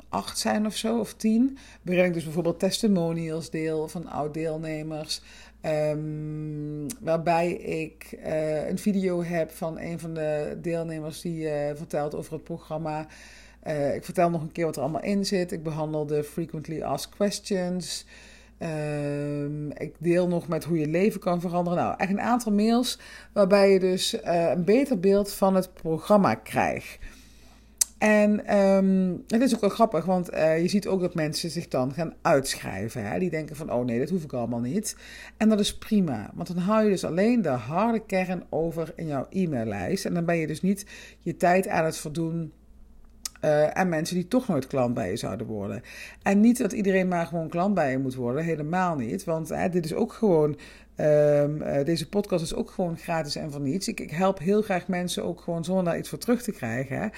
acht 0.10 0.38
zijn 0.38 0.66
of 0.66 0.76
zo, 0.76 1.00
of 1.00 1.14
tien. 1.14 1.58
Ik 1.84 2.14
dus 2.14 2.24
bijvoorbeeld 2.24 2.60
testimonials 2.60 3.50
deel 3.50 3.88
van 3.88 4.08
oud-deelnemers. 4.08 5.22
Um, 5.62 6.86
waarbij 7.00 7.52
ik 7.52 8.18
uh, 8.26 8.68
een 8.68 8.78
video 8.78 9.24
heb 9.24 9.52
van 9.52 9.80
een 9.80 10.00
van 10.00 10.14
de 10.14 10.58
deelnemers 10.62 11.22
die 11.22 11.44
uh, 11.44 11.52
vertelt 11.74 12.16
over 12.16 12.34
het 12.34 12.44
programma. 12.44 13.08
Uh, 13.68 13.96
ik 13.96 14.04
vertel 14.06 14.30
nog 14.30 14.42
een 14.42 14.52
keer 14.52 14.66
wat 14.66 14.76
er 14.76 14.82
allemaal 14.82 15.04
in 15.04 15.26
zit. 15.26 15.52
Ik 15.52 15.64
behandel 15.64 16.06
de 16.06 16.24
frequently 16.24 16.82
asked 16.82 17.16
questions. 17.16 18.06
Um, 18.60 19.72
ik 19.72 19.96
deel 19.98 20.28
nog 20.28 20.48
met 20.48 20.64
hoe 20.64 20.80
je 20.80 20.88
leven 20.88 21.20
kan 21.20 21.42
veranderen. 21.42 21.80
Nou, 21.80 21.96
echt 21.98 22.12
een 22.12 22.22
aantal 22.22 22.52
mails 22.52 23.00
waarbij 23.34 23.72
je 23.72 23.80
dus 23.80 24.18
een 24.22 24.64
beter 24.64 25.00
beeld 25.00 25.32
van 25.32 25.56
het 25.56 25.74
programma 25.74 26.36
krijgt. 26.36 26.98
En 27.98 28.58
um, 28.58 29.24
het 29.28 29.42
is 29.42 29.56
ook 29.56 29.62
wel 29.62 29.70
grappig, 29.70 30.06
want 30.06 30.34
uh, 30.34 30.62
je 30.62 30.68
ziet 30.68 30.88
ook 30.88 31.02
dat 31.02 31.16
mensen 31.16 31.50
zich 31.50 31.68
dan 31.68 31.94
gaan 31.94 32.14
uitschrijven. 32.22 33.10
Hè? 33.10 33.20
Die 33.20 33.30
denken 33.30 33.56
van, 33.56 33.72
oh 33.72 33.86
nee, 33.86 34.00
dat 34.00 34.10
hoef 34.10 34.24
ik 34.24 34.34
allemaal 34.34 34.60
niet. 34.60 34.96
En 35.38 35.50
dat 35.50 35.60
is 35.60 35.78
prima, 35.78 36.32
want 36.34 36.48
dan 36.48 36.58
hou 36.58 36.84
je 36.84 36.90
dus 36.90 37.06
alleen 37.06 37.42
de 37.42 37.50
harde 37.50 38.06
kern 38.06 38.44
over 38.50 38.94
in 38.96 39.08
jouw 39.08 39.28
e-maillijst. 39.30 40.06
En 40.06 40.14
dan 40.14 40.26
ben 40.26 40.38
je 40.38 40.48
dus 40.48 40.62
niet 40.62 40.86
je 41.20 41.38
tijd 41.38 41.68
aan 41.68 41.86
het 41.86 41.98
verdoen 41.98 42.52
uh, 43.42 43.78
en 43.78 43.90
mensen 43.90 44.16
die 44.16 44.28
toch 44.28 44.48
nooit 44.48 44.68
klant 44.68 44.94
bij 44.94 45.10
je 45.10 45.18
zouden 45.18 45.48
worden. 45.48 45.82
En 46.22 46.40
niet 46.40 46.58
dat 46.58 46.72
iedereen 46.72 47.08
maar 47.08 47.26
gewoon 47.26 47.50
klant 47.50 47.74
bij 47.74 47.92
je 47.92 47.98
moet 47.98 48.16
worden, 48.16 48.44
helemaal 48.44 48.96
niet. 48.96 49.24
Want 49.24 49.54
dit 49.72 49.86
is 49.86 49.94
ook 49.94 50.14
gewoon 50.14 50.58
Um, 51.00 51.62
uh, 51.62 51.84
deze 51.84 52.10
podcast 52.10 52.44
is 52.44 52.54
ook 52.54 52.72
gewoon 52.72 52.98
gratis 52.98 53.36
en 53.36 53.52
van 53.52 53.64
niets. 53.64 53.88
Ik, 53.88 54.00
ik, 54.00 54.12
help 54.12 54.40
heel 54.40 54.62
graag 54.62 54.88
mensen 54.88 55.24
ook 55.24 55.42
gewoon 55.42 55.64
zonder 55.64 55.84
daar 55.84 55.98
iets 55.98 56.10
voor 56.10 56.18
terug 56.18 56.42
te 56.42 56.52
krijgen. 56.52 57.12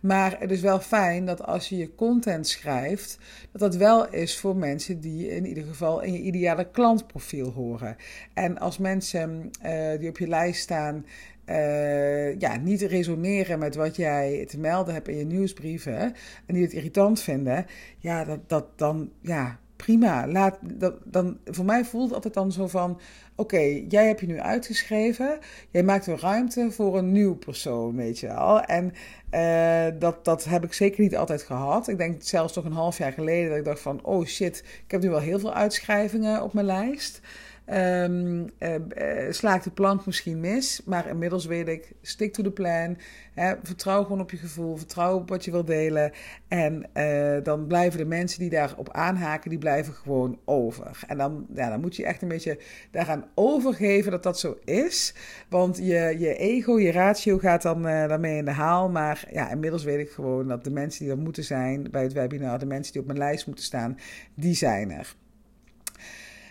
Maar 0.00 0.36
het 0.38 0.50
is 0.50 0.60
wel 0.60 0.80
fijn 0.80 1.26
dat 1.26 1.42
als 1.42 1.68
je 1.68 1.76
je 1.76 1.94
content 1.94 2.48
schrijft, 2.48 3.18
dat 3.52 3.60
dat 3.60 3.76
wel 3.76 4.08
is 4.08 4.38
voor 4.38 4.56
mensen 4.56 5.00
die 5.00 5.28
in 5.28 5.46
ieder 5.46 5.64
geval 5.64 6.02
in 6.02 6.12
je 6.12 6.20
ideale 6.20 6.70
klantprofiel 6.70 7.50
horen. 7.50 7.96
En 8.34 8.58
als 8.58 8.78
mensen 8.78 9.50
uh, 9.64 9.98
die 9.98 10.08
op 10.08 10.18
je 10.18 10.28
lijst 10.28 10.62
staan. 10.62 11.06
Uh, 11.46 12.38
ja, 12.38 12.56
niet 12.56 12.82
resoneren 12.82 13.58
met 13.58 13.74
wat 13.74 13.96
jij 13.96 14.44
te 14.48 14.58
melden 14.58 14.94
hebt 14.94 15.08
in 15.08 15.16
je 15.16 15.24
nieuwsbrieven 15.24 16.00
en 16.46 16.54
die 16.54 16.62
het 16.62 16.72
irritant 16.72 17.20
vinden, 17.20 17.66
ja, 17.98 18.24
dat, 18.24 18.48
dat 18.48 18.78
dan, 18.78 19.10
ja, 19.20 19.58
prima. 19.76 20.26
Laat, 20.28 20.58
dat, 20.62 20.94
dan, 21.04 21.38
voor 21.44 21.64
mij 21.64 21.84
voelt 21.84 22.04
het 22.04 22.14
altijd 22.14 22.34
dan 22.34 22.52
zo 22.52 22.66
van: 22.66 23.00
oké, 23.34 23.82
jij 23.88 24.06
hebt 24.06 24.20
je 24.20 24.26
nu 24.26 24.40
uitgeschreven. 24.40 25.38
Jij 25.70 25.82
maakt 25.82 26.06
een 26.06 26.18
ruimte 26.18 26.70
voor 26.70 26.98
een 26.98 27.12
nieuw 27.12 27.34
persoon, 27.34 27.96
weet 27.96 28.18
je 28.18 28.26
wel. 28.26 28.60
En 28.60 28.92
uh, 29.30 30.00
dat, 30.00 30.24
dat 30.24 30.44
heb 30.44 30.64
ik 30.64 30.72
zeker 30.72 31.02
niet 31.02 31.16
altijd 31.16 31.42
gehad. 31.42 31.88
Ik 31.88 31.98
denk 31.98 32.22
zelfs 32.22 32.52
toch 32.52 32.64
een 32.64 32.72
half 32.72 32.98
jaar 32.98 33.12
geleden 33.12 33.48
dat 33.48 33.58
ik 33.58 33.64
dacht 33.64 33.80
van: 33.80 34.04
oh 34.04 34.26
shit, 34.26 34.64
ik 34.84 34.90
heb 34.90 35.02
nu 35.02 35.10
wel 35.10 35.20
heel 35.20 35.38
veel 35.38 35.54
uitschrijvingen 35.54 36.42
op 36.42 36.52
mijn 36.52 36.66
lijst. 36.66 37.20
Um, 37.68 38.50
de 38.58 39.70
plank 39.74 40.06
misschien 40.06 40.40
mis, 40.40 40.82
maar 40.84 41.08
inmiddels 41.08 41.46
weet 41.46 41.68
ik, 41.68 41.92
stick 42.02 42.32
to 42.32 42.42
the 42.42 42.50
plan. 42.50 42.96
Hè, 43.34 43.54
vertrouw 43.62 44.02
gewoon 44.02 44.20
op 44.20 44.30
je 44.30 44.36
gevoel, 44.36 44.76
vertrouw 44.76 45.16
op 45.16 45.28
wat 45.28 45.44
je 45.44 45.50
wil 45.50 45.64
delen. 45.64 46.12
En 46.48 46.86
uh, 46.94 47.36
dan 47.42 47.66
blijven 47.66 47.98
de 47.98 48.04
mensen 48.04 48.38
die 48.38 48.50
daarop 48.50 48.92
aanhaken, 48.92 49.50
die 49.50 49.58
blijven 49.58 49.92
gewoon 49.94 50.38
over. 50.44 51.04
En 51.06 51.18
dan, 51.18 51.46
ja, 51.54 51.68
dan 51.70 51.80
moet 51.80 51.96
je 51.96 52.04
echt 52.04 52.22
een 52.22 52.28
beetje 52.28 52.58
daaraan 52.90 53.24
overgeven 53.34 54.10
dat 54.10 54.22
dat 54.22 54.38
zo 54.38 54.56
is. 54.64 55.14
Want 55.48 55.76
je, 55.76 56.16
je 56.18 56.36
ego, 56.36 56.78
je 56.78 56.92
ratio 56.92 57.38
gaat 57.38 57.62
dan 57.62 57.82
daarmee 57.82 58.36
in 58.36 58.44
de 58.44 58.50
haal. 58.50 58.88
Maar 58.88 59.28
ja, 59.32 59.50
inmiddels 59.50 59.84
weet 59.84 60.00
ik 60.00 60.10
gewoon 60.10 60.48
dat 60.48 60.64
de 60.64 60.70
mensen 60.70 61.04
die 61.04 61.12
er 61.12 61.18
moeten 61.18 61.44
zijn 61.44 61.90
bij 61.90 62.02
het 62.02 62.12
webinar, 62.12 62.58
de 62.58 62.66
mensen 62.66 62.92
die 62.92 63.00
op 63.00 63.06
mijn 63.06 63.18
lijst 63.18 63.46
moeten 63.46 63.64
staan, 63.64 63.98
die 64.34 64.54
zijn 64.54 64.90
er. 64.90 65.14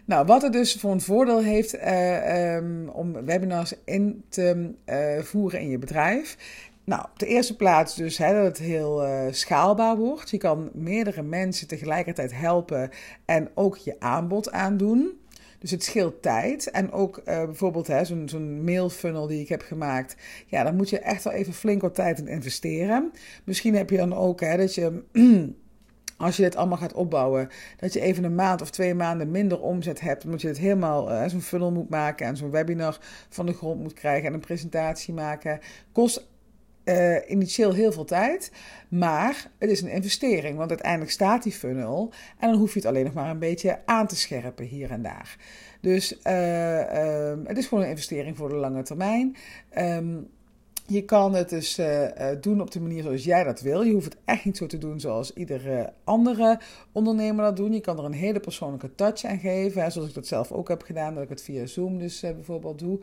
Nou, 0.05 0.25
wat 0.25 0.41
het 0.41 0.53
dus 0.53 0.73
voor 0.73 0.91
een 0.91 1.01
voordeel 1.01 1.41
heeft 1.41 1.75
uh, 1.75 2.55
um, 2.55 2.89
om 2.89 3.25
webinars 3.25 3.73
in 3.85 4.23
te 4.29 4.73
uh, 4.85 5.21
voeren 5.21 5.59
in 5.59 5.69
je 5.69 5.77
bedrijf. 5.77 6.37
Nou, 6.83 7.03
op 7.11 7.19
de 7.19 7.25
eerste 7.25 7.55
plaats 7.55 7.95
dus 7.95 8.17
hè, 8.17 8.33
dat 8.33 8.43
het 8.43 8.57
heel 8.57 9.05
uh, 9.05 9.25
schaalbaar 9.31 9.97
wordt. 9.97 10.29
Je 10.29 10.37
kan 10.37 10.69
meerdere 10.73 11.21
mensen 11.21 11.67
tegelijkertijd 11.67 12.33
helpen 12.35 12.89
en 13.25 13.49
ook 13.53 13.77
je 13.77 13.95
aanbod 13.99 14.51
aandoen. 14.51 15.11
Dus 15.59 15.71
het 15.71 15.83
scheelt 15.83 16.21
tijd. 16.21 16.71
En 16.71 16.91
ook 16.91 17.21
bijvoorbeeld 17.23 17.89
zo'n 18.01 18.29
zo'n 18.29 18.63
mailfunnel 18.63 19.27
die 19.27 19.41
ik 19.41 19.49
heb 19.49 19.61
gemaakt. 19.61 20.15
Ja, 20.47 20.63
daar 20.63 20.73
moet 20.73 20.89
je 20.89 20.99
echt 20.99 21.23
wel 21.23 21.33
even 21.33 21.53
flink 21.53 21.81
wat 21.81 21.95
tijd 21.95 22.19
in 22.19 22.27
investeren. 22.27 23.11
Misschien 23.43 23.75
heb 23.75 23.89
je 23.89 23.97
dan 23.97 24.13
ook 24.13 24.39
hè, 24.41 24.57
dat 24.57 24.75
je 24.75 25.03
als 26.23 26.35
je 26.35 26.43
dit 26.43 26.55
allemaal 26.55 26.77
gaat 26.77 26.93
opbouwen, 26.93 27.49
dat 27.77 27.93
je 27.93 27.99
even 27.99 28.23
een 28.23 28.35
maand 28.35 28.61
of 28.61 28.69
twee 28.69 28.93
maanden 28.93 29.31
minder 29.31 29.61
omzet 29.61 29.99
hebt, 29.99 30.25
omdat 30.25 30.41
je 30.41 30.47
het 30.47 30.57
helemaal 30.57 31.11
uh, 31.11 31.25
zo'n 31.27 31.41
funnel 31.41 31.71
moet 31.71 31.89
maken 31.89 32.25
en 32.27 32.37
zo'n 32.37 32.51
webinar 32.51 32.97
van 33.29 33.45
de 33.45 33.53
grond 33.53 33.81
moet 33.81 33.93
krijgen 33.93 34.27
en 34.27 34.33
een 34.33 34.39
presentatie 34.39 35.13
maken, 35.13 35.59
kost 35.91 36.31
uh, 36.85 37.29
initieel 37.29 37.73
heel 37.73 37.91
veel 37.91 38.05
tijd, 38.05 38.51
maar 38.87 39.51
het 39.57 39.69
is 39.69 39.81
een 39.81 39.89
investering, 39.89 40.57
want 40.57 40.69
uiteindelijk 40.69 41.11
staat 41.11 41.43
die 41.43 41.51
funnel 41.51 42.13
en 42.39 42.49
dan 42.49 42.59
hoef 42.59 42.73
je 42.73 42.79
het 42.79 42.87
alleen 42.87 43.03
nog 43.03 43.13
maar 43.13 43.29
een 43.29 43.39
beetje 43.39 43.79
aan 43.85 44.07
te 44.07 44.15
scherpen 44.15 44.65
hier 44.65 44.91
en 44.91 45.01
daar. 45.01 45.37
Dus 45.81 46.19
uh, 46.23 47.33
het 47.43 47.57
is 47.57 47.67
gewoon 47.67 47.83
een 47.83 47.89
investering 47.89 48.37
voor 48.37 48.49
de 48.49 48.55
lange 48.55 48.83
termijn. 48.83 49.35
Um, 49.77 50.29
je 50.87 51.01
kan 51.05 51.33
het 51.35 51.49
dus 51.49 51.79
uh, 51.79 52.07
doen 52.41 52.61
op 52.61 52.71
de 52.71 52.81
manier 52.81 53.03
zoals 53.03 53.23
jij 53.23 53.43
dat 53.43 53.61
wil. 53.61 53.81
Je 53.81 53.93
hoeft 53.93 54.05
het 54.05 54.17
echt 54.25 54.45
niet 54.45 54.57
zo 54.57 54.65
te 54.65 54.77
doen 54.77 54.99
zoals 54.99 55.33
iedere 55.33 55.93
andere 56.03 56.59
ondernemer 56.91 57.45
dat 57.45 57.55
doet. 57.55 57.73
Je 57.73 57.81
kan 57.81 57.97
er 57.97 58.05
een 58.05 58.13
hele 58.13 58.39
persoonlijke 58.39 58.95
touch 58.95 59.23
aan 59.23 59.39
geven. 59.39 59.91
zoals 59.91 60.07
ik 60.07 60.13
dat 60.13 60.27
zelf 60.27 60.51
ook 60.51 60.67
heb 60.67 60.81
gedaan, 60.81 61.13
dat 61.13 61.23
ik 61.23 61.29
het 61.29 61.41
via 61.41 61.65
Zoom 61.65 61.99
dus 61.99 62.23
uh, 62.23 62.31
bijvoorbeeld 62.31 62.79
doe. 62.79 62.99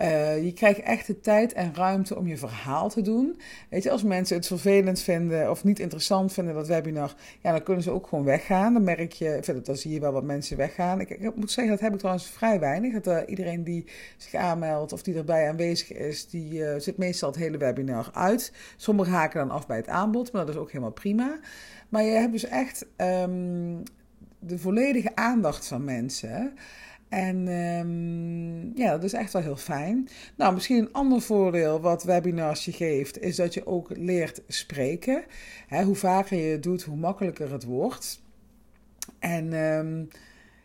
Uh, 0.00 0.44
je 0.44 0.52
krijgt 0.52 0.80
echt 0.80 1.06
de 1.06 1.20
tijd 1.20 1.52
en 1.52 1.74
ruimte 1.74 2.16
om 2.16 2.26
je 2.26 2.36
verhaal 2.36 2.88
te 2.88 3.02
doen. 3.02 3.40
Weet 3.70 3.82
je, 3.82 3.90
als 3.90 4.02
mensen 4.02 4.36
het 4.36 4.46
vervelend 4.46 5.00
vinden 5.00 5.50
of 5.50 5.64
niet 5.64 5.78
interessant 5.78 6.32
vinden, 6.32 6.54
dat 6.54 6.66
webinar, 6.66 7.14
ja, 7.42 7.50
dan 7.50 7.62
kunnen 7.62 7.82
ze 7.82 7.90
ook 7.90 8.06
gewoon 8.06 8.24
weggaan. 8.24 8.72
Dan 8.72 8.84
merk 8.84 9.12
je, 9.12 9.60
dan 9.62 9.76
zie 9.76 9.92
je 9.92 10.00
wel 10.00 10.12
wat 10.12 10.24
mensen 10.24 10.56
weggaan. 10.56 11.00
Ik, 11.00 11.34
moet 11.34 11.50
zeggen, 11.50 11.72
dat 11.72 11.82
heb 11.82 11.92
ik 11.92 11.98
trouwens 11.98 12.26
vrij 12.26 12.60
weinig. 12.60 13.00
Dat 13.00 13.06
uh, 13.06 13.18
iedereen 13.26 13.64
die 13.64 13.84
zich 14.16 14.34
aanmeldt 14.34 14.92
of 14.92 15.02
die 15.02 15.16
erbij 15.16 15.48
aanwezig 15.48 15.92
is, 15.92 16.28
die 16.28 16.52
uh, 16.52 16.74
zit 16.76 16.96
meestal 16.96 17.30
het 17.30 17.38
hele 17.38 17.58
webinar 17.58 18.10
uit. 18.12 18.52
Sommigen 18.76 19.12
haken 19.12 19.38
dan 19.38 19.56
af 19.56 19.66
bij 19.66 19.76
het 19.76 19.88
aanbod, 19.88 20.32
maar 20.32 20.46
dat 20.46 20.54
is 20.54 20.60
ook 20.60 20.70
helemaal 20.70 20.92
prima. 20.92 21.38
Maar 21.88 22.02
je 22.02 22.10
hebt 22.10 22.32
dus 22.32 22.44
echt 22.44 22.86
um, 22.96 23.82
de 24.38 24.58
volledige 24.58 25.10
aandacht 25.14 25.66
van 25.66 25.84
mensen. 25.84 26.52
En 27.08 27.48
um, 27.48 28.72
ja, 28.74 28.90
dat 28.90 29.02
is 29.04 29.12
echt 29.12 29.32
wel 29.32 29.42
heel 29.42 29.56
fijn. 29.56 30.08
Nou, 30.36 30.54
misschien 30.54 30.78
een 30.78 30.92
ander 30.92 31.20
voordeel 31.20 31.80
wat 31.80 32.02
webinars 32.02 32.64
je 32.64 32.72
geeft, 32.72 33.20
is 33.20 33.36
dat 33.36 33.54
je 33.54 33.66
ook 33.66 33.90
leert 33.96 34.42
spreken. 34.46 35.24
hoe 35.84 35.94
vaker 35.94 36.36
je 36.36 36.52
het 36.52 36.62
doet, 36.62 36.82
hoe 36.82 36.96
makkelijker 36.96 37.52
het 37.52 37.64
wordt. 37.64 38.22
En 39.18 39.52
um, 39.52 40.08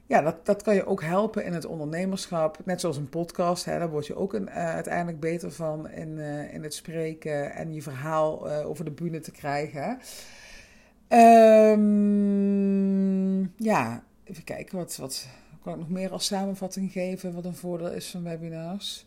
ja, 0.05 0.21
dat, 0.21 0.45
dat 0.45 0.61
kan 0.61 0.75
je 0.75 0.85
ook 0.85 1.01
helpen 1.01 1.45
in 1.45 1.53
het 1.53 1.65
ondernemerschap. 1.65 2.59
Net 2.65 2.79
zoals 2.79 2.97
een 2.97 3.09
podcast, 3.09 3.65
hè, 3.65 3.79
daar 3.79 3.89
word 3.89 4.07
je 4.07 4.15
ook 4.15 4.33
uh, 4.33 4.45
uiteindelijk 4.55 5.19
beter 5.19 5.51
van 5.51 5.89
in, 5.89 6.17
uh, 6.17 6.53
in 6.53 6.63
het 6.63 6.73
spreken 6.73 7.53
en 7.53 7.73
je 7.73 7.81
verhaal 7.81 8.49
uh, 8.49 8.69
over 8.69 8.85
de 8.85 8.91
bühne 8.91 9.19
te 9.19 9.31
krijgen. 9.31 9.99
Um, 11.73 13.41
ja, 13.57 14.03
even 14.23 14.43
kijken 14.43 14.77
wat. 14.77 14.95
wat 14.95 15.27
kan 15.63 15.73
ik 15.73 15.79
nog 15.79 15.89
meer 15.89 16.11
als 16.11 16.25
samenvatting 16.25 16.91
geven 16.91 17.33
wat 17.33 17.45
een 17.45 17.55
voordeel 17.55 17.91
is 17.91 18.09
van 18.09 18.23
webinars? 18.23 19.05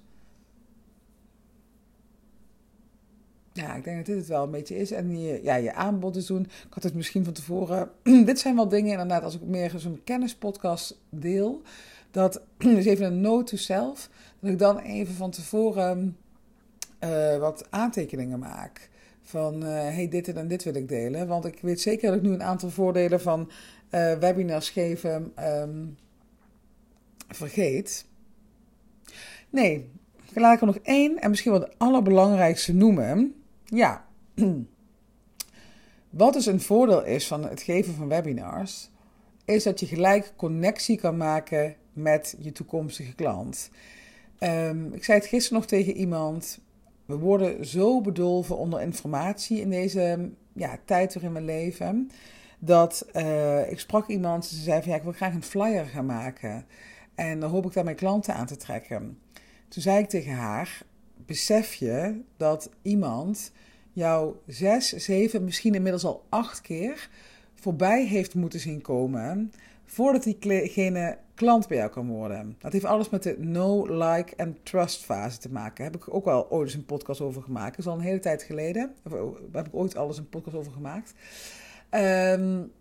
Ja, 3.57 3.75
ik 3.75 3.85
denk 3.85 3.97
dat 3.97 4.07
dit 4.07 4.17
het 4.17 4.27
wel 4.27 4.43
een 4.43 4.51
beetje 4.51 4.77
is. 4.77 4.91
En 4.91 5.21
je, 5.21 5.41
ja, 5.43 5.55
je 5.55 5.75
aanbod 5.75 6.15
dus 6.15 6.27
doen. 6.27 6.43
Ik 6.43 6.75
had 6.75 6.83
het 6.83 6.95
misschien 6.95 7.25
van 7.25 7.33
tevoren. 7.33 7.91
dit 8.25 8.39
zijn 8.39 8.55
wel 8.55 8.69
dingen, 8.69 8.91
inderdaad, 8.91 9.23
als 9.23 9.35
ik 9.35 9.43
meer 9.43 9.73
zo'n 9.77 10.01
kennispodcast 10.05 10.99
deel. 11.09 11.63
Dat 12.11 12.43
dus 12.59 12.85
even 12.85 13.07
een 13.07 13.21
note 13.21 13.57
to. 13.57 13.95
Dat 14.41 14.51
ik 14.51 14.59
dan 14.59 14.79
even 14.79 15.15
van 15.15 15.31
tevoren 15.31 16.17
uh, 17.01 17.37
wat 17.37 17.67
aantekeningen 17.71 18.39
maak. 18.39 18.91
Van 19.23 19.55
uh, 19.63 19.69
hey, 19.71 20.09
dit 20.09 20.29
en 20.29 20.49
dit 20.49 20.65
wil 20.65 20.75
ik 20.75 20.89
delen. 20.89 21.27
Want 21.27 21.45
ik 21.45 21.59
weet 21.61 21.81
zeker 21.81 22.09
dat 22.09 22.17
ik 22.17 22.23
nu 22.23 22.33
een 22.33 22.43
aantal 22.43 22.71
voordelen 22.71 23.21
van 23.21 23.51
uh, 23.91 24.13
webinars 24.13 24.71
geven. 24.71 25.33
Um, 25.39 25.97
vergeet. 27.29 28.07
Nee, 29.51 29.91
laat 30.35 30.55
ik 30.55 30.61
er 30.61 30.67
nog 30.67 30.79
één 30.83 31.21
en 31.21 31.31
misschien 31.31 31.51
wel 31.51 31.61
de 31.61 31.73
allerbelangrijkste 31.77 32.75
noemen. 32.75 33.35
Ja, 33.65 34.07
wat 36.11 36.33
dus 36.33 36.47
een 36.47 36.61
voordeel 36.61 37.05
is 37.05 37.27
van 37.27 37.49
het 37.49 37.63
geven 37.63 37.95
van 37.95 38.09
webinars, 38.09 38.91
is 39.45 39.63
dat 39.63 39.81
je 39.81 39.87
gelijk 39.87 40.33
connectie 40.37 40.99
kan 40.99 41.17
maken 41.17 41.77
met 41.93 42.37
je 42.39 42.53
toekomstige 42.53 43.15
klant. 43.15 43.71
Um, 44.41 44.93
ik 44.93 45.05
zei 45.05 45.19
het 45.19 45.29
gisteren 45.29 45.59
nog 45.59 45.69
tegen 45.69 45.93
iemand. 45.93 46.59
We 47.05 47.17
worden 47.17 47.67
zo 47.67 48.01
bedolven 48.01 48.57
onder 48.57 48.81
informatie 48.81 49.61
in 49.61 49.71
deze 49.71 50.31
ja, 50.53 50.79
tijd 50.85 51.15
waarin 51.15 51.33
we 51.33 51.41
leven. 51.41 52.11
Dat 52.59 53.07
uh, 53.13 53.71
ik 53.71 53.79
sprak 53.79 54.09
iemand, 54.09 54.47
ze 54.47 54.57
zei 54.57 54.83
van 54.83 54.91
ja, 54.91 54.97
ik 54.97 55.03
wil 55.03 55.13
graag 55.13 55.35
een 55.35 55.43
flyer 55.43 55.85
gaan 55.85 56.07
maken. 56.07 56.67
En 57.17 57.41
dan 57.41 57.51
hoop 57.51 57.67
ik 57.67 57.73
daar 57.73 57.85
mijn 57.85 57.97
klanten 57.97 58.35
aan 58.35 58.47
te 58.47 58.57
trekken. 58.57 59.19
Toen 59.69 59.83
zei 59.83 59.99
ik 59.99 60.09
tegen 60.09 60.33
haar: 60.33 60.83
Besef 61.27 61.75
je 61.75 62.21
dat 62.37 62.71
iemand 62.83 63.53
jou 63.93 64.35
zes, 64.47 64.89
zeven, 64.89 65.45
misschien 65.45 65.75
inmiddels 65.75 66.05
al 66.05 66.25
acht 66.29 66.61
keer 66.61 67.09
voorbij 67.55 68.05
heeft 68.05 68.35
moeten 68.35 68.61
zien 68.61 68.81
komen 68.81 69.53
voordat 69.85 70.23
diegene 70.23 71.19
klant 71.35 71.69
bij 71.69 71.77
jou 71.77 71.91
kan 71.91 72.09
worden. 72.09 72.57
Dat 72.59 72.73
heeft 72.73 72.85
alles 72.85 73.09
met 73.09 73.23
de 73.23 73.37
no, 73.39 73.87
like 73.87 74.37
en 74.37 74.57
trust 74.63 75.05
fase 75.05 75.39
te 75.39 75.53
maken. 75.53 75.85
Daar 75.85 75.93
heb 75.93 76.03
ik 76.03 76.15
ook 76.15 76.25
wel 76.25 76.51
ooit 76.51 76.67
eens 76.67 76.75
een 76.75 76.85
podcast 76.85 77.21
over 77.21 77.43
gemaakt. 77.43 77.77
Dat 77.77 77.79
is 77.79 77.87
al 77.87 77.99
een 77.99 78.05
hele 78.05 78.19
tijd 78.19 78.43
geleden. 78.43 78.95
Oh, 79.11 79.35
daar 79.53 79.63
heb 79.63 79.67
ik 79.67 79.75
ooit 79.75 79.97
alles 79.97 80.19
een 80.19 80.29
podcast 80.29 80.57
over 80.57 80.73
gemaakt. 80.73 81.15
Um, 81.91 82.73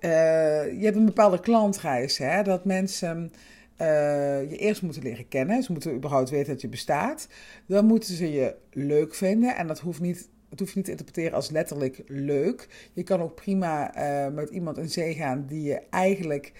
je 0.00 0.80
hebt 0.80 0.96
een 0.96 1.04
bepaalde 1.04 1.40
klantreis, 1.40 2.18
hè, 2.18 2.42
dat 2.42 2.64
mensen 2.64 3.32
uh, 3.80 4.50
je 4.50 4.56
eerst 4.56 4.82
moeten 4.82 5.02
leren 5.02 5.28
kennen. 5.28 5.62
Ze 5.62 5.72
moeten 5.72 5.94
überhaupt 5.94 6.30
weten 6.30 6.52
dat 6.52 6.60
je 6.60 6.68
bestaat. 6.68 7.28
Dan 7.66 7.84
moeten 7.84 8.14
ze 8.14 8.32
je 8.32 8.54
leuk 8.70 9.14
vinden. 9.14 9.56
En 9.56 9.66
dat 9.66 9.80
hoeft 9.80 10.00
niet, 10.00 10.28
dat 10.48 10.58
hoef 10.58 10.68
je 10.68 10.76
niet 10.76 10.84
te 10.84 10.90
interpreteren 10.90 11.32
als 11.34 11.50
letterlijk 11.50 12.02
leuk. 12.06 12.68
Je 12.92 13.02
kan 13.02 13.20
ook 13.20 13.34
prima 13.34 13.96
uh, 13.96 14.34
met 14.34 14.50
iemand 14.50 14.78
in 14.78 14.88
zee 14.88 15.14
gaan 15.14 15.46
die 15.46 15.62
je 15.62 15.80
eigenlijk 15.90 16.52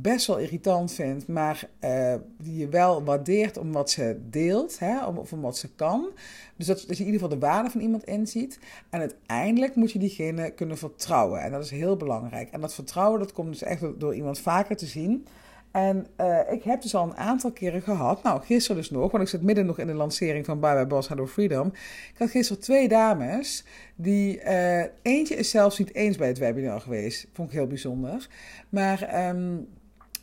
best 0.00 0.26
wel 0.26 0.38
irritant 0.38 0.92
vindt, 0.92 1.28
maar 1.28 1.68
uh, 1.80 2.14
die 2.38 2.56
je 2.56 2.68
wel 2.68 3.04
waardeert 3.04 3.58
om 3.58 3.72
wat 3.72 3.90
ze 3.90 4.20
deelt, 4.30 4.78
hè, 4.78 5.06
om, 5.06 5.18
of 5.18 5.32
om 5.32 5.40
wat 5.40 5.56
ze 5.56 5.68
kan. 5.74 6.08
Dus 6.56 6.66
dat, 6.66 6.80
je 6.80 6.86
in 6.86 6.98
ieder 6.98 7.12
geval 7.12 7.28
de 7.28 7.46
waarde 7.46 7.70
van 7.70 7.80
iemand 7.80 8.04
inziet. 8.04 8.58
En 8.90 9.00
uiteindelijk 9.00 9.74
moet 9.74 9.92
je 9.92 9.98
diegene 9.98 10.50
kunnen 10.50 10.78
vertrouwen. 10.78 11.40
En 11.40 11.50
dat 11.50 11.64
is 11.64 11.70
heel 11.70 11.96
belangrijk. 11.96 12.50
En 12.50 12.60
dat 12.60 12.74
vertrouwen 12.74 13.18
dat 13.18 13.32
komt 13.32 13.48
dus 13.48 13.62
echt 13.62 13.82
door, 13.98 14.14
iemand 14.14 14.38
vaker 14.38 14.76
te 14.76 14.86
zien. 14.86 15.26
En 15.70 16.06
uh, 16.20 16.38
ik 16.50 16.62
heb 16.62 16.82
dus 16.82 16.94
al 16.94 17.04
een 17.04 17.16
aantal 17.16 17.52
keren 17.52 17.82
gehad, 17.82 18.22
nou 18.22 18.42
gisteren 18.42 18.76
dus 18.76 18.90
nog, 18.90 19.10
want 19.10 19.22
ik 19.22 19.28
zit 19.28 19.42
midden 19.42 19.66
nog 19.66 19.78
in 19.78 19.86
de 19.86 19.94
lancering 19.94 20.44
van 20.44 20.60
Bye 20.60 20.74
Bye 20.74 20.86
Boss 20.86 21.08
Hello 21.08 21.26
Freedom. 21.26 21.66
Ik 22.12 22.14
had 22.18 22.30
gisteren 22.30 22.62
twee 22.62 22.88
dames, 22.88 23.64
die, 23.94 24.42
uh, 24.42 24.82
eentje 25.02 25.34
is 25.34 25.50
zelfs 25.50 25.78
niet 25.78 25.94
eens 25.94 26.16
bij 26.16 26.28
het 26.28 26.38
webinar 26.38 26.80
geweest, 26.80 27.26
vond 27.32 27.48
ik 27.48 27.54
heel 27.54 27.66
bijzonder. 27.66 28.28
Maar 28.68 29.28
um, 29.28 29.68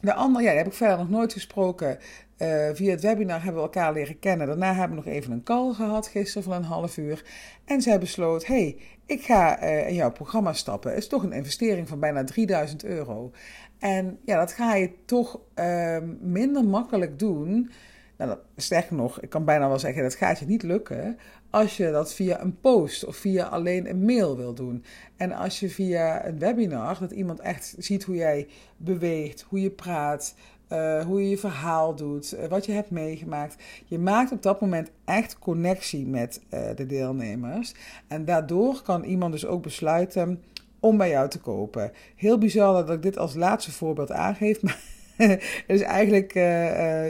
de 0.06 0.14
andere, 0.14 0.44
ja, 0.44 0.50
die 0.50 0.58
heb 0.58 0.68
ik 0.68 0.74
verder 0.74 0.98
nog 0.98 1.10
nooit 1.10 1.34
gesproken. 1.34 1.98
Uh, 2.38 2.70
via 2.74 2.92
het 2.92 3.02
webinar 3.02 3.44
hebben 3.44 3.62
we 3.62 3.68
elkaar 3.68 3.94
leren 3.94 4.20
kennen. 4.20 4.48
Daarna 4.48 4.74
hebben 4.74 4.98
we 4.98 5.04
nog 5.04 5.14
even 5.14 5.32
een 5.32 5.44
call 5.44 5.74
gehad, 5.74 6.08
gisteren 6.08 6.44
van 6.44 6.54
een 6.54 6.64
half 6.64 6.98
uur. 6.98 7.24
En 7.66 7.82
zij 7.82 8.00
besloot, 8.00 8.46
hey, 8.46 8.78
ik 9.06 9.24
ga 9.24 9.64
uh, 9.64 9.88
in 9.88 9.94
jouw 9.94 10.12
programma 10.12 10.54
stappen. 10.54 10.90
Het 10.90 11.00
is 11.00 11.08
toch 11.08 11.24
een 11.24 11.32
investering 11.32 11.88
van 11.88 12.00
bijna 12.00 12.24
3000 12.24 12.84
euro. 12.84 13.32
En 13.80 14.20
ja, 14.26 14.38
dat 14.38 14.52
ga 14.52 14.76
je 14.76 14.92
toch 15.06 15.40
uh, 15.56 15.98
minder 16.22 16.66
makkelijk 16.66 17.20
doen. 17.20 17.72
Nou, 18.18 18.38
sterker 18.56 18.96
nog, 18.96 19.22
ik 19.22 19.30
kan 19.30 19.46
bijna 19.46 19.68
wel 19.68 19.80
zeggen, 19.80 20.04
dat 20.04 20.16
gaat 20.16 20.40
je 20.40 20.46
niet 20.46 20.64
lukken 20.64 21.18
als 21.56 21.78
je 21.78 21.92
dat 21.92 22.14
via 22.14 22.42
een 22.42 22.60
post 22.60 23.06
of 23.06 23.16
via 23.16 23.46
alleen 23.46 23.90
een 23.90 24.06
mail 24.06 24.38
wil 24.38 24.54
doen. 24.54 24.84
En 25.18 25.32
als 25.32 25.60
je 25.60 25.70
via 25.70 26.26
een 26.26 26.40
webinar, 26.40 26.98
dat 27.00 27.12
iemand 27.12 27.40
echt 27.40 27.76
ziet 27.78 28.04
hoe 28.04 28.16
jij 28.16 28.48
beweegt, 28.78 29.46
hoe 29.50 29.62
je 29.62 29.70
praat, 29.70 30.36
uh, 30.70 31.06
hoe 31.06 31.22
je 31.22 31.30
je 31.30 31.38
verhaal 31.38 31.96
doet, 31.96 32.34
uh, 32.34 32.46
wat 32.46 32.66
je 32.66 32.72
hebt 32.72 32.92
meegemaakt. 32.92 33.64
Je 33.86 34.00
maakt 34.00 34.32
op 34.32 34.42
dat 34.42 34.62
moment 34.62 34.92
echt 35.06 35.40
connectie 35.40 36.06
met 36.06 36.42
uh, 36.54 36.60
de 36.76 36.86
deelnemers. 36.86 37.74
En 38.08 38.26
daardoor 38.26 38.82
kan 38.82 39.04
iemand 39.04 39.32
dus 39.32 39.46
ook 39.46 39.62
besluiten 39.62 40.44
om 40.80 40.98
bij 40.98 41.10
jou 41.10 41.30
te 41.30 41.40
kopen. 41.40 41.92
Heel 42.16 42.38
bizar 42.38 42.86
dat 42.86 42.96
ik 42.96 43.02
dit 43.02 43.18
als 43.18 43.36
laatste 43.36 43.72
voorbeeld 43.72 44.12
aangeef, 44.12 44.62
maar 44.62 44.80
het 45.18 45.64
is 45.68 45.82
eigenlijk 45.82 46.32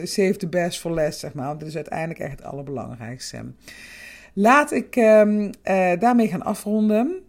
save 0.07 0.35
the 0.37 0.47
best 0.49 0.79
for 0.79 0.93
less, 0.93 1.19
zeg 1.19 1.33
maar. 1.33 1.47
Want 1.47 1.59
dit 1.59 1.67
is 1.67 1.75
uiteindelijk 1.75 2.19
echt 2.19 2.31
het 2.31 2.43
allerbelangrijkste. 2.43 3.43
Laat 4.37 4.71
ik 4.71 4.95
um, 4.95 5.51
daarmee 5.99 6.27
gaan 6.27 6.43
afronden. 6.43 7.23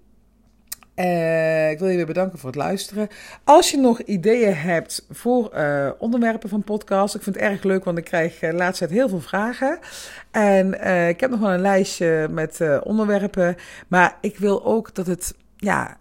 Uh, 0.96 1.70
ik 1.70 1.78
wil 1.78 1.88
je 1.88 1.96
weer 1.96 2.06
bedanken 2.06 2.38
voor 2.38 2.48
het 2.48 2.58
luisteren. 2.58 3.08
Als 3.44 3.70
je 3.70 3.76
nog 3.76 4.00
ideeën 4.00 4.54
hebt 4.54 5.06
voor 5.10 5.50
uh, 5.54 5.90
onderwerpen 5.98 6.48
van 6.48 6.64
podcast, 6.64 7.14
ik 7.14 7.22
vind 7.22 7.36
het 7.36 7.44
erg 7.44 7.62
leuk, 7.62 7.84
want 7.84 7.98
ik 7.98 8.04
krijg 8.04 8.52
laatst 8.52 8.78
tijd 8.78 8.90
heel 8.90 9.08
veel 9.08 9.20
vragen. 9.20 9.78
En 10.30 10.72
ik 11.08 11.20
heb 11.20 11.30
nog 11.30 11.40
wel 11.40 11.52
een 11.52 11.60
lijstje 11.60 12.28
met 12.30 12.60
onderwerpen, 12.82 13.56
maar 13.88 14.18
ik 14.20 14.38
wil 14.38 14.64
ook 14.64 14.94
dat 14.94 15.06
het 15.06 15.34
ja, 15.56 15.96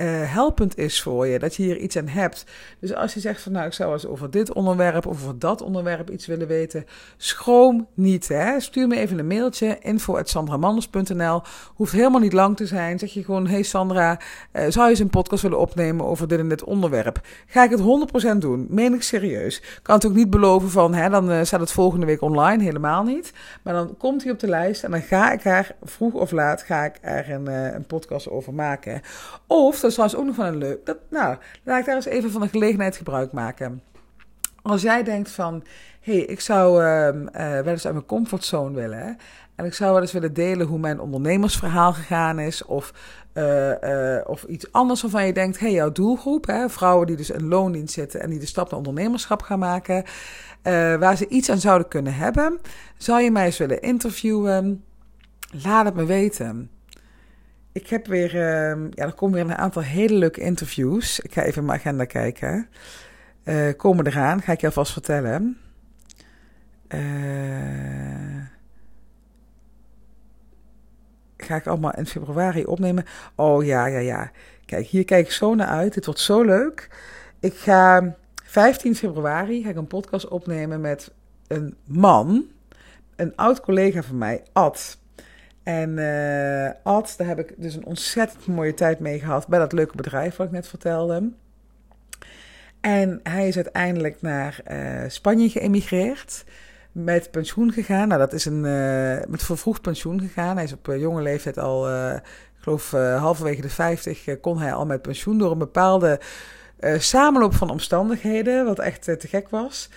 uh, 0.00 0.32
helpend 0.32 0.78
is 0.78 1.02
voor 1.02 1.26
je, 1.26 1.38
dat 1.38 1.54
je 1.54 1.62
hier 1.62 1.76
iets 1.76 1.96
aan 1.96 2.08
hebt. 2.08 2.44
Dus 2.80 2.94
als 2.94 3.14
je 3.14 3.20
zegt 3.20 3.42
van 3.42 3.52
nou, 3.52 3.66
ik 3.66 3.72
zou 3.72 3.92
eens 3.92 4.06
over 4.06 4.30
dit 4.30 4.52
onderwerp 4.52 5.06
of 5.06 5.22
over 5.22 5.38
dat 5.38 5.62
onderwerp 5.62 6.10
iets 6.10 6.26
willen 6.26 6.46
weten, 6.46 6.84
schroom 7.16 7.86
niet. 7.94 8.28
Hè? 8.28 8.60
Stuur 8.60 8.86
me 8.86 8.96
even 8.96 9.18
een 9.18 9.26
mailtje, 9.26 9.78
info.sandramanders.nl. 9.80 11.42
Hoeft 11.74 11.92
helemaal 11.92 12.20
niet 12.20 12.32
lang 12.32 12.56
te 12.56 12.66
zijn. 12.66 12.98
Zeg 12.98 13.12
je 13.12 13.24
gewoon, 13.24 13.46
hey 13.46 13.62
Sandra, 13.62 14.20
uh, 14.52 14.62
zou 14.68 14.84
je 14.84 14.90
eens 14.90 14.98
een 14.98 15.10
podcast 15.10 15.42
willen 15.42 15.58
opnemen 15.58 16.06
over 16.06 16.28
dit 16.28 16.38
en 16.38 16.48
dit 16.48 16.64
onderwerp? 16.64 17.20
Ga 17.46 17.64
ik 17.64 17.70
het 17.70 17.80
100% 18.34 18.36
doen, 18.38 18.66
meen 18.68 18.94
ik 18.94 19.02
serieus. 19.02 19.62
Kan 19.82 19.94
het 19.94 20.06
ook 20.06 20.14
niet 20.14 20.30
beloven 20.30 20.70
van, 20.70 20.94
hè, 20.94 21.08
dan 21.08 21.30
uh, 21.30 21.42
staat 21.42 21.60
het 21.60 21.72
volgende 21.72 22.06
week 22.06 22.20
online, 22.22 22.62
helemaal 22.62 23.02
niet. 23.02 23.32
Maar 23.62 23.74
dan 23.74 23.96
komt 23.96 24.22
hij 24.22 24.32
op 24.32 24.38
de 24.38 24.48
lijst 24.48 24.84
en 24.84 24.90
dan 24.90 25.02
ga 25.02 25.32
ik 25.32 25.44
er 25.44 25.76
vroeg 25.82 26.12
of 26.12 26.30
laat, 26.30 26.62
ga 26.62 26.84
ik 26.84 26.98
er 27.00 27.30
een, 27.30 27.46
een 27.46 27.86
podcast 27.86 28.30
over 28.30 28.54
maken. 28.54 29.00
Of, 29.46 29.76
is 29.90 29.94
trouwens 29.94 30.20
ook 30.20 30.26
nog 30.26 30.34
van 30.34 30.46
een 30.46 30.68
leuk. 30.68 30.86
Dat, 30.86 30.98
nou, 31.10 31.36
laat 31.64 31.78
ik 31.78 31.86
daar 31.86 31.94
eens 31.94 32.04
even 32.04 32.30
van 32.30 32.40
de 32.40 32.48
gelegenheid 32.48 32.96
gebruik 32.96 33.32
maken. 33.32 33.82
Als 34.62 34.82
jij 34.82 35.02
denkt 35.02 35.30
van, 35.30 35.64
hé, 36.00 36.12
hey, 36.12 36.22
ik 36.22 36.40
zou 36.40 36.82
uh, 36.82 37.06
uh, 37.06 37.32
wel 37.32 37.66
eens 37.66 37.84
uit 37.84 37.94
mijn 37.94 38.06
comfortzone 38.06 38.74
willen. 38.74 39.16
En 39.54 39.64
ik 39.64 39.74
zou 39.74 39.92
wel 39.92 40.00
eens 40.00 40.12
willen 40.12 40.34
delen 40.34 40.66
hoe 40.66 40.78
mijn 40.78 41.00
ondernemersverhaal 41.00 41.92
gegaan 41.92 42.38
is. 42.38 42.64
Of, 42.64 42.92
uh, 43.34 44.20
of 44.24 44.42
iets 44.42 44.72
anders 44.72 45.02
waarvan 45.02 45.26
je 45.26 45.32
denkt, 45.32 45.58
hé, 45.58 45.66
hey, 45.66 45.74
jouw 45.74 45.92
doelgroep, 45.92 46.46
hè, 46.46 46.68
vrouwen 46.68 47.06
die 47.06 47.16
dus 47.16 47.30
in 47.30 47.48
loondienst 47.48 47.94
zitten 47.94 48.20
en 48.20 48.30
die 48.30 48.38
de 48.38 48.46
stap 48.46 48.70
naar 48.70 48.78
ondernemerschap 48.78 49.42
gaan 49.42 49.58
maken. 49.58 50.04
waar 50.98 51.16
ze 51.16 51.28
iets 51.28 51.50
aan 51.50 51.60
zouden 51.60 51.88
kunnen 51.88 52.14
hebben. 52.14 52.60
Zou 52.96 53.20
je 53.20 53.30
mij 53.30 53.44
eens 53.44 53.58
willen 53.58 53.80
interviewen? 53.80 54.84
Laat 55.62 55.84
het 55.84 55.94
me 55.94 56.04
weten 56.04 56.70
ik 57.72 57.86
heb 57.86 58.06
weer, 58.06 58.34
uh, 58.34 58.88
ja, 58.90 59.04
er 59.04 59.14
komen 59.14 59.34
weer 59.34 59.50
een 59.50 59.58
aantal 59.58 59.82
hele 59.82 60.14
leuke 60.14 60.40
interviews. 60.40 61.20
Ik 61.20 61.32
ga 61.32 61.42
even 61.42 61.64
mijn 61.64 61.78
agenda 61.78 62.04
kijken. 62.04 62.68
Uh, 63.44 63.68
komen 63.76 64.06
eraan, 64.06 64.42
ga 64.42 64.52
ik 64.52 64.60
je 64.60 64.66
alvast 64.66 64.92
vertellen. 64.92 65.58
Uh, 66.88 68.44
ga 71.36 71.56
ik 71.56 71.66
allemaal 71.66 71.94
in 71.94 72.06
februari 72.06 72.64
opnemen. 72.64 73.04
Oh 73.34 73.64
ja, 73.64 73.86
ja, 73.86 73.98
ja. 73.98 74.30
Kijk, 74.64 74.86
hier 74.86 75.04
kijk 75.04 75.26
ik 75.26 75.32
zo 75.32 75.54
naar 75.54 75.66
uit. 75.66 75.94
Dit 75.94 76.04
wordt 76.04 76.20
zo 76.20 76.42
leuk. 76.42 76.88
Ik 77.40 77.54
ga 77.54 78.16
15 78.44 78.94
februari 78.96 79.62
ga 79.62 79.68
ik 79.68 79.76
een 79.76 79.86
podcast 79.86 80.28
opnemen 80.28 80.80
met 80.80 81.12
een 81.46 81.76
man. 81.84 82.44
Een 83.16 83.36
oud 83.36 83.60
collega 83.60 84.02
van 84.02 84.18
mij, 84.18 84.42
Ad. 84.52 84.98
En 85.62 85.90
uh, 85.90 87.00
daar 87.16 87.26
heb 87.26 87.38
ik 87.38 87.54
dus 87.56 87.74
een 87.74 87.84
ontzettend 87.84 88.46
mooie 88.46 88.74
tijd 88.74 88.98
mee 88.98 89.18
gehad 89.18 89.48
bij 89.48 89.58
dat 89.58 89.72
leuke 89.72 89.96
bedrijf 89.96 90.36
wat 90.36 90.46
ik 90.46 90.52
net 90.52 90.68
vertelde. 90.68 91.30
En 92.80 93.20
hij 93.22 93.48
is 93.48 93.56
uiteindelijk 93.56 94.22
naar 94.22 94.60
uh, 94.70 95.02
Spanje 95.08 95.48
geëmigreerd. 95.48 96.44
Met 96.92 97.30
pensioen 97.30 97.72
gegaan. 97.72 98.08
Nou, 98.08 98.20
dat 98.20 98.32
is 98.32 98.44
een. 98.44 98.64
Uh, 98.64 99.18
met 99.28 99.42
vervroegd 99.42 99.82
pensioen 99.82 100.20
gegaan. 100.20 100.54
Hij 100.54 100.64
is 100.64 100.72
op 100.72 100.86
jonge 100.86 101.22
leeftijd 101.22 101.58
al. 101.58 101.90
ik 102.14 102.22
geloof 102.60 102.90
halverwege 102.90 103.60
de 103.60 103.68
50 103.68 104.40
kon 104.40 104.58
hij 104.58 104.72
al 104.72 104.86
met 104.86 105.02
pensioen 105.02 105.38
door 105.38 105.50
een 105.50 105.58
bepaalde 105.58 106.20
samenloop 106.98 107.54
van 107.54 107.70
omstandigheden. 107.70 108.64
Wat 108.64 108.78
echt 108.78 109.02
te 109.02 109.28
gek 109.28 109.48
was. 109.48 109.90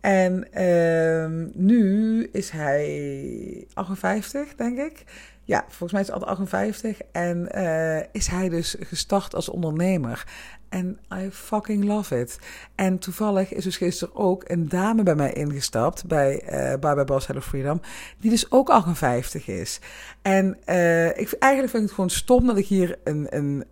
En 0.00 0.48
uh, 0.54 1.48
nu 1.54 2.22
is 2.32 2.50
hij 2.50 3.66
58, 3.74 4.54
denk 4.54 4.78
ik. 4.78 5.04
Ja, 5.44 5.64
volgens 5.68 5.92
mij 5.92 6.00
is 6.00 6.06
hij 6.06 6.16
al 6.16 6.26
58. 6.26 6.98
En 7.12 7.48
uh, 7.54 7.98
is 8.12 8.26
hij 8.26 8.48
dus 8.48 8.76
gestart 8.80 9.34
als 9.34 9.48
ondernemer. 9.48 10.26
En 10.68 10.98
I 11.14 11.30
fucking 11.30 11.84
love 11.84 12.20
it. 12.20 12.38
En 12.74 12.98
toevallig 12.98 13.52
is 13.52 13.64
dus 13.64 13.76
gisteren 13.76 14.14
ook 14.14 14.44
een 14.46 14.68
dame 14.68 15.02
bij 15.02 15.14
mij 15.14 15.32
ingestapt. 15.32 16.06
Bij 16.06 16.42
uh, 16.44 16.78
Bye 16.78 16.94
Bye 16.94 17.04
Boss 17.04 17.26
Hello 17.26 17.40
Freedom. 17.40 17.80
Die 18.18 18.30
dus 18.30 18.50
ook 18.50 18.70
58 18.70 19.46
is. 19.46 19.80
En 20.22 20.58
uh, 20.66 21.08
ik, 21.08 21.32
eigenlijk 21.32 21.72
vind 21.72 21.72
ik 21.72 21.80
het 21.80 21.92
gewoon 21.92 22.10
stom 22.10 22.46
dat 22.46 22.56
ik 22.56 22.66
hier 22.66 22.98
een, 23.04 23.26
een, 23.30 23.64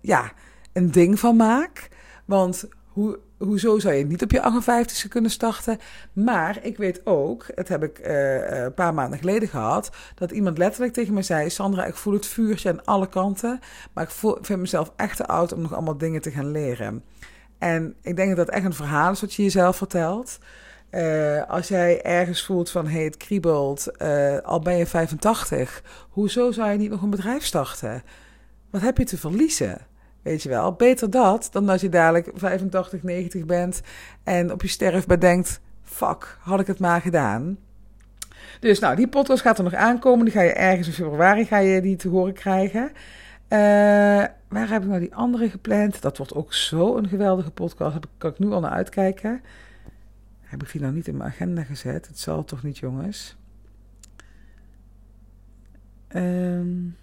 ja, 0.00 0.32
een 0.72 0.90
ding 0.90 1.18
van 1.18 1.36
maak. 1.36 1.88
Want 2.24 2.68
hoe 2.92 3.18
hoezo 3.38 3.78
zou 3.78 3.94
je 3.94 4.06
niet 4.06 4.22
op 4.22 4.30
je 4.30 4.42
58 4.42 5.04
e 5.04 5.08
kunnen 5.08 5.30
starten? 5.30 5.78
Maar 6.12 6.58
ik 6.62 6.76
weet 6.76 7.06
ook, 7.06 7.46
dat 7.54 7.68
heb 7.68 7.82
ik 7.82 7.98
uh, 7.98 8.62
een 8.62 8.74
paar 8.74 8.94
maanden 8.94 9.18
geleden 9.18 9.48
gehad, 9.48 9.90
dat 10.14 10.30
iemand 10.30 10.58
letterlijk 10.58 10.92
tegen 10.92 11.14
me 11.14 11.22
zei: 11.22 11.50
Sandra, 11.50 11.84
ik 11.84 11.94
voel 11.94 12.12
het 12.12 12.26
vuurtje 12.26 12.68
aan 12.68 12.84
alle 12.84 13.08
kanten, 13.08 13.60
maar 13.92 14.04
ik 14.04 14.10
voel, 14.10 14.38
vind 14.40 14.60
mezelf 14.60 14.92
echt 14.96 15.16
te 15.16 15.26
oud 15.26 15.52
om 15.52 15.60
nog 15.60 15.72
allemaal 15.72 15.96
dingen 15.96 16.20
te 16.20 16.30
gaan 16.30 16.50
leren. 16.50 17.04
En 17.58 17.94
ik 18.02 18.16
denk 18.16 18.36
dat 18.36 18.46
dat 18.46 18.54
echt 18.54 18.64
een 18.64 18.74
verhaal 18.74 19.12
is 19.12 19.20
wat 19.20 19.34
je 19.34 19.42
jezelf 19.42 19.76
vertelt. 19.76 20.38
Uh, 20.90 21.42
als 21.48 21.68
jij 21.68 22.02
ergens 22.02 22.44
voelt 22.44 22.70
van 22.70 22.86
hey, 22.86 23.04
het 23.04 23.16
kriebelt, 23.16 23.98
al 24.42 24.60
ben 24.60 24.76
je 24.76 24.86
85, 24.86 25.82
hoezo 26.10 26.50
zou 26.50 26.70
je 26.70 26.78
niet 26.78 26.90
nog 26.90 27.02
een 27.02 27.10
bedrijf 27.10 27.44
starten? 27.44 28.02
Wat 28.70 28.80
heb 28.80 28.98
je 28.98 29.04
te 29.04 29.18
verliezen? 29.18 29.78
Weet 30.22 30.42
je 30.42 30.48
wel, 30.48 30.72
beter 30.72 31.10
dat 31.10 31.48
dan 31.52 31.68
als 31.68 31.80
je 31.80 31.88
dadelijk 31.88 32.30
85, 32.34 33.02
90 33.02 33.46
bent 33.46 33.82
en 34.22 34.52
op 34.52 34.62
je 34.62 34.68
sterfbed 34.68 35.20
denkt: 35.20 35.60
fuck, 35.82 36.38
had 36.40 36.60
ik 36.60 36.66
het 36.66 36.78
maar 36.78 37.00
gedaan. 37.00 37.58
Dus 38.60 38.78
nou, 38.78 38.96
die 38.96 39.08
podcast 39.08 39.42
gaat 39.42 39.58
er 39.58 39.64
nog 39.64 39.74
aankomen. 39.74 40.24
Die 40.24 40.34
ga 40.34 40.40
je 40.40 40.52
ergens 40.52 40.86
in 40.86 40.92
februari 40.92 41.44
ga 41.44 41.58
je 41.58 41.80
die 41.80 41.96
te 41.96 42.08
horen 42.08 42.32
krijgen. 42.32 42.90
Uh, 43.48 43.58
waar 44.48 44.68
heb 44.68 44.82
ik 44.82 44.88
nou 44.88 45.00
die 45.00 45.14
andere 45.14 45.50
gepland? 45.50 46.02
Dat 46.02 46.16
wordt 46.16 46.34
ook 46.34 46.54
zo 46.54 46.96
een 46.96 47.08
geweldige 47.08 47.50
podcast. 47.50 47.98
Kan 48.18 48.30
ik 48.30 48.38
nu 48.38 48.50
al 48.50 48.60
naar 48.60 48.70
uitkijken. 48.70 49.40
Heb 50.40 50.62
ik 50.62 50.72
die 50.72 50.80
nou 50.80 50.92
niet 50.92 51.08
in 51.08 51.16
mijn 51.16 51.30
agenda 51.30 51.62
gezet? 51.62 52.06
Het 52.06 52.18
zal 52.18 52.44
toch 52.44 52.62
niet, 52.62 52.78
jongens? 52.78 53.36
Um, 56.08 56.96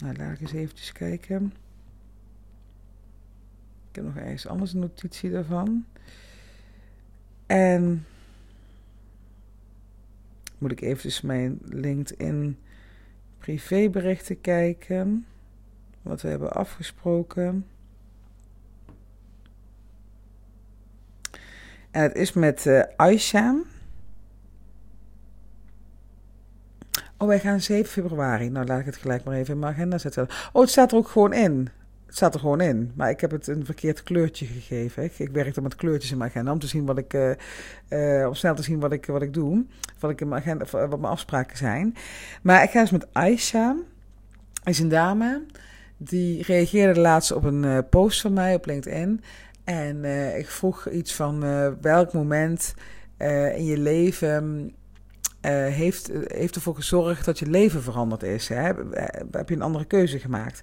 nou, 0.00 0.16
laat 0.16 0.32
ik 0.32 0.40
eens 0.40 0.52
eventjes 0.52 0.92
kijken. 0.92 1.52
Ik 3.90 3.96
heb 3.96 4.04
nog 4.04 4.16
ergens 4.16 4.46
anders 4.46 4.72
een 4.72 4.80
notitie 4.80 5.30
daarvan. 5.30 5.84
En 7.46 8.06
moet 10.58 10.72
ik 10.72 10.80
eventjes 10.80 11.20
mijn 11.20 11.58
LinkedIn 11.64 12.58
privéberichten 13.38 14.40
kijken. 14.40 15.26
Wat 16.02 16.22
we 16.22 16.28
hebben 16.28 16.52
afgesproken. 16.52 17.66
En 21.90 22.02
het 22.02 22.14
is 22.16 22.32
met 22.32 22.66
uh, 22.66 22.82
Aisha. 22.96 23.62
Oh, 27.20 27.28
wij 27.28 27.40
gaan 27.40 27.60
7 27.60 27.90
februari. 27.90 28.48
Nou, 28.48 28.66
laat 28.66 28.80
ik 28.80 28.86
het 28.86 28.96
gelijk 28.96 29.24
maar 29.24 29.34
even 29.34 29.54
in 29.54 29.60
mijn 29.60 29.72
agenda 29.72 29.98
zetten. 29.98 30.28
Oh, 30.52 30.60
het 30.60 30.70
staat 30.70 30.92
er 30.92 30.98
ook 30.98 31.08
gewoon 31.08 31.32
in. 31.32 31.68
Het 32.06 32.16
staat 32.16 32.34
er 32.34 32.40
gewoon 32.40 32.60
in. 32.60 32.92
Maar 32.94 33.10
ik 33.10 33.20
heb 33.20 33.30
het 33.30 33.46
een 33.46 33.64
verkeerd 33.64 34.02
kleurtje 34.02 34.46
gegeven. 34.46 35.04
Ik, 35.04 35.18
ik 35.18 35.30
werk 35.30 35.54
dan 35.54 35.62
met 35.62 35.74
kleurtjes 35.74 36.10
in 36.10 36.18
mijn 36.18 36.30
agenda 36.30 36.52
om 36.52 36.58
te 36.58 36.66
zien 36.66 36.86
wat 36.86 36.98
ik. 36.98 37.14
Uh, 37.88 38.26
om 38.26 38.34
snel 38.34 38.54
te 38.54 38.62
zien 38.62 38.80
wat 38.80 38.92
ik, 38.92 39.06
wat 39.06 39.22
ik 39.22 39.34
doe. 39.34 39.64
Wat, 39.98 40.10
ik 40.10 40.20
in 40.20 40.28
mijn 40.28 40.40
agenda, 40.40 40.64
wat 40.70 41.00
mijn 41.00 41.12
afspraken 41.12 41.56
zijn. 41.56 41.96
Maar 42.42 42.62
ik 42.62 42.70
ga 42.70 42.80
eens 42.80 42.90
met 42.90 43.06
Aisha. 43.12 43.76
Is 44.64 44.78
een 44.78 44.88
dame. 44.88 45.42
Die 45.96 46.42
reageerde 46.42 47.00
laatst 47.00 47.32
op 47.32 47.44
een 47.44 47.62
uh, 47.62 47.78
post 47.90 48.20
van 48.20 48.32
mij 48.32 48.54
op 48.54 48.66
LinkedIn. 48.66 49.22
En 49.64 50.04
ik 50.38 50.48
vroeg 50.48 50.88
iets 50.88 51.14
van 51.14 51.40
welk 51.80 52.12
moment 52.12 52.74
in 53.54 53.64
je 53.64 53.78
leven 53.78 54.74
heeft, 55.48 56.10
heeft 56.26 56.54
ervoor 56.54 56.74
gezorgd 56.74 57.24
dat 57.24 57.38
je 57.38 57.46
leven 57.46 57.82
veranderd 57.82 58.22
is. 58.22 58.48
Hè? 58.48 58.72
Heb 59.30 59.48
je 59.48 59.54
een 59.54 59.62
andere 59.62 59.84
keuze 59.84 60.18
gemaakt? 60.18 60.62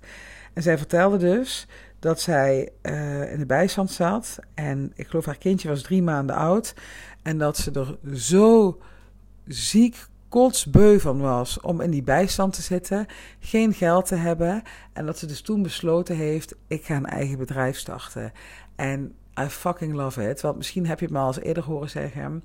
En 0.53 0.63
zij 0.63 0.77
vertelde 0.77 1.17
dus 1.17 1.67
dat 1.99 2.21
zij 2.21 2.69
uh, 2.81 3.31
in 3.31 3.39
de 3.39 3.45
bijstand 3.45 3.91
zat. 3.91 4.39
En 4.53 4.91
ik 4.95 5.07
geloof 5.07 5.25
haar 5.25 5.37
kindje 5.37 5.67
was 5.67 5.81
drie 5.81 6.03
maanden 6.03 6.35
oud. 6.35 6.73
En 7.21 7.37
dat 7.37 7.57
ze 7.57 7.71
er 7.71 8.17
zo 8.17 8.79
ziek 9.45 10.07
kotsbeu 10.29 10.99
van 10.99 11.19
was 11.19 11.59
om 11.61 11.81
in 11.81 11.91
die 11.91 12.03
bijstand 12.03 12.53
te 12.53 12.61
zitten, 12.61 13.05
geen 13.39 13.73
geld 13.73 14.05
te 14.05 14.15
hebben. 14.15 14.63
En 14.93 15.05
dat 15.05 15.17
ze 15.17 15.25
dus 15.25 15.41
toen 15.41 15.63
besloten 15.63 16.15
heeft: 16.15 16.55
ik 16.67 16.85
ga 16.85 16.95
een 16.95 17.05
eigen 17.05 17.37
bedrijf 17.37 17.77
starten. 17.77 18.31
En 18.75 19.13
I 19.39 19.45
fucking 19.45 19.93
love 19.93 20.29
it. 20.29 20.41
Want 20.41 20.57
misschien 20.57 20.87
heb 20.87 20.99
je 20.99 21.05
het 21.05 21.13
me 21.13 21.19
al 21.19 21.27
eens 21.27 21.39
eerder 21.39 21.63
horen 21.63 21.89
zeggen: 21.89 22.43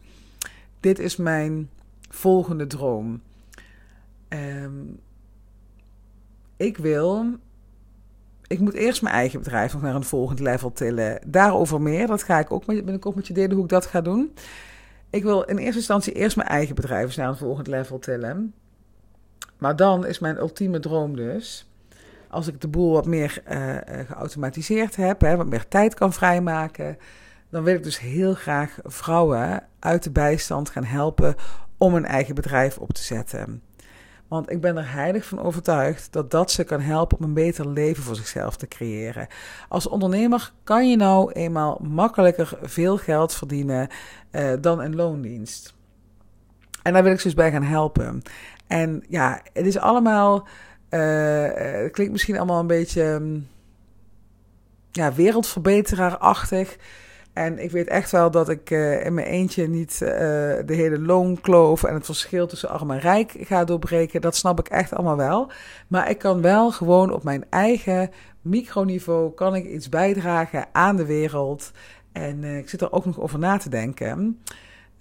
dit 0.80 0.98
is 0.98 1.16
mijn 1.16 1.70
volgende 2.14 2.66
droom. 2.66 3.22
Um, 4.28 5.00
ik 6.56 6.76
wil 6.76 7.38
ik 8.52 8.60
moet 8.60 8.74
eerst 8.74 9.02
mijn 9.02 9.14
eigen 9.14 9.38
bedrijf 9.38 9.72
nog 9.72 9.82
naar 9.82 9.94
een 9.94 10.04
volgend 10.04 10.40
level 10.40 10.72
tillen. 10.72 11.20
Daarover 11.26 11.80
meer. 11.80 12.06
Dat 12.06 12.22
ga 12.22 12.38
ik 12.38 12.52
ook 12.52 12.66
met, 12.66 12.76
binnenkort 12.76 13.14
met 13.14 13.26
je 13.26 13.34
delen 13.34 13.52
hoe 13.52 13.64
ik 13.64 13.70
dat 13.70 13.86
ga 13.86 14.00
doen. 14.00 14.34
Ik 15.10 15.22
wil 15.22 15.42
in 15.42 15.56
eerste 15.56 15.78
instantie 15.78 16.12
eerst 16.12 16.36
mijn 16.36 16.48
eigen 16.48 16.74
bedrijf 16.74 17.16
naar 17.16 17.28
een 17.28 17.36
volgend 17.36 17.66
level 17.66 17.98
tillen. 17.98 18.54
Maar 19.58 19.76
dan 19.76 20.06
is 20.06 20.18
mijn 20.18 20.36
ultieme 20.36 20.80
droom 20.80 21.16
dus. 21.16 21.70
Als 22.28 22.46
ik 22.46 22.60
de 22.60 22.68
boel 22.68 22.92
wat 22.92 23.06
meer 23.06 23.42
uh, 23.50 23.76
geautomatiseerd 24.06 24.96
heb, 24.96 25.20
hè, 25.20 25.36
wat 25.36 25.48
meer 25.48 25.68
tijd 25.68 25.94
kan 25.94 26.12
vrijmaken. 26.12 26.98
Dan 27.50 27.62
wil 27.62 27.74
ik 27.74 27.82
dus 27.82 28.00
heel 28.00 28.34
graag 28.34 28.78
vrouwen 28.82 29.66
uit 29.78 30.02
de 30.02 30.10
bijstand 30.10 30.70
gaan 30.70 30.84
helpen 30.84 31.34
om 31.82 31.94
een 31.94 32.04
eigen 32.04 32.34
bedrijf 32.34 32.78
op 32.78 32.92
te 32.92 33.02
zetten. 33.02 33.62
Want 34.28 34.50
ik 34.50 34.60
ben 34.60 34.76
er 34.76 34.92
heilig 34.92 35.24
van 35.24 35.40
overtuigd 35.40 36.12
dat 36.12 36.30
dat 36.30 36.50
ze 36.50 36.64
kan 36.64 36.80
helpen 36.80 37.18
om 37.18 37.24
een 37.24 37.34
beter 37.34 37.68
leven 37.68 38.02
voor 38.02 38.16
zichzelf 38.16 38.56
te 38.56 38.68
creëren. 38.68 39.26
Als 39.68 39.88
ondernemer 39.88 40.52
kan 40.64 40.90
je 40.90 40.96
nou 40.96 41.32
eenmaal 41.32 41.78
makkelijker 41.82 42.58
veel 42.62 42.96
geld 42.96 43.34
verdienen 43.34 43.88
uh, 44.30 44.52
dan 44.60 44.82
in 44.82 44.94
loondienst. 44.94 45.74
En 46.82 46.92
daar 46.92 47.02
wil 47.02 47.12
ik 47.12 47.20
ze 47.20 47.26
dus 47.26 47.36
bij 47.36 47.50
gaan 47.50 47.62
helpen. 47.62 48.22
En 48.66 49.04
ja, 49.08 49.42
het 49.52 49.66
is 49.66 49.78
allemaal. 49.78 50.46
Uh, 50.90 51.46
het 51.82 51.92
klinkt 51.92 52.12
misschien 52.12 52.36
allemaal 52.36 52.60
een 52.60 52.66
beetje. 52.66 53.02
Um, 53.02 53.48
ja, 54.92 55.12
wereldverbeteraarachtig. 55.12 56.76
En 57.32 57.58
ik 57.58 57.70
weet 57.70 57.88
echt 57.88 58.10
wel 58.10 58.30
dat 58.30 58.48
ik 58.48 58.70
uh, 58.70 59.04
in 59.04 59.14
mijn 59.14 59.26
eentje 59.26 59.68
niet 59.68 59.92
uh, 60.02 60.08
de 60.08 60.74
hele 60.74 61.00
loonkloof 61.00 61.84
en 61.84 61.94
het 61.94 62.04
verschil 62.04 62.46
tussen 62.46 62.68
arm 62.68 62.90
en 62.90 62.98
rijk 62.98 63.34
ga 63.38 63.64
doorbreken. 63.64 64.20
Dat 64.20 64.36
snap 64.36 64.58
ik 64.58 64.68
echt 64.68 64.94
allemaal 64.94 65.16
wel. 65.16 65.50
Maar 65.88 66.10
ik 66.10 66.18
kan 66.18 66.42
wel 66.42 66.70
gewoon 66.70 67.12
op 67.12 67.24
mijn 67.24 67.44
eigen 67.50 68.10
microniveau 68.40 69.34
kan 69.34 69.54
ik 69.54 69.64
iets 69.64 69.88
bijdragen 69.88 70.66
aan 70.72 70.96
de 70.96 71.06
wereld. 71.06 71.72
En 72.12 72.42
uh, 72.42 72.58
ik 72.58 72.68
zit 72.68 72.80
er 72.80 72.92
ook 72.92 73.04
nog 73.04 73.20
over 73.20 73.38
na 73.38 73.56
te 73.56 73.68
denken. 73.68 74.42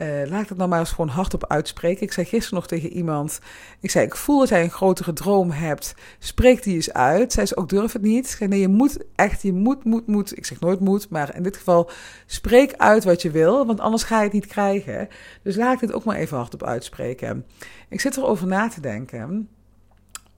Uh, 0.02 0.08
laat 0.30 0.42
ik 0.42 0.50
het 0.50 0.58
nou 0.58 0.70
maar 0.70 0.80
eens 0.80 0.92
gewoon 0.92 1.10
hardop 1.10 1.48
uitspreken. 1.48 2.02
Ik 2.02 2.12
zei 2.12 2.26
gisteren 2.26 2.56
nog 2.56 2.68
tegen 2.68 2.90
iemand. 2.90 3.40
Ik 3.80 3.92
zei: 3.92 4.06
Ik 4.06 4.16
voel 4.16 4.40
dat 4.40 4.50
jij 4.50 4.64
een 4.64 4.70
grotere 4.70 5.14
droom 5.14 5.52
hebt. 5.52 5.96
Spreek 6.20 6.64
die 6.64 6.76
eens 6.76 6.94
uit. 6.94 7.34
Zij 7.34 7.46
ze 7.46 7.58
ook: 7.58 7.70
Durf 7.70 7.94
het 7.94 8.02
niet. 8.02 8.26
Ik 8.26 8.32
zei: 8.32 8.50
Nee, 8.50 8.60
je 8.60 8.68
moet 8.68 8.98
echt, 9.16 9.42
je 9.42 9.54
moet, 9.54 9.84
moet, 9.84 10.08
moet. 10.08 10.38
Ik 10.38 10.46
zeg 10.46 10.60
nooit 10.60 10.80
moet, 10.80 11.10
maar 11.10 11.36
in 11.36 11.44
dit 11.44 11.58
geval 11.58 11.90
spreek 12.26 12.74
uit 12.74 13.04
wat 13.04 13.22
je 13.22 13.32
wil, 13.32 13.66
want 13.66 13.80
anders 13.80 14.04
ga 14.04 14.18
je 14.18 14.24
het 14.24 14.34
niet 14.34 14.48
krijgen. 14.48 15.08
Dus 15.44 15.56
laat 15.56 15.74
ik 15.74 15.80
dit 15.80 15.94
ook 15.94 16.04
maar 16.04 16.16
even 16.16 16.38
hardop 16.38 16.64
uitspreken. 16.64 17.46
Ik 17.90 18.02
zit 18.02 18.18
erover 18.18 18.48
na 18.48 18.68
te 18.68 18.82
denken 18.82 19.50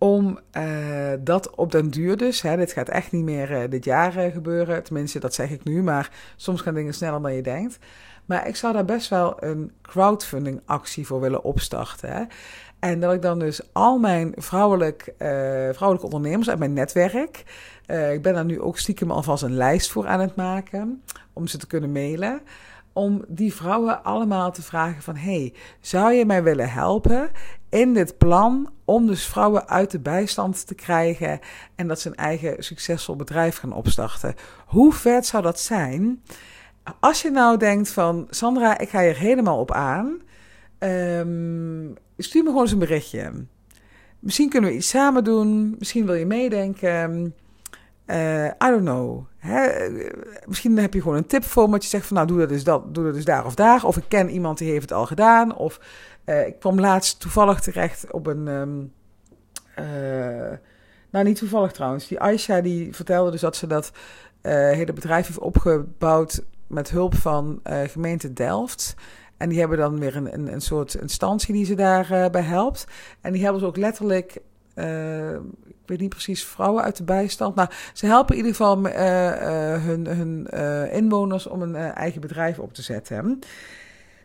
om 0.03 0.39
uh, 0.57 1.11
dat 1.19 1.55
op 1.55 1.71
den 1.71 1.89
duur 1.89 2.17
dus, 2.17 2.41
hè, 2.41 2.57
dit 2.57 2.71
gaat 2.71 2.89
echt 2.89 3.11
niet 3.11 3.23
meer 3.23 3.51
uh, 3.51 3.69
dit 3.69 3.85
jaar 3.85 4.11
gebeuren, 4.11 4.83
tenminste 4.83 5.19
dat 5.19 5.33
zeg 5.33 5.49
ik 5.49 5.63
nu, 5.63 5.83
maar 5.83 6.11
soms 6.35 6.61
gaan 6.61 6.73
dingen 6.73 6.93
sneller 6.93 7.21
dan 7.21 7.33
je 7.33 7.41
denkt. 7.41 7.79
Maar 8.25 8.47
ik 8.47 8.55
zou 8.55 8.73
daar 8.73 8.85
best 8.85 9.09
wel 9.09 9.43
een 9.43 9.71
crowdfunding 9.81 10.61
actie 10.65 11.07
voor 11.07 11.19
willen 11.19 11.43
opstarten. 11.43 12.09
Hè? 12.09 12.23
En 12.79 12.99
dat 12.99 13.13
ik 13.13 13.21
dan 13.21 13.39
dus 13.39 13.61
al 13.73 13.97
mijn 13.97 14.33
vrouwelijk, 14.35 15.07
uh, 15.07 15.17
vrouwelijke 15.71 16.05
ondernemers 16.05 16.49
uit 16.49 16.59
mijn 16.59 16.73
netwerk. 16.73 17.43
Uh, 17.87 18.13
ik 18.13 18.21
ben 18.21 18.33
daar 18.33 18.45
nu 18.45 18.61
ook 18.61 18.77
stiekem 18.77 19.11
alvast 19.11 19.43
een 19.43 19.55
lijst 19.55 19.91
voor 19.91 20.07
aan 20.07 20.19
het 20.19 20.35
maken. 20.35 21.03
Om 21.33 21.47
ze 21.47 21.57
te 21.57 21.67
kunnen 21.67 21.91
mailen. 21.91 22.41
Om 22.93 23.25
die 23.27 23.53
vrouwen 23.53 24.03
allemaal 24.03 24.51
te 24.51 24.61
vragen 24.61 25.01
van... 25.01 25.15
hey, 25.15 25.53
zou 25.79 26.13
je 26.13 26.25
mij 26.25 26.43
willen 26.43 26.69
helpen 26.69 27.29
in 27.69 27.93
dit 27.93 28.17
plan... 28.17 28.69
om 28.85 29.07
dus 29.07 29.25
vrouwen 29.25 29.67
uit 29.67 29.91
de 29.91 29.99
bijstand 29.99 30.67
te 30.67 30.75
krijgen... 30.75 31.39
en 31.75 31.87
dat 31.87 31.99
ze 31.99 32.09
een 32.09 32.15
eigen 32.15 32.63
succesvol 32.63 33.15
bedrijf 33.15 33.57
gaan 33.57 33.73
opstarten? 33.73 34.35
Hoe 34.65 34.93
vet 34.93 35.25
zou 35.25 35.43
dat 35.43 35.59
zijn 35.59 36.23
als 36.99 37.21
je 37.21 37.31
nou 37.31 37.57
denkt 37.57 37.89
van 37.89 38.27
Sandra, 38.29 38.77
ik 38.77 38.89
ga 38.89 39.01
hier 39.01 39.17
helemaal 39.17 39.59
op 39.59 39.71
aan, 39.71 40.21
um, 40.79 41.93
stuur 42.17 42.43
me 42.43 42.47
gewoon 42.47 42.61
eens 42.61 42.71
een 42.71 42.79
berichtje. 42.79 43.31
Misschien 44.23 44.49
kunnen 44.49 44.69
we 44.69 44.75
iets 44.75 44.89
samen 44.89 45.23
doen. 45.23 45.75
Misschien 45.79 46.05
wil 46.05 46.15
je 46.15 46.25
meedenken. 46.25 47.35
Uh, 48.05 48.45
I 48.45 48.53
don't 48.59 48.81
know. 48.81 49.25
Misschien 50.45 50.77
heb 50.77 50.93
je 50.93 51.01
gewoon 51.01 51.17
een 51.17 51.25
tip 51.25 51.43
voor 51.43 51.65
me. 51.65 51.71
Dat 51.71 51.83
je 51.83 51.89
zegt 51.89 52.05
van 52.05 52.15
nou 52.15 52.27
doe 52.27 52.39
dat 52.39 52.49
dus, 52.49 52.63
dat, 52.63 52.95
doe 52.95 53.03
dat 53.03 53.13
dus 53.13 53.25
daar 53.25 53.45
of 53.45 53.55
daar. 53.55 53.85
Of 53.85 53.97
ik 53.97 54.03
ken 54.07 54.29
iemand 54.29 54.57
die 54.57 54.71
heeft 54.71 54.81
het 54.81 54.91
al 54.91 55.05
gedaan. 55.05 55.55
Of 55.55 55.79
uh, 56.25 56.47
ik 56.47 56.59
kwam 56.59 56.79
laatst 56.79 57.19
toevallig 57.19 57.59
terecht 57.59 58.11
op 58.11 58.27
een... 58.27 58.47
Um, 58.47 58.93
uh, 59.79 60.57
nou, 61.09 61.25
niet 61.25 61.37
toevallig 61.37 61.71
trouwens. 61.71 62.07
Die 62.07 62.19
Aisha 62.19 62.61
die 62.61 62.95
vertelde 62.95 63.31
dus 63.31 63.41
dat 63.41 63.55
ze 63.55 63.67
dat 63.67 63.91
hele 64.41 64.93
bedrijf 64.93 65.27
heeft 65.27 65.39
opgebouwd 65.39 66.43
met 66.73 66.89
hulp 66.89 67.15
van 67.15 67.59
uh, 67.63 67.81
gemeente 67.87 68.33
Delft. 68.33 68.95
En 69.37 69.49
die 69.49 69.59
hebben 69.59 69.77
dan 69.77 69.99
weer 69.99 70.15
een, 70.15 70.33
een, 70.33 70.53
een 70.53 70.61
soort 70.61 70.93
instantie 70.93 71.53
die 71.53 71.65
ze 71.65 71.75
daarbij 71.75 72.25
uh, 72.25 72.31
bij 72.31 72.41
helpt. 72.41 72.85
En 73.21 73.33
die 73.33 73.43
hebben 73.43 73.61
ze 73.61 73.67
ook 73.67 73.77
letterlijk, 73.77 74.37
uh, 74.75 75.33
ik 75.67 75.85
weet 75.85 75.99
niet 75.99 76.09
precies, 76.09 76.45
vrouwen 76.45 76.83
uit 76.83 76.97
de 76.97 77.03
bijstand. 77.03 77.55
Nou, 77.55 77.69
ze 77.93 78.05
helpen 78.05 78.35
in 78.35 78.45
ieder 78.45 78.55
geval 78.55 78.83
hun, 79.79 80.07
hun 80.07 80.47
inwoners 80.91 81.47
om 81.47 81.61
een 81.61 81.75
eigen 81.75 82.21
bedrijf 82.21 82.59
op 82.59 82.73
te 82.73 82.81
zetten. 82.81 83.39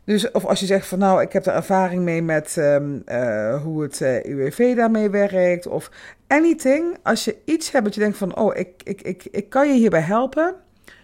Dus, 0.08 0.30
of 0.30 0.44
als 0.44 0.60
je 0.60 0.66
zegt 0.66 0.86
van 0.86 0.98
nou, 0.98 1.22
ik 1.22 1.32
heb 1.32 1.46
er 1.46 1.54
ervaring 1.54 2.02
mee 2.02 2.22
met 2.22 2.56
uh, 2.58 3.62
hoe 3.62 3.82
het 3.82 4.00
uh, 4.00 4.24
UWV 4.24 4.76
daarmee 4.76 5.10
werkt. 5.10 5.66
Of 5.66 5.90
anything. 6.26 6.96
Als 7.02 7.24
je 7.24 7.36
iets 7.44 7.70
hebt 7.70 7.84
dat 7.84 7.94
je 7.94 8.00
denkt 8.00 8.16
van 8.16 8.36
oh, 8.36 8.56
ik, 8.56 8.70
ik, 8.82 9.02
ik, 9.02 9.28
ik 9.30 9.48
kan 9.48 9.68
je 9.68 9.74
hierbij 9.74 10.00
helpen. 10.00 10.54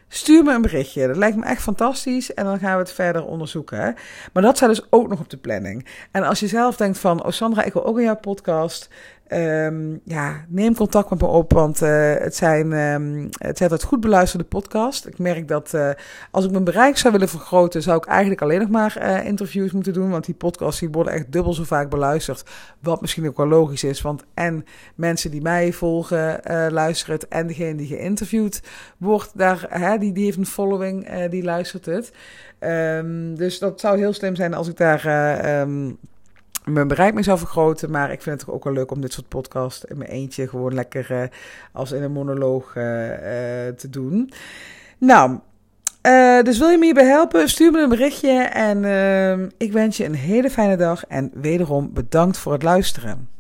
Stuur 0.09 0.45
me 0.45 0.55
een 0.55 0.63
berichtje. 0.63 1.07
Dat 1.07 1.17
lijkt 1.17 1.37
me 1.37 1.45
echt 1.45 1.63
fantastisch. 1.63 2.35
En 2.35 2.45
dan 2.45 2.59
gaan 2.59 2.73
we 2.73 2.79
het 2.79 2.93
verder 2.93 3.25
onderzoeken. 3.25 3.97
Maar 4.33 4.43
dat 4.43 4.57
staat 4.57 4.69
dus 4.69 4.87
ook 4.91 5.09
nog 5.09 5.21
op 5.21 5.31
de 5.31 5.37
planning. 5.37 5.87
En 6.11 6.23
als 6.23 6.41
je 6.41 6.47
zelf 6.47 6.77
denkt 6.77 6.99
van, 6.99 7.25
oh 7.25 7.31
Sandra, 7.31 7.63
ik 7.63 7.73
wil 7.73 7.87
ook 7.87 7.99
in 7.99 8.05
jouw 8.05 8.17
podcast. 8.17 8.89
Um, 9.35 10.01
ja, 10.05 10.45
neem 10.49 10.75
contact 10.75 11.11
met 11.11 11.21
me 11.21 11.27
op, 11.27 11.53
want 11.53 11.83
uh, 11.83 12.15
het, 12.15 12.37
zijn, 12.37 12.73
um, 12.73 13.29
het 13.39 13.83
goed 13.83 14.01
beluisterde 14.01 14.45
podcast. 14.45 15.07
Ik 15.07 15.19
merk 15.19 15.49
dat 15.49 15.73
uh, 15.75 15.91
als 16.31 16.45
ik 16.45 16.51
mijn 16.51 16.65
bereik 16.65 16.97
zou 16.97 17.13
willen 17.13 17.29
vergroten, 17.29 17.83
zou 17.83 17.97
ik 17.97 18.05
eigenlijk 18.05 18.43
alleen 18.43 18.61
nog 18.61 18.69
maar 18.69 18.99
uh, 19.03 19.27
interviews 19.27 19.73
moeten 19.73 19.93
doen. 19.93 20.11
Want 20.11 20.25
die 20.25 20.35
podcasts 20.35 20.81
die 20.81 20.89
worden 20.91 21.13
echt 21.13 21.33
dubbel 21.33 21.53
zo 21.55 21.65
vaak 21.65 21.91
beluisterd. 21.91 22.45
Wat 22.81 23.01
misschien 23.01 23.27
ook 23.27 23.37
wel 23.37 23.47
logisch 23.47 23.85
is, 23.85 24.03
want 24.03 24.25
en 24.35 24.65
mensen 24.95 25.31
die 25.31 25.43
mij 25.43 25.73
volgen, 25.73 26.41
luisteren 26.73 27.15
het. 27.15 27.29
En 27.29 27.47
degene 27.47 27.75
die 27.75 27.87
geïnterviewd 27.87 28.63
wordt, 28.97 29.31
daar, 29.35 29.67
hè, 29.69 29.99
die, 29.99 30.13
die 30.13 30.25
heeft 30.25 30.39
een 30.39 30.47
following, 30.47 31.27
die 31.29 31.43
luistert 31.43 31.87
het. 31.87 32.13
Um, 32.61 33.37
dus 33.37 33.59
dat 33.59 33.81
zou 33.81 33.99
heel 33.99 34.13
slim 34.13 34.37
zijn 34.37 34.55
als 34.55 34.69
ik 34.69 34.77
daar 34.77 35.07
mijn 36.65 36.89
bereik 36.89 37.25
zou 37.25 37.39
vergroten. 37.39 37.91
Maar 37.91 38.13
ik 38.13 38.23
vind 38.23 38.41
het 38.41 38.51
ook 38.51 38.65
wel 38.65 38.73
leuk 38.73 38.91
om 38.91 39.01
dit 39.01 39.13
soort 39.13 39.29
podcast 39.29 39.85
in 39.85 39.99
mijn 39.99 40.11
eentje 40.11 40.49
gewoon 40.49 40.75
lekker 40.75 41.11
uh, 41.11 41.23
als 41.73 41.93
in 41.93 42.03
een 42.03 42.13
monoloog 42.13 42.75
uh, 42.75 42.85
uh, 42.85 43.17
te 43.77 43.91
doen. 43.91 44.33
Nou, 44.99 45.39
dus 46.43 46.59
wil 46.59 46.69
je 46.69 46.79
me 46.79 46.85
hierbij 46.85 47.07
helpen? 47.07 47.49
Stuur 47.49 47.71
me 47.73 47.83
een 47.83 47.89
berichtje 47.89 48.31
en 48.43 49.53
ik 49.59 49.73
wens 49.73 49.97
je 49.97 50.05
een 50.05 50.15
hele 50.15 50.51
fijne 50.51 50.77
dag. 50.77 51.07
En 51.07 51.31
wederom 51.35 51.93
bedankt 51.93 52.39
voor 52.39 52.53
het 52.53 52.63
luisteren. 52.63 53.34